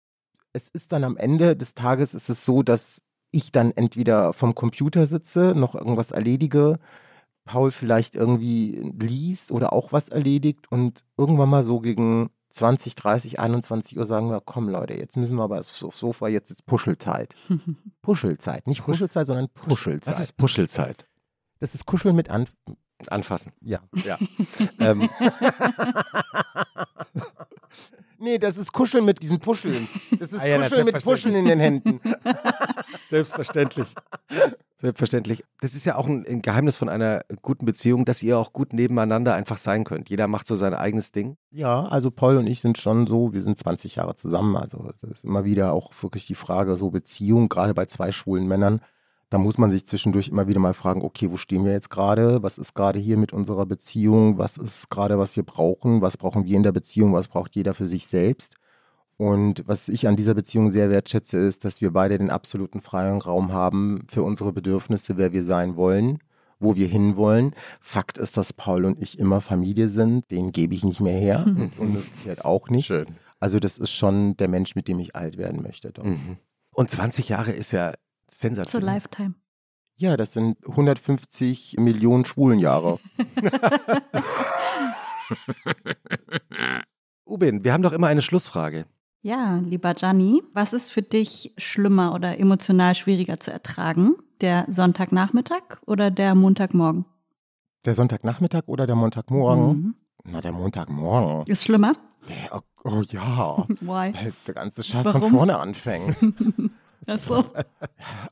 Es 0.54 0.70
ist 0.70 0.92
dann 0.92 1.04
am 1.04 1.18
Ende 1.18 1.56
des 1.56 1.76
Tages 1.76 2.14
ist 2.14 2.30
es 2.30 2.46
so, 2.46 2.64
dass 2.64 3.02
ich 3.32 3.52
dann 3.52 3.72
entweder 3.72 4.34
vom 4.34 4.56
Computer 4.56 5.06
sitze, 5.06 5.54
noch 5.56 5.76
irgendwas 5.76 6.12
erledige, 6.12 6.80
Paul 7.46 7.72
vielleicht 7.72 8.16
irgendwie 8.16 8.94
liest 9.00 9.52
oder 9.52 9.74
auch 9.74 9.92
was 9.92 10.10
erledigt 10.10 10.72
und 10.72 11.04
irgendwann 11.18 11.50
mal 11.50 11.64
so 11.64 11.80
gegen 11.80 12.30
20, 12.50 12.96
30, 12.96 13.40
21 13.40 13.98
Uhr 13.98 14.06
sagen 14.06 14.30
wir, 14.30 14.42
komm 14.42 14.70
Leute, 14.70 14.94
jetzt 14.94 15.18
müssen 15.18 15.36
wir 15.36 15.44
aber 15.44 15.60
aufs 15.60 15.78
Sofa, 15.80 16.28
jetzt 16.28 16.50
ist 16.50 16.66
Puschelzeit. 16.66 17.36
Puschelzeit, 18.02 18.68
nicht 18.68 18.84
Puschelzeit, 18.84 19.28
sondern 19.28 19.50
Puschelzeit. 19.50 20.14
Das 20.14 20.20
ist 20.20 20.38
Puschelzeit. 20.38 21.06
das 21.60 21.76
ist 21.76 21.86
Kuscheln 21.86 22.16
mit 22.16 22.30
An... 22.30 22.48
Anfassen. 23.08 23.54
Ja. 23.62 23.82
Ja. 24.06 24.18
ähm, 24.80 25.08
Nee, 28.20 28.40
das 28.40 28.58
ist 28.58 28.74
Kuscheln 28.74 29.06
mit 29.06 29.22
diesen 29.22 29.40
Puscheln. 29.40 29.88
Das 30.20 30.34
ist 30.34 30.42
Ah 30.42 30.48
ja, 30.48 30.58
Kuscheln 30.62 30.86
mit. 30.86 31.04
Puscheln 31.04 31.36
in 31.36 31.46
den 31.46 31.60
Händen. 31.60 32.02
Selbstverständlich. 33.08 33.88
Selbstverständlich. 34.80 35.44
Das 35.60 35.74
ist 35.74 35.86
ja 35.86 35.96
auch 35.96 36.08
ein, 36.08 36.24
ein 36.28 36.44
Geheimnis 36.44 36.76
von 36.76 36.88
einer 36.88 37.24
guten 37.42 37.66
Beziehung, 37.66 38.06
dass 38.06 38.22
ihr 38.22 38.38
auch 38.38 38.54
gut 38.54 38.74
nebeneinander 38.74 39.34
einfach 39.34 39.58
sein 39.58 39.84
könnt. 39.84 40.10
Jeder 40.10 40.28
macht 40.28 40.46
so 40.46 40.56
sein 40.56 40.76
eigenes 40.76 41.12
Ding. 41.12 41.36
Ja, 41.52 41.86
also 41.86 42.12
Paul 42.12 42.38
und 42.38 42.46
ich 42.46 42.62
sind 42.62 42.78
schon 42.78 43.08
so, 43.08 43.34
wir 43.34 43.42
sind 43.42 43.58
20 43.58 43.96
Jahre 43.96 44.14
zusammen. 44.14 44.56
Also 44.56 44.88
es 44.92 45.04
ist 45.04 45.24
immer 45.24 45.46
wieder 45.46 45.74
auch 45.74 45.92
wirklich 46.02 46.28
die 46.28 46.36
Frage, 46.36 46.78
so 46.78 46.92
Beziehung, 46.92 47.50
gerade 47.50 47.74
bei 47.74 47.88
zwei 47.88 48.12
schwulen 48.12 48.48
Männern. 48.48 48.82
Da 49.32 49.40
muss 49.40 49.58
man 49.58 49.72
sich 49.72 49.88
zwischendurch 49.88 50.30
immer 50.30 50.48
wieder 50.48 50.60
mal 50.60 50.76
fragen, 50.76 51.02
okay, 51.02 51.32
wo 51.32 51.38
stehen 51.38 51.66
wir 51.66 51.72
jetzt 51.72 51.90
gerade? 51.90 52.44
Was 52.44 52.60
ist 52.60 52.76
gerade 52.76 53.00
hier 53.00 53.18
mit 53.18 53.34
unserer 53.34 53.66
Beziehung? 53.66 54.38
Was 54.38 54.58
ist 54.58 54.92
gerade, 54.92 55.18
was 55.18 55.36
wir 55.36 55.44
brauchen? 55.44 56.02
Was 56.02 56.18
brauchen 56.18 56.46
wir 56.46 56.56
in 56.56 56.64
der 56.64 56.72
Beziehung? 56.72 57.14
Was 57.14 57.28
braucht 57.28 57.56
jeder 57.56 57.74
für 57.74 57.88
sich 57.88 58.06
selbst? 58.06 58.56
Und 59.18 59.64
was 59.66 59.90
ich 59.90 60.08
an 60.08 60.16
dieser 60.16 60.36
Beziehung 60.36 60.70
sehr 60.70 60.92
wertschätze, 60.92 61.40
ist, 61.40 61.66
dass 61.66 61.82
wir 61.82 61.92
beide 61.92 62.20
den 62.20 62.30
absoluten 62.30 62.82
freien 62.82 63.20
Raum 63.20 63.52
haben 63.52 64.06
für 64.10 64.22
unsere 64.22 64.54
Bedürfnisse, 64.54 65.18
wer 65.18 65.34
wir 65.34 65.44
sein 65.44 65.76
wollen, 65.76 66.20
wo 66.60 66.76
wir 66.76 66.88
hinwollen. 66.88 67.56
Fakt 67.82 68.20
ist, 68.20 68.38
dass 68.38 68.54
Paul 68.54 68.86
und 68.86 69.02
ich 69.02 69.18
immer 69.18 69.42
Familie 69.42 69.90
sind. 69.90 70.30
Den 70.30 70.52
gebe 70.52 70.76
ich 70.76 70.84
nicht 70.84 71.00
mehr 71.00 71.18
her 71.18 71.44
und 71.48 71.80
umgekehrt 71.80 72.46
auch 72.46 72.70
nicht. 72.70 72.86
Schön. 72.86 73.08
Also 73.40 73.60
das 73.60 73.80
ist 73.80 73.92
schon 73.92 74.38
der 74.38 74.48
Mensch, 74.48 74.76
mit 74.76 74.88
dem 74.88 75.00
ich 75.00 75.16
alt 75.16 75.38
werden 75.38 75.64
möchte. 75.64 75.92
Doch. 75.92 76.04
Mhm. 76.04 76.38
Und 76.72 76.92
20 76.92 77.30
Jahre 77.30 77.52
ist 77.52 77.72
ja 77.72 77.94
Zur 77.94 78.00
sensationell. 78.30 78.94
Lifetime. 78.94 79.34
Ja, 79.96 80.16
das 80.16 80.34
sind 80.34 80.58
150 80.68 81.78
Millionen 81.80 82.24
Schwulenjahre. 82.26 83.00
Ubin, 87.26 87.64
wir 87.64 87.74
haben 87.74 87.82
doch 87.82 87.94
immer 87.94 88.08
eine 88.08 88.22
Schlussfrage. 88.22 88.86
Ja, 89.22 89.58
lieber 89.58 89.94
Gianni, 89.94 90.44
was 90.54 90.74
ist 90.74 90.92
für 90.92 91.02
dich 91.02 91.54
schlimmer 91.58 92.14
oder 92.14 92.40
emotional 92.40 92.96
schwieriger 92.96 93.40
zu 93.40 93.52
ertragen? 93.52 94.16
Der 94.42 94.66
Sonntagnachmittag 94.70 95.82
oder 95.86 96.12
der 96.12 96.36
Montagmorgen? 96.36 97.06
Der 97.86 97.96
Sonntagnachmittag 97.96 98.64
oder 98.68 98.86
der 98.86 98.96
Montagmorgen? 98.96 99.68
Mhm. 99.68 99.96
Na, 100.24 100.42
der 100.42 100.52
Montagmorgen. 100.52 101.46
Ist 101.48 101.64
schlimmer? 101.64 101.94
Der, 102.30 102.56
oh, 102.56 102.62
oh 102.84 103.02
ja. 103.10 103.66
Why? 103.82 104.14
Weil 104.14 104.34
der 104.46 104.54
ganze 104.54 104.84
Scheiß 104.84 105.06
Warum? 105.06 105.22
von 105.22 105.32
vorne 105.32 105.60
anfängt. 105.60 106.16
Achso. 107.06 107.44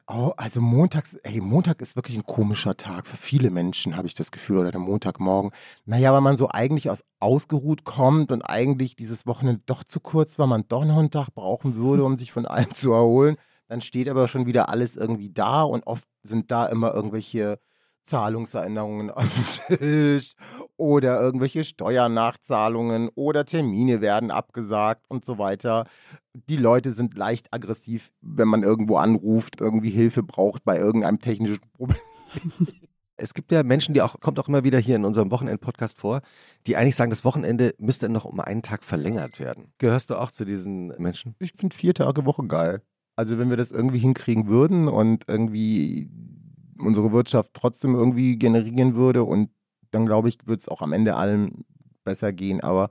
Oh, 0.07 0.33
also 0.37 0.61
montags, 0.61 1.15
ey, 1.23 1.41
Montag 1.41 1.81
ist 1.81 1.95
wirklich 1.95 2.15
ein 2.17 2.25
komischer 2.25 2.75
Tag. 2.77 3.07
Für 3.07 3.17
viele 3.17 3.49
Menschen 3.49 3.95
habe 3.95 4.07
ich 4.07 4.13
das 4.15 4.31
Gefühl, 4.31 4.57
oder 4.57 4.71
der 4.71 4.79
Montagmorgen. 4.79 5.51
Naja, 5.85 6.13
weil 6.13 6.21
man 6.21 6.37
so 6.37 6.49
eigentlich 6.49 6.89
aus 6.89 7.03
ausgeruht 7.19 7.83
kommt 7.85 8.31
und 8.31 8.41
eigentlich 8.41 8.95
dieses 8.95 9.25
Wochenende 9.25 9.61
doch 9.65 9.83
zu 9.83 9.99
kurz 9.99 10.37
war, 10.39 10.47
man 10.47 10.67
doch 10.67 10.85
noch 10.85 10.97
einen 10.97 11.11
Tag 11.11 11.33
brauchen 11.33 11.75
würde, 11.75 12.03
um 12.03 12.17
sich 12.17 12.31
von 12.31 12.45
allem 12.45 12.71
zu 12.71 12.91
erholen. 12.91 13.37
Dann 13.67 13.81
steht 13.81 14.09
aber 14.09 14.27
schon 14.27 14.45
wieder 14.45 14.69
alles 14.69 14.95
irgendwie 14.95 15.31
da 15.31 15.63
und 15.63 15.87
oft 15.87 16.07
sind 16.23 16.51
da 16.51 16.67
immer 16.67 16.93
irgendwelche 16.93 17.59
Zahlungserinnerungen 18.05 19.09
auf 19.09 19.27
dem 19.69 19.77
Tisch 19.77 20.33
oder 20.77 21.19
irgendwelche 21.19 21.63
Steuernachzahlungen 21.63 23.09
oder 23.15 23.45
Termine 23.45 24.01
werden 24.01 24.31
abgesagt 24.31 25.05
und 25.09 25.25
so 25.25 25.37
weiter. 25.37 25.85
Die 26.33 26.57
Leute 26.57 26.91
sind 26.91 27.17
leicht 27.17 27.53
aggressiv, 27.53 28.11
wenn 28.21 28.47
man 28.47 28.63
irgendwo 28.63 28.97
anruft, 28.97 29.59
irgendwie 29.59 29.89
Hilfe 29.89 30.23
braucht 30.23 30.63
bei 30.63 30.77
irgendeinem 30.77 31.19
technischen 31.19 31.61
Problem. 31.73 31.99
Es 33.17 33.33
gibt 33.33 33.53
ja 33.53 33.63
Menschen, 33.63 33.93
die 33.93 34.01
auch, 34.01 34.19
kommt 34.19 34.39
auch 34.39 34.49
immer 34.49 34.65
wieder 34.65 34.77
hier 34.77 34.97
in 34.97 35.05
unserem 35.05 35.31
Wochenend-Podcast 35.31 35.97
vor, 35.97 36.19
die 36.67 36.75
eigentlich 36.75 36.97
sagen, 36.97 37.11
das 37.11 37.23
Wochenende 37.23 37.73
müsste 37.77 38.09
noch 38.09 38.25
um 38.25 38.41
einen 38.41 38.61
Tag 38.61 38.83
verlängert 38.83 39.39
werden. 39.39 39.71
Gehörst 39.77 40.09
du 40.09 40.15
auch 40.15 40.31
zu 40.31 40.43
diesen 40.43 40.87
Menschen? 40.97 41.33
Ich 41.39 41.53
finde 41.53 41.77
vier 41.77 41.93
Tage 41.93 42.25
Woche 42.25 42.45
geil. 42.45 42.81
Also 43.15 43.37
wenn 43.37 43.49
wir 43.49 43.55
das 43.55 43.71
irgendwie 43.71 43.99
hinkriegen 43.99 44.47
würden 44.47 44.89
und 44.89 45.23
irgendwie 45.29 46.09
unsere 46.79 47.11
Wirtschaft 47.11 47.51
trotzdem 47.53 47.95
irgendwie 47.95 48.37
generieren 48.37 48.95
würde 48.95 49.23
und 49.23 49.49
dann 49.91 50.05
glaube 50.05 50.29
ich, 50.29 50.37
wird 50.45 50.61
es 50.61 50.67
auch 50.67 50.81
am 50.81 50.93
Ende 50.93 51.15
allen 51.15 51.65
besser 52.05 52.31
gehen. 52.31 52.61
Aber 52.61 52.89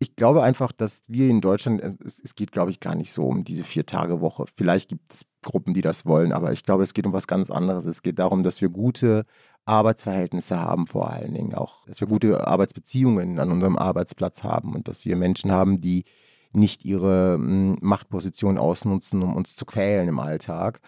ich 0.00 0.16
glaube 0.16 0.42
einfach, 0.42 0.72
dass 0.72 1.02
wir 1.06 1.28
in 1.28 1.40
Deutschland, 1.40 1.80
äh, 1.80 1.92
es, 2.04 2.18
es 2.18 2.34
geht, 2.34 2.50
glaube 2.50 2.72
ich, 2.72 2.80
gar 2.80 2.96
nicht 2.96 3.12
so 3.12 3.26
um 3.26 3.44
diese 3.44 3.62
Vier-Tage-Woche. 3.62 4.46
Vielleicht 4.56 4.88
gibt 4.88 5.12
es 5.12 5.26
Gruppen, 5.42 5.74
die 5.74 5.82
das 5.82 6.06
wollen, 6.06 6.32
aber 6.32 6.52
ich 6.52 6.64
glaube, 6.64 6.82
es 6.82 6.94
geht 6.94 7.06
um 7.06 7.12
was 7.12 7.28
ganz 7.28 7.50
anderes. 7.50 7.84
Es 7.84 8.02
geht 8.02 8.18
darum, 8.18 8.42
dass 8.42 8.60
wir 8.60 8.70
gute 8.70 9.26
Arbeitsverhältnisse 9.66 10.58
haben, 10.58 10.86
vor 10.86 11.10
allen 11.10 11.34
Dingen 11.34 11.54
auch, 11.54 11.86
dass 11.86 12.00
wir 12.00 12.08
gute 12.08 12.46
Arbeitsbeziehungen 12.46 13.38
an 13.38 13.52
unserem 13.52 13.78
Arbeitsplatz 13.78 14.42
haben 14.42 14.74
und 14.74 14.88
dass 14.88 15.04
wir 15.04 15.16
Menschen 15.16 15.52
haben, 15.52 15.80
die 15.80 16.04
nicht 16.52 16.84
ihre 16.84 17.34
hm, 17.34 17.78
Machtposition 17.80 18.58
ausnutzen, 18.58 19.22
um 19.22 19.36
uns 19.36 19.54
zu 19.54 19.64
quälen 19.64 20.08
im 20.08 20.18
Alltag. 20.18 20.80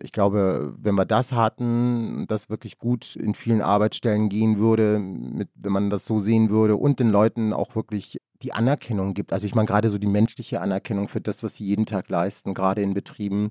Ich 0.00 0.12
glaube, 0.12 0.74
wenn 0.78 0.94
wir 0.94 1.04
das 1.04 1.32
hatten, 1.32 2.26
das 2.28 2.50
wirklich 2.50 2.78
gut 2.78 3.16
in 3.16 3.34
vielen 3.34 3.60
Arbeitsstellen 3.60 4.28
gehen 4.28 4.58
würde, 4.58 4.98
mit, 4.98 5.48
wenn 5.54 5.72
man 5.72 5.90
das 5.90 6.04
so 6.04 6.18
sehen 6.20 6.50
würde 6.50 6.76
und 6.76 7.00
den 7.00 7.10
Leuten 7.10 7.52
auch 7.52 7.74
wirklich 7.74 8.20
die 8.42 8.52
Anerkennung 8.52 9.14
gibt. 9.14 9.32
Also 9.32 9.46
ich 9.46 9.54
meine 9.54 9.66
gerade 9.66 9.90
so 9.90 9.98
die 9.98 10.06
menschliche 10.06 10.60
Anerkennung 10.60 11.08
für 11.08 11.20
das, 11.20 11.42
was 11.42 11.56
sie 11.56 11.64
jeden 11.64 11.86
Tag 11.86 12.08
leisten, 12.08 12.54
gerade 12.54 12.82
in 12.82 12.94
Betrieben, 12.94 13.50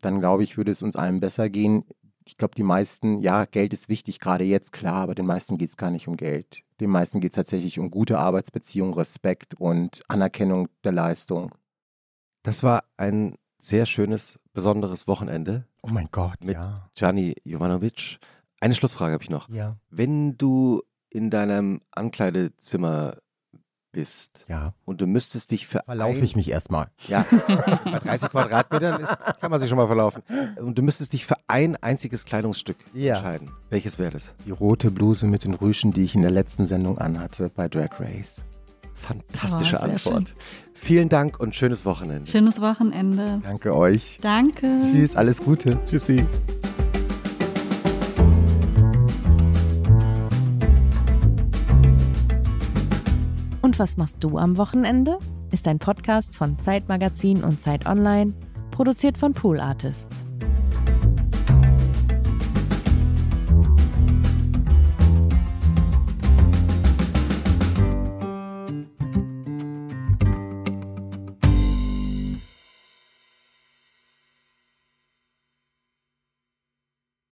dann 0.00 0.20
glaube 0.20 0.44
ich, 0.44 0.56
würde 0.56 0.70
es 0.70 0.82
uns 0.82 0.96
allen 0.96 1.20
besser 1.20 1.50
gehen. 1.50 1.84
Ich 2.24 2.36
glaube, 2.36 2.54
die 2.54 2.62
meisten, 2.62 3.20
ja, 3.20 3.44
Geld 3.44 3.72
ist 3.72 3.88
wichtig, 3.88 4.20
gerade 4.20 4.44
jetzt, 4.44 4.72
klar, 4.72 5.02
aber 5.02 5.14
den 5.14 5.26
meisten 5.26 5.58
geht 5.58 5.70
es 5.70 5.76
gar 5.76 5.90
nicht 5.90 6.06
um 6.06 6.16
Geld. 6.16 6.62
Den 6.80 6.90
meisten 6.90 7.20
geht 7.20 7.32
es 7.32 7.36
tatsächlich 7.36 7.78
um 7.78 7.90
gute 7.90 8.18
Arbeitsbeziehungen, 8.18 8.94
Respekt 8.94 9.54
und 9.54 10.02
Anerkennung 10.08 10.68
der 10.84 10.92
Leistung. 10.92 11.52
Das 12.42 12.62
war 12.62 12.84
ein 12.96 13.36
sehr 13.64 13.86
schönes, 13.86 14.38
besonderes 14.52 15.06
Wochenende. 15.06 15.66
Oh 15.82 15.88
mein 15.90 16.08
Gott, 16.10 16.42
mit 16.44 16.54
ja. 16.56 16.88
Gianni 16.94 17.36
Jovanovic. 17.44 18.18
Eine 18.60 18.74
Schlussfrage 18.74 19.12
habe 19.14 19.22
ich 19.22 19.30
noch. 19.30 19.48
Ja. 19.48 19.76
Wenn 19.90 20.36
du 20.36 20.82
in 21.10 21.30
deinem 21.30 21.80
Ankleidezimmer 21.92 23.16
bist 23.92 24.46
Ja. 24.48 24.72
und 24.86 25.00
du 25.02 25.06
müsstest 25.06 25.50
dich 25.50 25.66
für 25.66 25.82
Verlaufe 25.84 26.16
ein- 26.18 26.24
ich 26.24 26.34
mich 26.34 26.48
erstmal. 26.50 26.88
Ja, 27.08 27.26
bei 27.84 27.98
30 27.98 28.30
Quadratmetern 28.30 29.02
ist, 29.02 29.14
kann 29.40 29.50
man 29.50 29.60
sich 29.60 29.68
schon 29.68 29.76
mal 29.76 29.86
verlaufen. 29.86 30.22
Und 30.56 30.78
du 30.78 30.82
müsstest 30.82 31.12
dich 31.12 31.26
für 31.26 31.36
ein 31.46 31.76
einziges 31.76 32.24
Kleidungsstück 32.24 32.78
Ja. 32.94 33.14
entscheiden. 33.16 33.50
Welches 33.68 33.98
wäre 33.98 34.10
das? 34.10 34.34
Die 34.46 34.50
rote 34.50 34.90
Bluse 34.90 35.26
mit 35.26 35.44
den 35.44 35.52
Rüschen, 35.54 35.92
die 35.92 36.02
ich 36.04 36.14
in 36.14 36.22
der 36.22 36.30
letzten 36.30 36.66
Sendung 36.66 36.96
anhatte 36.98 37.50
bei 37.54 37.68
Drag 37.68 38.00
Race. 38.00 38.42
Fantastische 38.94 39.76
Oh, 39.78 39.82
Antwort. 39.84 40.34
Vielen 40.84 41.08
Dank 41.08 41.38
und 41.38 41.54
schönes 41.54 41.84
Wochenende. 41.84 42.28
Schönes 42.28 42.60
Wochenende. 42.60 43.40
Danke 43.44 43.72
euch. 43.72 44.18
Danke. 44.20 44.66
Tschüss, 44.90 45.14
alles 45.14 45.40
Gute. 45.40 45.78
Tschüssi. 45.86 46.24
Und 53.60 53.78
was 53.78 53.96
machst 53.96 54.16
du 54.24 54.38
am 54.38 54.56
Wochenende? 54.56 55.20
Ist 55.52 55.68
ein 55.68 55.78
Podcast 55.78 56.34
von 56.34 56.58
Zeitmagazin 56.58 57.44
und 57.44 57.60
Zeit 57.60 57.86
Online, 57.86 58.34
produziert 58.72 59.16
von 59.16 59.34
Pool 59.34 59.60
Artists. 59.60 60.26